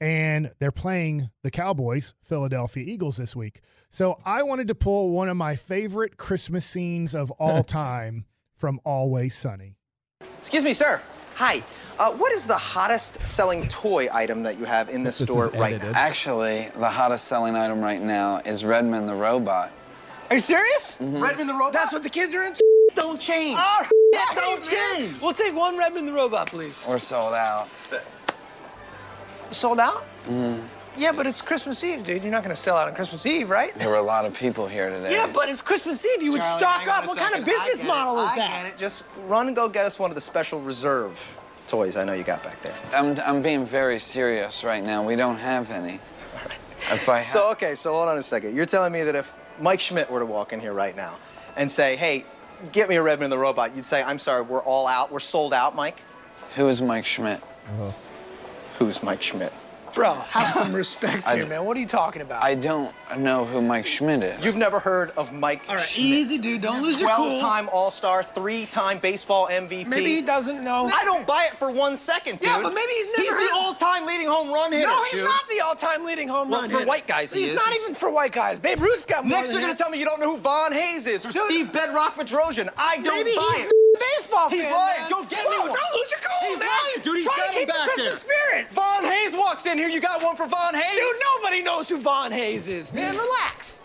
And 0.00 0.52
they're 0.60 0.70
playing 0.72 1.30
the 1.42 1.50
Cowboys, 1.50 2.14
Philadelphia 2.22 2.84
Eagles 2.86 3.16
this 3.16 3.34
week. 3.34 3.60
So 3.90 4.18
I 4.24 4.42
wanted 4.42 4.68
to 4.68 4.74
pull 4.74 5.10
one 5.10 5.28
of 5.28 5.36
my 5.36 5.56
favorite 5.56 6.16
Christmas 6.16 6.64
scenes 6.64 7.14
of 7.14 7.30
all 7.32 7.62
time 7.64 8.24
from 8.54 8.80
Always 8.84 9.34
Sunny. 9.34 9.76
Excuse 10.38 10.62
me, 10.62 10.72
sir. 10.72 11.00
Hi. 11.34 11.62
Uh, 11.98 12.12
what 12.12 12.32
is 12.32 12.46
the 12.46 12.56
hottest 12.56 13.20
selling 13.22 13.62
toy 13.68 14.08
item 14.12 14.42
that 14.44 14.58
you 14.58 14.64
have 14.64 14.88
in 14.88 15.02
the 15.02 15.08
This 15.10 15.18
store 15.28 15.48
right 15.50 15.74
edited. 15.74 15.92
now? 15.92 15.98
Actually, 15.98 16.68
the 16.76 16.88
hottest 16.90 17.26
selling 17.26 17.56
item 17.56 17.80
right 17.80 18.00
now 18.00 18.40
is 18.44 18.64
Redman 18.64 19.06
the 19.06 19.14
robot. 19.14 19.72
Are 20.30 20.36
you 20.36 20.40
serious? 20.40 20.96
Redman 21.00 21.46
the 21.46 21.54
robot. 21.54 21.72
That's 21.72 21.92
what 21.92 22.02
the 22.02 22.10
kids 22.10 22.34
are 22.34 22.44
into. 22.44 22.62
Don't 22.94 23.20
change. 23.20 23.56
Oh, 23.60 23.78
All 23.80 23.80
right, 23.80 24.34
don't 24.34 24.62
change. 24.62 25.20
We'll 25.20 25.32
take 25.32 25.54
one 25.54 25.76
Redman 25.78 26.06
the 26.06 26.12
robot, 26.12 26.48
please. 26.48 26.84
We're 26.88 26.98
sold 26.98 27.34
out. 27.34 27.68
Sold 29.50 29.80
out? 29.80 30.04
Mm. 30.26 30.62
Yeah, 30.96 31.12
but 31.12 31.26
it's 31.26 31.40
Christmas 31.40 31.82
Eve, 31.84 32.02
dude. 32.02 32.22
You're 32.24 32.32
not 32.32 32.42
gonna 32.42 32.56
sell 32.56 32.76
out 32.76 32.88
on 32.88 32.94
Christmas 32.94 33.24
Eve, 33.24 33.50
right? 33.50 33.72
There 33.76 33.88
were 33.88 33.96
a 33.96 34.02
lot 34.02 34.24
of 34.24 34.34
people 34.34 34.66
here 34.66 34.90
today. 34.90 35.12
Yeah, 35.12 35.28
but 35.32 35.48
it's 35.48 35.62
Christmas 35.62 36.04
Eve. 36.04 36.22
You 36.22 36.32
would 36.32 36.42
stock 36.42 36.86
up. 36.88 37.04
a 37.04 37.06
What 37.06 37.18
kind 37.18 37.36
of 37.36 37.44
business 37.44 37.84
model 37.84 38.20
is 38.20 38.30
I 38.30 38.36
that? 38.36 38.62
get 38.64 38.72
it. 38.74 38.78
Just 38.78 39.04
run 39.26 39.46
and 39.46 39.54
go 39.54 39.68
get 39.68 39.86
us 39.86 39.98
one 39.98 40.10
of 40.10 40.16
the 40.16 40.20
special 40.20 40.60
reserve 40.60 41.38
toys 41.68 41.96
I 41.96 42.04
know 42.04 42.14
you 42.14 42.24
got 42.24 42.42
back 42.42 42.60
there. 42.62 42.74
I'm, 42.92 43.16
I'm 43.24 43.42
being 43.42 43.64
very 43.64 43.98
serious 43.98 44.64
right 44.64 44.82
now. 44.82 45.04
We 45.04 45.14
don't 45.16 45.36
have 45.36 45.70
any. 45.70 46.00
If 46.78 47.08
I 47.08 47.18
ha- 47.18 47.24
So 47.24 47.50
okay, 47.52 47.74
so 47.74 47.92
hold 47.92 48.08
on 48.08 48.18
a 48.18 48.22
second. 48.22 48.56
You're 48.56 48.66
telling 48.66 48.92
me 48.92 49.02
that 49.04 49.14
if 49.14 49.34
Mike 49.60 49.80
Schmidt 49.80 50.10
were 50.10 50.20
to 50.20 50.26
walk 50.26 50.52
in 50.52 50.60
here 50.60 50.72
right 50.72 50.96
now 50.96 51.16
and 51.56 51.70
say, 51.70 51.94
"Hey, 51.96 52.24
get 52.72 52.88
me 52.88 52.96
a 52.96 53.02
Redmond 53.02 53.30
the 53.32 53.38
robot," 53.38 53.74
you'd 53.76 53.86
say, 53.86 54.02
"I'm 54.02 54.18
sorry, 54.18 54.42
we're 54.42 54.62
all 54.62 54.86
out. 54.86 55.12
We're 55.12 55.20
sold 55.20 55.52
out, 55.54 55.74
Mike." 55.76 56.02
who 56.56 56.66
is 56.68 56.80
Mike 56.80 57.04
Schmidt? 57.04 57.40
Uh-huh. 57.68 57.92
Who's 58.78 59.02
Mike 59.02 59.22
Schmidt? 59.22 59.52
Bro, 59.94 60.12
have 60.14 60.48
some 60.52 60.72
respect 60.74 61.26
here, 61.30 61.46
man. 61.46 61.64
What 61.64 61.76
are 61.76 61.80
you 61.80 61.86
talking 61.86 62.22
about? 62.22 62.44
I 62.44 62.54
don't 62.54 62.94
know 63.16 63.44
who 63.44 63.60
Mike 63.62 63.86
Schmidt 63.86 64.22
is. 64.22 64.44
You've 64.44 64.54
never 64.56 64.78
heard 64.78 65.10
of 65.16 65.32
Mike 65.32 65.62
All 65.68 65.74
right, 65.76 65.84
Schmidt. 65.84 66.06
easy, 66.06 66.38
dude. 66.38 66.60
Don't 66.60 66.82
lose 66.82 67.00
your 67.00 67.08
cool. 67.10 67.32
12-time 67.32 67.68
All-Star, 67.72 68.22
three-time 68.22 68.98
baseball 68.98 69.48
MVP. 69.50 69.86
Maybe 69.88 70.04
he 70.16 70.20
doesn't 70.20 70.62
know. 70.62 70.88
I 70.94 71.04
don't 71.04 71.26
buy 71.26 71.46
it 71.50 71.56
for 71.56 71.70
one 71.72 71.96
second, 71.96 72.38
dude. 72.38 72.48
Yeah, 72.48 72.60
but 72.62 72.74
maybe 72.74 72.92
he's 72.92 73.06
never 73.08 73.22
He's 73.22 73.30
heard- 73.32 73.48
the 73.48 73.54
all-time 73.54 74.04
leading 74.06 74.26
home 74.28 74.52
run 74.52 74.70
hitter, 74.70 74.86
No, 74.86 75.02
he's 75.04 75.12
dude. 75.14 75.24
not 75.24 75.48
the 75.48 75.60
all-time 75.62 76.04
leading 76.04 76.28
home 76.28 76.50
Well, 76.50 76.60
run 76.60 76.70
for 76.70 76.76
hitter. 76.78 76.88
white 76.88 77.06
guys 77.08 77.32
he 77.32 77.40
He's 77.40 77.50
is. 77.52 77.56
not 77.56 77.74
even 77.74 77.94
for 77.94 78.10
white 78.10 78.30
guys. 78.32 78.58
Babe 78.60 78.78
Ruth's 78.80 79.06
got 79.06 79.24
more 79.24 79.38
Next, 79.38 79.52
you're 79.52 79.60
gonna 79.62 79.74
tell 79.74 79.90
me 79.90 79.98
you 79.98 80.04
don't 80.04 80.20
know 80.20 80.30
who 80.30 80.38
Von 80.38 80.70
Hayes 80.72 81.06
is 81.06 81.24
or 81.24 81.32
Dude. 81.32 81.42
Steve 81.46 81.72
Bedrock 81.72 82.14
Bedrosian. 82.14 82.68
I 82.76 82.98
don't 82.98 83.16
Maybe 83.24 83.34
buy 83.34 83.52
he's 83.56 83.64
it. 83.64 83.72
baseball 83.98 84.48
He's 84.50 84.62
fan, 84.64 84.72
lying. 84.72 85.00
man. 85.00 85.10
Go 85.10 85.24
get 85.24 85.44
Whoa, 85.44 85.50
me 85.50 85.58
one. 85.58 85.68
Don't 85.80 85.94
lose 85.96 86.10
your 86.12 86.20
cool, 86.20 86.48
He's 86.50 86.58
man. 86.60 86.68
lying, 86.68 87.02
dude. 87.02 87.16
He's 87.16 87.24
Try 87.24 87.36
got 87.36 87.46
to 87.46 87.52
him 87.52 87.58
keep 87.58 87.68
back 87.68 87.76
the 87.78 87.84
Christmas 87.94 88.22
there. 88.22 88.36
spirit. 88.36 88.37
Von 88.70 89.04
Hayes 89.04 89.34
walks 89.34 89.66
in 89.66 89.78
here. 89.78 89.88
You 89.88 90.00
got 90.00 90.22
one 90.22 90.36
for 90.36 90.46
Von 90.46 90.74
Hayes? 90.74 90.98
Dude, 90.98 91.16
nobody 91.36 91.62
knows 91.62 91.88
who 91.88 91.98
Von 91.98 92.32
Hayes 92.32 92.68
is, 92.68 92.92
man. 92.92 93.16
Relax. 93.16 93.80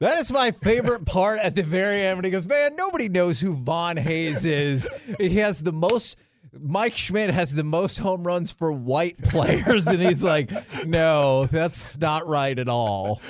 That 0.00 0.18
is 0.18 0.32
my 0.32 0.50
favorite 0.50 1.06
part 1.06 1.40
at 1.40 1.54
the 1.54 1.62
very 1.62 2.02
end 2.02 2.18
when 2.18 2.24
he 2.24 2.30
goes, 2.30 2.48
Man, 2.48 2.76
nobody 2.76 3.08
knows 3.08 3.40
who 3.40 3.54
Von 3.54 3.96
Hayes 3.96 4.44
is. 4.44 4.88
He 5.18 5.36
has 5.36 5.62
the 5.62 5.72
most. 5.72 6.18
Mike 6.60 6.96
Schmidt 6.96 7.30
has 7.30 7.52
the 7.52 7.64
most 7.64 7.98
home 7.98 8.22
runs 8.24 8.52
for 8.52 8.70
white 8.70 9.18
players, 9.24 9.88
and 9.88 10.00
he's 10.00 10.22
like, 10.22 10.52
"No, 10.86 11.46
that's 11.46 11.98
not 11.98 12.28
right 12.28 12.56
at 12.56 12.68
all." 12.68 13.20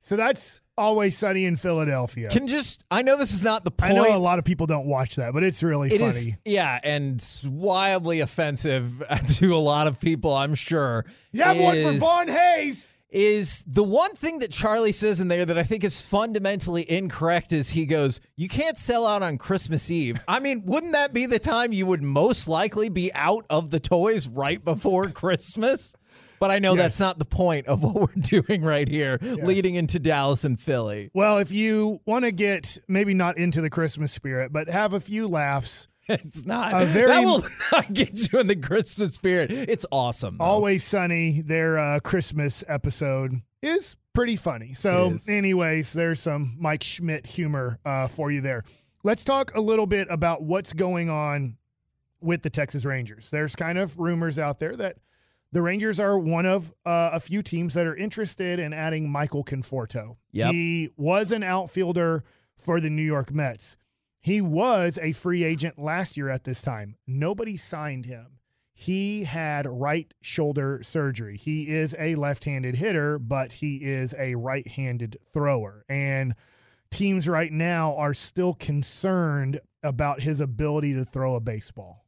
So 0.00 0.16
that's 0.16 0.62
Always 0.78 1.16
Sunny 1.16 1.46
in 1.46 1.56
Philadelphia. 1.56 2.28
Can 2.28 2.46
just 2.46 2.84
I 2.90 3.02
know 3.02 3.16
this 3.16 3.32
is 3.32 3.42
not 3.42 3.64
the 3.64 3.70
point. 3.70 3.92
I 3.92 3.94
know 3.96 4.16
a 4.16 4.18
lot 4.18 4.38
of 4.38 4.44
people 4.44 4.66
don't 4.66 4.86
watch 4.86 5.16
that, 5.16 5.32
but 5.32 5.42
it's 5.42 5.62
really 5.62 5.88
It 5.88 5.98
funny. 5.98 6.08
is, 6.08 6.34
yeah, 6.44 6.78
and 6.84 7.22
wildly 7.46 8.20
offensive 8.20 9.02
to 9.36 9.54
a 9.54 9.56
lot 9.56 9.86
of 9.86 10.00
people, 10.00 10.34
I'm 10.34 10.54
sure. 10.54 11.04
you 11.32 11.42
have 11.42 11.58
one 11.58 11.76
for 11.82 11.92
Von 11.98 12.28
Hayes. 12.28 12.92
is 13.10 13.64
the 13.66 13.82
one 13.84 14.12
thing 14.14 14.40
that 14.40 14.50
Charlie 14.50 14.92
says 14.92 15.20
in 15.22 15.28
there 15.28 15.46
that 15.46 15.56
I 15.56 15.62
think 15.62 15.82
is 15.84 16.06
fundamentally 16.10 16.84
incorrect 16.90 17.52
is 17.54 17.70
he 17.70 17.86
goes, 17.86 18.20
You 18.36 18.48
can't 18.48 18.76
sell 18.76 19.06
out 19.06 19.22
on 19.22 19.38
Christmas 19.38 19.90
Eve. 19.90 20.18
I 20.28 20.40
mean, 20.40 20.62
wouldn't 20.66 20.92
that 20.92 21.14
be 21.14 21.24
the 21.24 21.38
time 21.38 21.72
you 21.72 21.86
would 21.86 22.02
most 22.02 22.48
likely 22.48 22.90
be 22.90 23.10
out 23.14 23.46
of 23.48 23.70
the 23.70 23.80
toys 23.80 24.28
right 24.28 24.62
before 24.62 25.08
Christmas? 25.22 25.94
But 26.38 26.50
I 26.50 26.58
know 26.58 26.74
Yes. 26.74 26.82
that's 26.82 27.00
not 27.00 27.18
the 27.18 27.24
point 27.24 27.66
of 27.66 27.82
what 27.82 27.94
we're 27.94 28.20
doing 28.42 28.62
right 28.62 28.88
here, 28.88 29.18
leading 29.20 29.74
into 29.74 29.98
Dallas 29.98 30.44
and 30.44 30.58
Philly. 30.60 31.10
Well, 31.14 31.38
if 31.38 31.52
you 31.52 31.98
want 32.06 32.24
to 32.24 32.32
get 32.32 32.78
maybe 32.88 33.14
not 33.14 33.38
into 33.38 33.60
the 33.60 33.70
Christmas 33.70 34.12
spirit, 34.12 34.52
but 34.52 34.68
have 34.68 34.92
a 34.92 35.00
few 35.00 35.28
laughs, 35.28 35.88
it's 36.08 36.44
not. 36.46 36.72
A 36.80 36.84
very- 36.86 37.06
that 37.08 37.20
will 37.22 37.42
not 37.72 37.92
get 37.92 38.32
you 38.32 38.38
in 38.40 38.46
the 38.46 38.56
Christmas 38.56 39.14
spirit. 39.14 39.50
It's 39.50 39.86
awesome. 39.90 40.38
though. 40.38 40.44
Always 40.44 40.84
Sunny, 40.84 41.40
their 41.42 41.78
uh, 41.78 42.00
Christmas 42.00 42.62
episode 42.68 43.40
is 43.62 43.96
pretty 44.12 44.36
funny. 44.36 44.72
So, 44.74 45.16
anyways, 45.28 45.92
there's 45.92 46.20
some 46.20 46.56
Mike 46.58 46.82
Schmidt 46.84 47.26
humor 47.26 47.78
uh, 47.84 48.06
for 48.08 48.30
you 48.30 48.40
there. 48.40 48.62
Let's 49.02 49.24
talk 49.24 49.56
a 49.56 49.60
little 49.60 49.86
bit 49.86 50.06
about 50.10 50.42
what's 50.42 50.72
going 50.72 51.08
on 51.10 51.56
with 52.20 52.42
the 52.42 52.50
Texas 52.50 52.84
Rangers. 52.84 53.30
There's 53.30 53.54
kind 53.54 53.78
of 53.78 53.98
rumors 53.98 54.38
out 54.38 54.58
there 54.58 54.74
that 54.76 54.96
the 55.52 55.62
Rangers 55.62 56.00
are 56.00 56.18
one 56.18 56.46
of 56.46 56.72
uh, 56.84 57.10
a 57.12 57.20
few 57.20 57.42
teams 57.42 57.74
that 57.74 57.86
are 57.86 57.96
interested 57.96 58.58
in 58.58 58.72
adding 58.72 59.10
Michael 59.10 59.44
Conforto. 59.44 60.16
Yep. 60.32 60.52
He 60.52 60.90
was 60.96 61.32
an 61.32 61.42
outfielder 61.42 62.24
for 62.56 62.80
the 62.80 62.90
New 62.90 63.02
York 63.02 63.32
Mets. 63.32 63.76
He 64.20 64.40
was 64.40 64.98
a 65.00 65.12
free 65.12 65.44
agent 65.44 65.78
last 65.78 66.16
year 66.16 66.28
at 66.30 66.44
this 66.44 66.62
time. 66.62 66.96
Nobody 67.06 67.56
signed 67.56 68.06
him. 68.06 68.38
He 68.72 69.24
had 69.24 69.66
right 69.66 70.12
shoulder 70.20 70.82
surgery. 70.82 71.36
He 71.36 71.68
is 71.68 71.94
a 71.98 72.14
left 72.16 72.44
handed 72.44 72.74
hitter, 72.74 73.18
but 73.18 73.52
he 73.52 73.76
is 73.76 74.14
a 74.18 74.34
right 74.34 74.66
handed 74.66 75.16
thrower. 75.32 75.84
And 75.88 76.34
teams 76.90 77.28
right 77.28 77.52
now 77.52 77.96
are 77.96 78.12
still 78.12 78.52
concerned 78.54 79.60
about 79.82 80.20
his 80.20 80.40
ability 80.40 80.94
to 80.94 81.04
throw 81.04 81.36
a 81.36 81.40
baseball. 81.40 82.05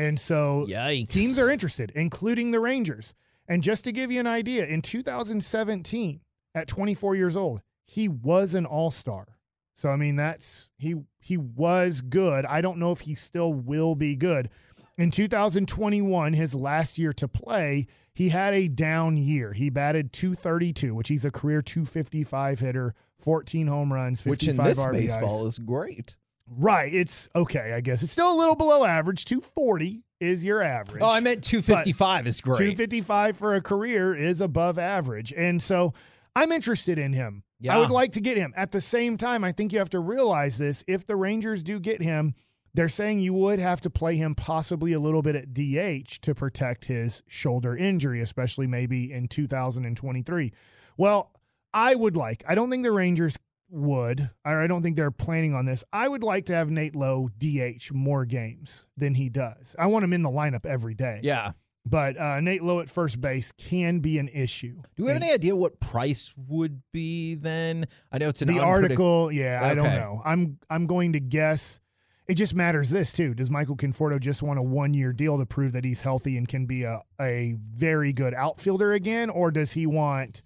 And 0.00 0.18
so 0.18 0.66
Yikes. 0.68 1.10
teams 1.10 1.38
are 1.38 1.50
interested, 1.50 1.92
including 1.94 2.50
the 2.50 2.60
Rangers. 2.60 3.14
And 3.48 3.62
just 3.62 3.84
to 3.84 3.92
give 3.92 4.10
you 4.10 4.20
an 4.20 4.26
idea, 4.26 4.64
in 4.66 4.80
2017, 4.80 6.20
at 6.54 6.68
24 6.68 7.16
years 7.16 7.36
old, 7.36 7.60
he 7.84 8.08
was 8.08 8.54
an 8.54 8.64
all-star. 8.64 9.26
So 9.74 9.88
I 9.88 9.96
mean, 9.96 10.16
that's 10.16 10.70
he 10.76 10.94
he 11.20 11.36
was 11.36 12.00
good. 12.00 12.44
I 12.46 12.60
don't 12.60 12.78
know 12.78 12.92
if 12.92 13.00
he 13.00 13.14
still 13.14 13.52
will 13.52 13.94
be 13.94 14.16
good. 14.16 14.50
In 14.98 15.10
2021, 15.10 16.32
his 16.34 16.54
last 16.54 16.98
year 16.98 17.12
to 17.14 17.26
play, 17.26 17.86
he 18.12 18.28
had 18.28 18.52
a 18.52 18.68
down 18.68 19.16
year. 19.16 19.52
He 19.52 19.70
batted 19.70 20.12
232, 20.12 20.94
which 20.94 21.08
he's 21.08 21.24
a 21.24 21.30
career 21.30 21.62
255 21.62 22.60
hitter, 22.60 22.94
14 23.20 23.66
home 23.66 23.92
runs, 23.92 24.20
55 24.20 24.30
which 24.30 24.48
in 24.48 24.56
this 24.56 24.84
RBIs. 24.84 24.92
baseball 24.92 25.46
is 25.46 25.58
great. 25.58 26.16
Right. 26.50 26.92
It's 26.92 27.28
okay, 27.34 27.72
I 27.72 27.80
guess. 27.80 28.02
It's 28.02 28.12
still 28.12 28.34
a 28.34 28.36
little 28.36 28.56
below 28.56 28.84
average. 28.84 29.24
240 29.24 30.02
is 30.20 30.44
your 30.44 30.62
average. 30.62 31.02
Oh, 31.02 31.10
I 31.10 31.20
meant 31.20 31.44
255 31.44 32.26
is 32.26 32.40
great. 32.40 32.58
255 32.58 33.36
for 33.36 33.54
a 33.54 33.60
career 33.60 34.14
is 34.14 34.40
above 34.40 34.78
average. 34.78 35.32
And 35.32 35.62
so 35.62 35.94
I'm 36.34 36.52
interested 36.52 36.98
in 36.98 37.12
him. 37.12 37.42
Yeah. 37.60 37.76
I 37.76 37.78
would 37.78 37.90
like 37.90 38.12
to 38.12 38.20
get 38.20 38.36
him. 38.36 38.52
At 38.56 38.72
the 38.72 38.80
same 38.80 39.16
time, 39.16 39.44
I 39.44 39.52
think 39.52 39.72
you 39.72 39.78
have 39.78 39.90
to 39.90 40.00
realize 40.00 40.58
this. 40.58 40.82
If 40.86 41.06
the 41.06 41.16
Rangers 41.16 41.62
do 41.62 41.78
get 41.78 42.02
him, 42.02 42.34
they're 42.74 42.88
saying 42.88 43.20
you 43.20 43.34
would 43.34 43.58
have 43.58 43.80
to 43.82 43.90
play 43.90 44.16
him 44.16 44.34
possibly 44.34 44.92
a 44.92 45.00
little 45.00 45.22
bit 45.22 45.36
at 45.36 45.52
DH 45.52 46.20
to 46.22 46.34
protect 46.34 46.84
his 46.84 47.22
shoulder 47.28 47.76
injury, 47.76 48.20
especially 48.20 48.66
maybe 48.66 49.12
in 49.12 49.28
2023. 49.28 50.52
Well, 50.96 51.32
I 51.74 51.94
would 51.94 52.16
like, 52.16 52.42
I 52.48 52.54
don't 52.54 52.70
think 52.70 52.82
the 52.82 52.92
Rangers 52.92 53.36
would, 53.70 54.28
I 54.44 54.66
don't 54.66 54.82
think 54.82 54.96
they're 54.96 55.10
planning 55.10 55.54
on 55.54 55.64
this. 55.64 55.84
I 55.92 56.08
would 56.08 56.22
like 56.22 56.46
to 56.46 56.54
have 56.54 56.70
Nate 56.70 56.94
Lowe 56.96 57.28
DH 57.38 57.92
more 57.92 58.24
games 58.24 58.86
than 58.96 59.14
he 59.14 59.28
does. 59.28 59.76
I 59.78 59.86
want 59.86 60.04
him 60.04 60.12
in 60.12 60.22
the 60.22 60.30
lineup 60.30 60.66
every 60.66 60.94
day. 60.94 61.20
Yeah. 61.22 61.52
But 61.86 62.20
uh, 62.20 62.40
Nate 62.40 62.62
Lowe 62.62 62.80
at 62.80 62.90
first 62.90 63.20
base 63.20 63.52
can 63.52 64.00
be 64.00 64.18
an 64.18 64.28
issue. 64.28 64.80
Do 64.96 65.04
we 65.04 65.08
have 65.08 65.16
And 65.16 65.24
any 65.24 65.32
idea 65.32 65.56
what 65.56 65.80
price 65.80 66.34
would 66.48 66.82
be 66.92 67.36
then? 67.36 67.86
I 68.12 68.18
know 68.18 68.28
it's 68.28 68.42
an 68.42 68.48
the 68.48 68.54
unpredict- 68.54 68.66
article? 68.66 69.32
Yeah, 69.32 69.60
I 69.62 69.74
don't 69.74 69.86
know. 69.86 70.20
I'm 70.24 70.58
I'm 70.68 70.86
going 70.86 71.14
to 71.14 71.20
guess. 71.20 71.80
It 72.28 72.34
just 72.34 72.54
matters 72.54 72.90
this 72.90 73.12
too. 73.12 73.34
Does 73.34 73.50
Michael 73.50 73.76
Conforto 73.76 74.20
just 74.20 74.42
want 74.42 74.58
a 74.58 74.62
one 74.62 74.92
year 74.94 75.12
deal 75.12 75.38
to 75.38 75.46
prove 75.46 75.72
that 75.72 75.84
he's 75.84 76.02
healthy 76.02 76.36
and 76.36 76.46
can 76.46 76.66
be 76.66 76.82
a, 76.84 77.00
a 77.20 77.56
very 77.74 78.12
good 78.12 78.34
outfielder 78.34 78.92
again, 78.92 79.30
or 79.30 79.50
does 79.50 79.72
he 79.72 79.86
want 79.86 80.42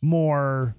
more 0.00 0.74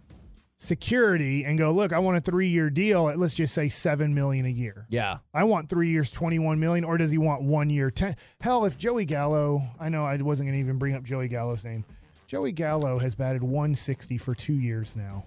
security 0.57 1.45
and 1.45 1.57
go? 1.57 1.71
Look, 1.71 1.93
I 1.93 1.99
want 1.99 2.17
a 2.17 2.21
three 2.21 2.47
year 2.47 2.69
deal 2.69 3.07
at 3.09 3.17
let's 3.17 3.33
just 3.33 3.53
say 3.53 3.69
seven 3.69 4.13
million 4.13 4.45
a 4.45 4.49
year. 4.49 4.85
Yeah. 4.89 5.17
I 5.33 5.43
want 5.45 5.69
three 5.69 5.89
years, 5.89 6.11
21 6.11 6.59
million, 6.59 6.83
or 6.83 6.97
does 6.97 7.11
he 7.11 7.17
want 7.17 7.43
one 7.43 7.69
year, 7.69 7.89
10? 7.89 8.15
Hell, 8.41 8.65
if 8.65 8.77
Joey 8.77 9.05
Gallo, 9.05 9.61
I 9.79 9.89
know 9.89 10.03
I 10.03 10.17
wasn't 10.17 10.49
to 10.49 10.57
even 10.57 10.77
bring 10.77 10.95
up 10.95 11.03
Joey 11.03 11.27
Gallo's 11.27 11.63
name. 11.63 11.85
Joey 12.27 12.51
Gallo 12.51 12.99
has 12.99 13.15
batted 13.15 13.41
160 13.41 14.17
for 14.17 14.35
two 14.35 14.55
years 14.55 14.95
now. 14.95 15.23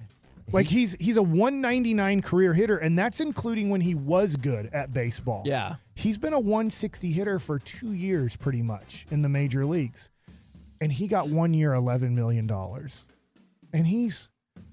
Like 0.53 0.66
he's 0.66 0.97
he's 0.99 1.16
a 1.16 1.22
199 1.22 2.22
career 2.22 2.53
hitter, 2.53 2.78
and 2.78 2.99
that's 2.99 3.20
including 3.20 3.70
when 3.70 3.81
he 3.81 3.95
was 3.95 4.37
good 4.37 4.68
at 4.72 4.93
baseball. 4.93 5.43
Yeah. 5.47 5.76
He's 5.95 6.18
been 6.18 6.33
a 6.33 6.41
160 6.41 7.11
hitter 7.11 7.39
for 7.39 7.59
two 7.59 7.93
years, 7.93 8.35
pretty 8.35 8.62
much, 8.62 9.07
in 9.11 9.22
the 9.22 9.28
major 9.28 9.64
leagues. 9.64 10.11
And 10.81 10.91
he 10.91 11.09
got 11.09 11.28
one 11.28 11.53
year, 11.53 11.72
$11 11.72 12.12
million. 12.12 12.51
And 13.74 13.87
he's, 13.87 14.31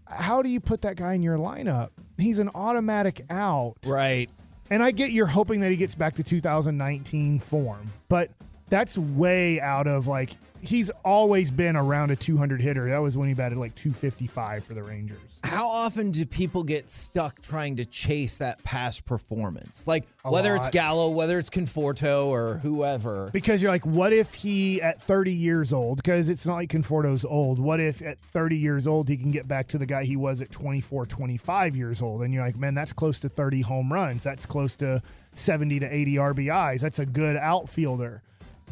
how 0.10 0.41
do 0.41 0.49
you 0.49 0.60
put 0.60 0.82
that 0.82 0.95
guy 0.95 1.14
in 1.14 1.24
your 1.24 1.38
lineup? 1.38 1.89
He's 2.18 2.39
an 2.39 2.49
automatic 2.55 3.22
out. 3.30 3.76
Right. 3.86 4.30
And 4.70 4.84
I 4.84 4.91
get 4.91 5.12
you're 5.12 5.28
hoping 5.28 5.62
that 5.62 5.72
he 5.72 5.78
gets 5.78 5.95
back 5.95 6.16
to 6.16 6.24
2019 6.24 7.39
form, 7.39 7.91
but 8.10 8.30
that's 8.70 8.97
way 8.97 9.62
out 9.62 9.88
of 9.88 10.08
like 10.08 10.32
he's 10.62 10.89
always 11.03 11.51
been 11.51 11.76
around 11.76 12.12
a 12.12 12.16
200 12.16 12.62
hitter. 12.62 12.89
That 12.89 12.99
was 12.99 13.18
when 13.18 13.28
he 13.28 13.34
batted 13.34 13.58
like 13.58 13.76
255 13.76 14.64
for 14.64 14.74
the 14.74 14.84
Rangers. 14.84 15.39
How 15.43 15.68
often 15.68 16.12
do 16.12 16.26
people 16.26 16.64
get 16.64 16.89
stuck 16.89 17.41
trying 17.41 17.76
to 17.78 17.86
chase 17.86 18.38
that 18.38 18.64
past 18.64 19.05
performance? 19.05 19.88
Like 19.88 20.08
A 20.26 20.32
whether 20.32 20.55
it's 20.55 20.66
lot. 20.66 20.72
Gallo, 20.72 21.10
whether 21.10 21.39
it's 21.39 21.49
Conforto 21.49 22.28
or 22.28 22.55
whoever. 22.60 23.30
Because 23.32 23.62
you're 23.62 23.72
like, 23.72 23.86
what 23.86 24.14
if 24.14 24.34
he 24.34 24.82
at 24.82 25.01
30 25.01 25.32
years 25.32 25.74
old? 25.74 25.97
Because 25.97 26.30
it's 26.30 26.45
not 26.45 26.55
like 26.55 26.70
Conforto's 26.70 27.26
old. 27.26 27.60
What 27.60 27.80
if 27.80 28.01
at 28.01 28.20
30 28.20 28.58
years 28.58 28.88
old 28.88 29.10
he 29.10 29.18
can 29.18 29.32
get 29.32 29.47
back 29.47 29.68
to 29.70 29.78
the 29.78 29.86
guy 29.86 30.03
he 30.03 30.16
was 30.16 30.41
at 30.41 30.51
24, 30.51 31.05
25 31.05 31.76
years 31.76 32.01
old? 32.01 32.24
And 32.24 32.34
you're 32.34 32.43
like, 32.43 32.58
man, 32.58 32.74
that's 32.74 32.93
close 32.93 33.20
to 33.22 33.30
30 33.30 33.62
home 33.62 33.91
runs. 33.91 34.24
That's 34.24 34.45
close 34.45 34.76
to 34.78 35.01
70 35.34 35.80
to 35.80 35.93
80 35.93 36.16
RBIs. 36.16 36.82
That's 36.82 36.99
a 36.99 37.05
good 37.05 37.36
outfielder. 37.36 38.22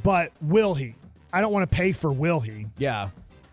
But 0.03 0.31
will 0.41 0.75
he? 0.75 0.95
I 1.35 1.41
don't 1.41 1.51
want 1.51 1.69
to 1.69 1.75
pay 1.75 1.91
for 1.91 2.13
will 2.13 2.39
he. 2.39 2.67
Yeah. 2.77 3.09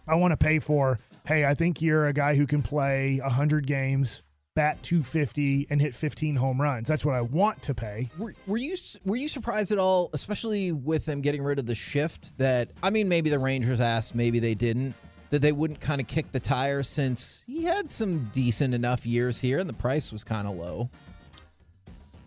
I 0.07 0.15
want 0.15 0.31
to 0.31 0.37
pay 0.37 0.61
for, 0.61 1.01
hey, 1.27 1.45
I 1.45 1.55
think 1.55 1.83
you're 1.83 2.07
a 2.07 2.13
guy 2.13 2.37
who 2.37 2.47
can 2.47 2.63
play 2.63 3.19
100 3.21 3.67
games, 3.67 4.23
bat 4.55 4.81
250, 4.85 5.67
and 5.69 5.81
hit 5.81 5.93
15 5.93 6.37
home 6.37 6.61
runs. 6.61 6.87
That's 6.87 7.05
what 7.05 7.17
I 7.17 7.23
want 7.23 7.61
to 7.63 7.75
pay. 7.75 8.09
Were, 8.21 8.37
were 8.47 8.57
you 8.57 8.77
were 9.05 9.17
you 9.17 9.27
surprised 9.27 9.73
at 9.73 9.79
all, 9.79 10.11
especially 10.13 10.71
with 10.71 11.07
them 11.07 11.23
getting 11.23 11.43
rid 11.43 11.59
of 11.59 11.67
the 11.67 11.75
shift? 11.75 12.39
That 12.39 12.71
I 12.85 12.91
mean, 12.91 13.09
maybe 13.09 13.31
the 13.31 13.41
Rangers 13.41 13.81
asked, 13.81 14.15
maybe 14.15 14.39
they 14.39 14.55
didn't. 14.55 14.95
That 15.31 15.43
they 15.43 15.51
wouldn't 15.51 15.81
kind 15.81 16.01
of 16.01 16.07
kick 16.07 16.31
the 16.31 16.39
tires 16.39 16.87
since 16.87 17.43
he 17.49 17.65
had 17.65 17.91
some 17.91 18.31
decent 18.33 18.75
enough 18.75 19.05
years 19.05 19.41
here, 19.41 19.59
and 19.59 19.69
the 19.69 19.75
price 19.75 20.13
was 20.13 20.23
kind 20.23 20.47
of 20.47 20.55
low. 20.55 20.89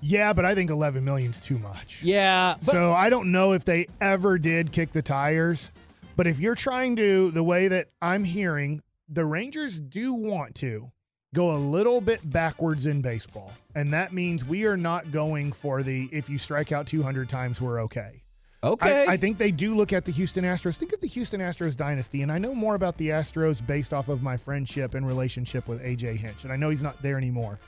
Yeah, 0.08 0.34
but 0.34 0.46
I 0.46 0.54
think 0.54 0.70
11 0.70 1.04
million's 1.04 1.42
too 1.42 1.58
much. 1.58 2.04
Yeah, 2.04 2.60
so 2.60 2.94
I 2.94 3.10
don't 3.10 3.32
know 3.32 3.54
if 3.54 3.66
they 3.66 3.88
ever 4.02 4.38
did 4.38 4.72
kick 4.72 4.92
the 4.92 5.02
tires. 5.02 5.72
But 6.16 6.28
if 6.28 6.40
you're 6.40 6.56
trying 6.56 6.96
to, 6.98 7.32
the 7.32 7.44
way 7.44 7.68
that 7.68 7.88
I'm 8.04 8.24
hearing, 8.24 8.84
the 9.10 9.26
Rangers 9.26 9.80
do 9.80 10.14
want 10.14 10.54
to 10.56 10.92
go 11.34 11.56
a 11.56 11.58
little 11.58 12.02
bit 12.02 12.22
backwards 12.32 12.86
in 12.86 13.02
baseball. 13.02 13.52
And 13.74 13.92
that 13.94 14.14
means 14.14 14.46
we 14.46 14.66
are 14.66 14.78
not 14.78 15.12
going 15.12 15.52
for 15.52 15.82
the 15.82 16.08
if 16.12 16.30
you 16.30 16.38
strike 16.38 16.72
out 16.72 16.86
200 16.86 17.28
times, 17.28 17.60
we're 17.60 17.82
okay. 17.82 18.22
okay. 18.64 19.06
I, 19.10 19.14
I 19.14 19.18
think 19.18 19.40
they 19.40 19.52
do 19.52 19.76
look 19.76 19.92
at 19.92 20.06
the 20.06 20.12
Houston 20.12 20.46
Astros. 20.46 20.78
Think 20.78 20.94
of 20.94 21.02
the 21.02 21.08
Houston 21.08 21.42
Astros 21.42 21.76
dynasty, 21.76 22.22
and 22.22 22.32
I 22.32 22.38
know 22.38 22.54
more 22.54 22.76
about 22.76 22.96
the 22.98 23.10
Astros 23.10 23.66
based 23.66 23.92
off 23.92 24.08
of 24.08 24.22
my 24.22 24.38
friendship 24.38 24.94
and 24.94 25.06
relationship 25.06 25.68
with 25.68 25.84
AJ 25.84 26.18
Hinch, 26.18 26.44
and 26.44 26.54
I 26.54 26.58
know 26.58 26.70
he's 26.70 26.84
not 26.84 27.02
there 27.02 27.18
anymore. 27.18 27.60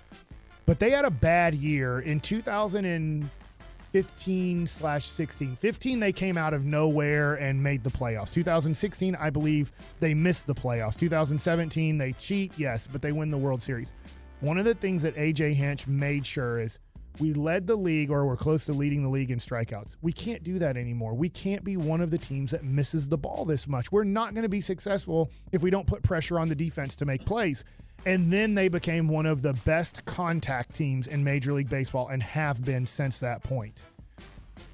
But 0.68 0.80
they 0.80 0.92
had 0.92 1.06
a 1.06 1.10
bad 1.10 1.56
year 1.56 2.02
in 2.02 2.20
2015 2.20 4.68
slash 4.68 5.06
16. 5.06 5.56
15, 5.56 6.00
they 6.02 6.12
came 6.12 6.38
out 6.38 6.54
of 6.54 6.66
nowhere 6.66 7.36
and 7.36 7.64
made 7.64 7.86
the 7.86 7.90
playoffs. 7.90 8.34
2016, 8.34 9.16
I 9.16 9.30
believe 9.30 9.72
they 10.02 10.14
missed 10.14 10.46
the 10.46 10.54
playoffs. 10.54 10.98
2017, 10.98 11.98
they 11.98 12.12
cheat, 12.12 12.52
yes, 12.58 12.86
but 12.86 13.02
they 13.02 13.14
win 13.14 13.32
the 13.32 13.38
World 13.38 13.62
Series. 13.62 13.94
One 14.42 14.58
of 14.58 14.66
the 14.66 14.76
things 14.76 15.02
that 15.04 15.16
AJ 15.16 15.54
Hinch 15.54 15.88
made 15.88 16.26
sure 16.26 16.60
is 16.60 16.80
we 17.18 17.34
led 17.34 17.66
the 17.66 17.78
league 17.78 18.12
or 18.12 18.26
we're 18.26 18.36
close 18.36 18.66
to 18.66 18.74
leading 18.74 19.02
the 19.02 19.10
league 19.10 19.32
in 19.32 19.40
strikeouts. 19.40 19.96
We 20.02 20.12
can't 20.12 20.44
do 20.44 20.60
that 20.60 20.76
anymore. 20.76 21.14
We 21.14 21.30
can't 21.30 21.64
be 21.64 21.78
one 21.78 22.02
of 22.02 22.12
the 22.12 22.18
teams 22.18 22.52
that 22.52 22.66
misses 22.66 23.08
the 23.08 23.18
ball 23.18 23.46
this 23.46 23.70
much. 23.70 23.90
We're 23.92 24.04
not 24.04 24.34
going 24.34 24.44
to 24.44 24.50
be 24.50 24.60
successful 24.60 25.32
if 25.54 25.64
we 25.64 25.70
don't 25.70 25.88
put 25.88 26.04
pressure 26.04 26.40
on 26.40 26.50
the 26.50 26.56
defense 26.56 26.98
to 26.98 27.06
make 27.06 27.24
plays. 27.26 27.64
And 28.08 28.32
then 28.32 28.56
they 28.56 28.70
became 28.70 29.10
one 29.10 29.26
of 29.26 29.42
the 29.42 29.52
best 29.66 30.06
contact 30.06 30.74
teams 30.74 31.08
in 31.08 31.22
Major 31.22 31.52
League 31.52 31.70
Baseball 31.70 32.08
and 32.08 32.24
have 32.24 32.64
been 32.64 32.88
since 32.88 33.20
that 33.20 33.44
point. 33.44 33.84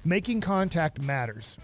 Making 0.04 0.40
contact 0.40 1.02
matters. 1.02 1.58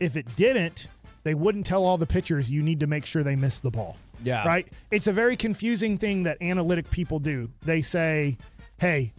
If 0.00 0.16
it 0.16 0.26
didn't, 0.34 0.88
they 1.22 1.34
wouldn't 1.34 1.64
tell 1.64 1.84
all 1.84 1.96
the 1.96 2.06
pitchers 2.06 2.50
you 2.50 2.60
need 2.60 2.80
to 2.80 2.88
make 2.88 3.06
sure 3.06 3.22
they 3.22 3.36
miss 3.36 3.60
the 3.60 3.70
ball. 3.70 3.96
Yeah. 4.24 4.44
Right? 4.44 4.68
It's 4.90 5.06
a 5.06 5.12
very 5.12 5.36
confusing 5.36 5.96
thing 5.96 6.24
that 6.24 6.42
analytic 6.42 6.90
people 6.90 7.20
do. 7.20 7.50
They 7.62 7.82
say, 7.82 8.36
hey, 8.78 9.12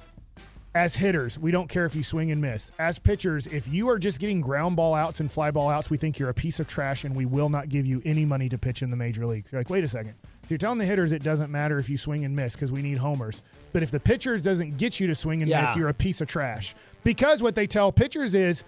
As 0.77 0.95
hitters, 0.95 1.39
we 1.39 1.49
don't 1.49 1.67
care 1.67 1.85
if 1.85 1.95
you 1.95 2.03
swing 2.03 2.31
and 2.31 2.39
miss. 2.39 2.71
As 2.77 2.99
pitchers, 2.99 3.47
if 3.47 3.67
you 3.67 3.89
are 3.89 3.97
just 3.97 4.19
getting 4.19 4.41
ground 4.41 4.75
ball 4.75 4.93
outs 4.93 5.21
and 5.21 5.31
fly 5.31 5.49
ball 5.49 5.69
outs, 5.69 5.89
we 5.89 5.97
think 5.97 6.19
you're 6.19 6.29
a 6.29 6.35
piece 6.35 6.59
of 6.59 6.67
trash 6.67 7.03
and 7.03 7.15
we 7.15 7.25
will 7.25 7.49
not 7.49 7.67
give 7.67 7.88
you 7.88 7.99
any 8.05 8.25
money 8.25 8.47
to 8.49 8.59
pitch 8.59 8.83
in 8.83 8.91
the 8.91 8.95
major 8.95 9.25
leagues. 9.25 9.51
You're 9.51 9.59
like, 9.59 9.71
wait 9.71 9.83
a 9.83 9.88
second. 9.88 10.13
So 10.48 10.54
you're 10.54 10.60
telling 10.60 10.78
the 10.78 10.86
hitters 10.86 11.12
it 11.12 11.24
doesn't 11.24 11.52
matter 11.52 11.78
if 11.78 11.89
you 11.89 11.98
swing 11.98 12.24
and 12.24 12.34
miss 12.34 12.56
because 12.56 12.72
we 12.72 12.82
need 12.82 12.98
homers. 12.98 13.43
But 13.74 13.84
if 13.84 13.91
the 13.91 14.00
pitcher 14.00 14.38
doesn't 14.39 14.78
get 14.78 14.98
you 14.98 15.06
to 15.08 15.14
swing 15.14 15.41
and 15.41 15.50
Yeah. 15.50 15.64
miss, 15.64 15.76
you're 15.76 15.89
a 15.89 15.93
piece 15.93 16.22
of 16.22 16.28
trash. 16.28 16.74
Because 17.04 17.43
what 17.43 17.54
they 17.54 17.68
tell 17.68 17.91
pitchers 17.91 18.34
is 18.34 18.64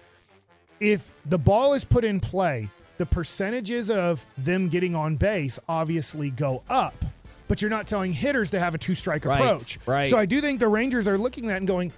if 0.78 1.10
the 1.24 1.38
ball 1.38 1.72
is 1.72 1.82
put 1.86 2.04
in 2.04 2.20
play, 2.20 2.68
the 2.98 3.06
percentages 3.06 3.90
of 3.90 4.26
them 4.36 4.68
getting 4.68 4.94
on 4.94 5.16
base 5.16 5.58
obviously 5.70 6.30
go 6.30 6.62
up. 6.68 7.02
But 7.48 7.62
you're 7.62 7.70
not 7.70 7.86
telling 7.86 8.12
hitters 8.12 8.50
to 8.50 8.60
have 8.60 8.74
a 8.74 8.78
two 8.78 8.94
strike 8.94 9.24
Right, 9.24 9.40
approach. 9.40 9.78
right. 9.86 10.10
So 10.10 10.18
I 10.18 10.26
do 10.26 10.42
think 10.42 10.60
the 10.60 10.68
Rangers 10.68 11.08
are 11.08 11.16
looking 11.16 11.44
at 11.44 11.48
that 11.48 11.56
and 11.56 11.66
going, 11.66 11.92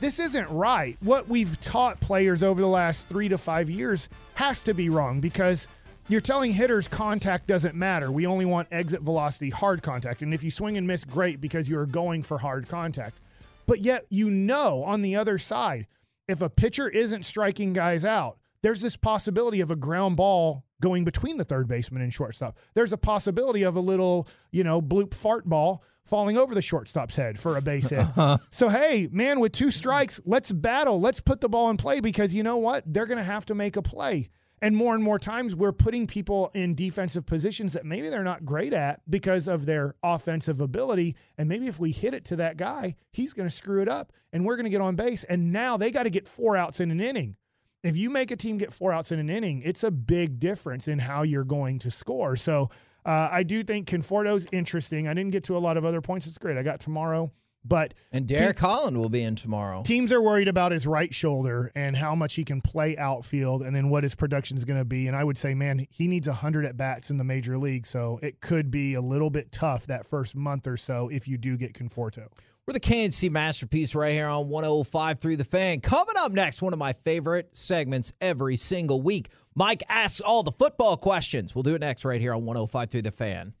this 0.00 0.18
isn't 0.18 0.50
right. 0.50 0.96
What 1.00 1.28
we've 1.28 1.60
taught 1.60 2.00
players 2.00 2.42
over 2.42 2.60
the 2.60 2.66
last 2.66 3.08
three 3.08 3.28
to 3.28 3.38
five 3.38 3.70
years 3.70 4.08
has 4.34 4.64
to 4.64 4.74
be 4.74 4.90
wrong 4.90 5.20
because 5.20 5.68
you're 6.08 6.20
telling 6.20 6.52
hitters 6.52 6.88
contact 6.88 7.46
doesn't 7.46 7.74
matter. 7.74 8.10
We 8.10 8.26
only 8.26 8.46
want 8.46 8.68
exit 8.70 9.02
velocity, 9.02 9.50
hard 9.50 9.82
contact. 9.82 10.22
And 10.22 10.32
if 10.32 10.42
you 10.42 10.50
swing 10.50 10.76
and 10.76 10.86
miss, 10.86 11.04
great 11.04 11.40
because 11.40 11.68
you're 11.68 11.86
going 11.86 12.22
for 12.22 12.38
hard 12.38 12.68
contact. 12.68 13.20
But 13.66 13.80
yet, 13.80 14.06
you 14.08 14.30
know, 14.30 14.82
on 14.84 15.02
the 15.02 15.16
other 15.16 15.36
side, 15.36 15.86
if 16.26 16.40
a 16.40 16.48
pitcher 16.48 16.88
isn't 16.88 17.26
striking 17.26 17.74
guys 17.74 18.04
out, 18.04 18.38
there's 18.62 18.80
this 18.80 18.96
possibility 18.96 19.60
of 19.60 19.70
a 19.70 19.76
ground 19.76 20.16
ball 20.16 20.64
going 20.80 21.04
between 21.04 21.36
the 21.36 21.44
third 21.44 21.68
baseman 21.68 22.02
and 22.02 22.12
shortstop. 22.12 22.56
There's 22.74 22.92
a 22.92 22.98
possibility 22.98 23.62
of 23.64 23.76
a 23.76 23.80
little, 23.80 24.28
you 24.50 24.64
know, 24.64 24.80
bloop 24.80 25.12
fart 25.12 25.44
ball 25.44 25.82
falling 26.04 26.38
over 26.38 26.54
the 26.54 26.62
shortstop's 26.62 27.16
head 27.16 27.38
for 27.38 27.56
a 27.56 27.60
base 27.60 27.90
hit. 27.90 28.00
Uh-huh. 28.00 28.38
so, 28.50 28.68
hey, 28.68 29.08
man, 29.12 29.40
with 29.40 29.52
two 29.52 29.70
strikes, 29.70 30.20
let's 30.24 30.52
battle. 30.52 31.00
Let's 31.00 31.20
put 31.20 31.40
the 31.40 31.48
ball 31.48 31.68
in 31.68 31.76
play 31.76 32.00
because 32.00 32.34
you 32.34 32.42
know 32.42 32.56
what? 32.56 32.82
They're 32.86 33.06
going 33.06 33.18
to 33.18 33.24
have 33.24 33.44
to 33.46 33.54
make 33.54 33.76
a 33.76 33.82
play. 33.82 34.30
And 34.60 34.76
more 34.76 34.94
and 34.94 35.02
more 35.02 35.18
times, 35.18 35.54
we're 35.54 35.72
putting 35.72 36.06
people 36.06 36.50
in 36.54 36.74
defensive 36.74 37.26
positions 37.26 37.72
that 37.74 37.84
maybe 37.86 38.08
they're 38.08 38.24
not 38.24 38.44
great 38.44 38.72
at 38.72 39.00
because 39.08 39.48
of 39.48 39.66
their 39.66 39.94
offensive 40.02 40.60
ability. 40.60 41.16
And 41.36 41.48
maybe 41.48 41.68
if 41.68 41.78
we 41.78 41.92
hit 41.92 42.14
it 42.14 42.24
to 42.26 42.36
that 42.36 42.56
guy, 42.56 42.94
he's 43.12 43.32
going 43.32 43.48
to 43.48 43.54
screw 43.54 43.82
it 43.82 43.88
up 43.88 44.12
and 44.32 44.44
we're 44.44 44.56
going 44.56 44.64
to 44.64 44.70
get 44.70 44.80
on 44.80 44.96
base. 44.96 45.24
And 45.24 45.52
now 45.52 45.76
they 45.76 45.90
got 45.90 46.04
to 46.04 46.10
get 46.10 46.26
four 46.26 46.56
outs 46.56 46.80
in 46.80 46.90
an 46.90 47.00
inning. 47.00 47.36
If 47.84 47.96
you 47.96 48.10
make 48.10 48.32
a 48.32 48.36
team 48.36 48.58
get 48.58 48.72
four 48.72 48.92
outs 48.92 49.12
in 49.12 49.20
an 49.20 49.30
inning, 49.30 49.62
it's 49.64 49.84
a 49.84 49.90
big 49.90 50.40
difference 50.40 50.88
in 50.88 50.98
how 50.98 51.22
you're 51.22 51.44
going 51.44 51.78
to 51.80 51.90
score. 51.90 52.34
So 52.34 52.70
uh, 53.06 53.28
I 53.30 53.44
do 53.44 53.62
think 53.62 53.88
Conforto's 53.88 54.48
interesting. 54.52 55.06
I 55.06 55.14
didn't 55.14 55.30
get 55.30 55.44
to 55.44 55.56
a 55.56 55.58
lot 55.58 55.76
of 55.76 55.84
other 55.84 56.00
points. 56.00 56.26
It's 56.26 56.38
great. 56.38 56.58
I 56.58 56.62
got 56.62 56.80
tomorrow. 56.80 57.30
But 57.64 57.92
And 58.12 58.26
Derek 58.26 58.58
Holland 58.58 58.96
will 58.96 59.10
be 59.10 59.22
in 59.22 59.34
tomorrow. 59.34 59.82
teams 59.82 60.10
are 60.12 60.22
worried 60.22 60.48
about 60.48 60.72
his 60.72 60.86
right 60.86 61.12
shoulder 61.12 61.70
and 61.74 61.96
how 61.96 62.14
much 62.14 62.34
he 62.34 62.44
can 62.44 62.60
play 62.60 62.96
outfield 62.96 63.62
and 63.62 63.74
then 63.76 63.90
what 63.90 64.04
his 64.04 64.14
production 64.14 64.56
is 64.56 64.64
going 64.64 64.78
to 64.78 64.84
be. 64.84 65.06
And 65.06 65.14
I 65.16 65.22
would 65.24 65.36
say, 65.36 65.54
man, 65.54 65.86
he 65.90 66.08
needs 66.08 66.28
100 66.28 66.64
at 66.64 66.76
bats 66.76 67.10
in 67.10 67.18
the 67.18 67.24
major 67.24 67.58
league. 67.58 67.84
So 67.84 68.18
it 68.22 68.40
could 68.40 68.70
be 68.70 68.94
a 68.94 69.00
little 69.00 69.28
bit 69.28 69.52
tough 69.52 69.86
that 69.88 70.06
first 70.06 70.34
month 70.34 70.66
or 70.66 70.76
so 70.76 71.08
if 71.08 71.28
you 71.28 71.36
do 71.36 71.56
get 71.56 71.74
Conforto. 71.74 72.28
We're 72.66 72.74
the 72.74 72.80
K&C 72.80 73.30
Masterpiece 73.30 73.94
right 73.94 74.12
here 74.12 74.28
on 74.28 74.46
105.3 74.48 75.38
The 75.38 75.44
Fan. 75.44 75.80
Coming 75.80 76.14
up 76.18 76.32
next, 76.32 76.60
one 76.60 76.74
of 76.74 76.78
my 76.78 76.92
favorite 76.92 77.56
segments 77.56 78.12
every 78.20 78.56
single 78.56 79.00
week. 79.00 79.28
Mike 79.54 79.82
asks 79.88 80.20
all 80.20 80.42
the 80.42 80.52
football 80.52 80.96
questions. 80.98 81.54
We'll 81.54 81.62
do 81.62 81.74
it 81.74 81.80
next 81.80 82.04
right 82.04 82.20
here 82.20 82.34
on 82.34 82.42
105.3 82.42 83.02
The 83.02 83.10
Fan. 83.10 83.54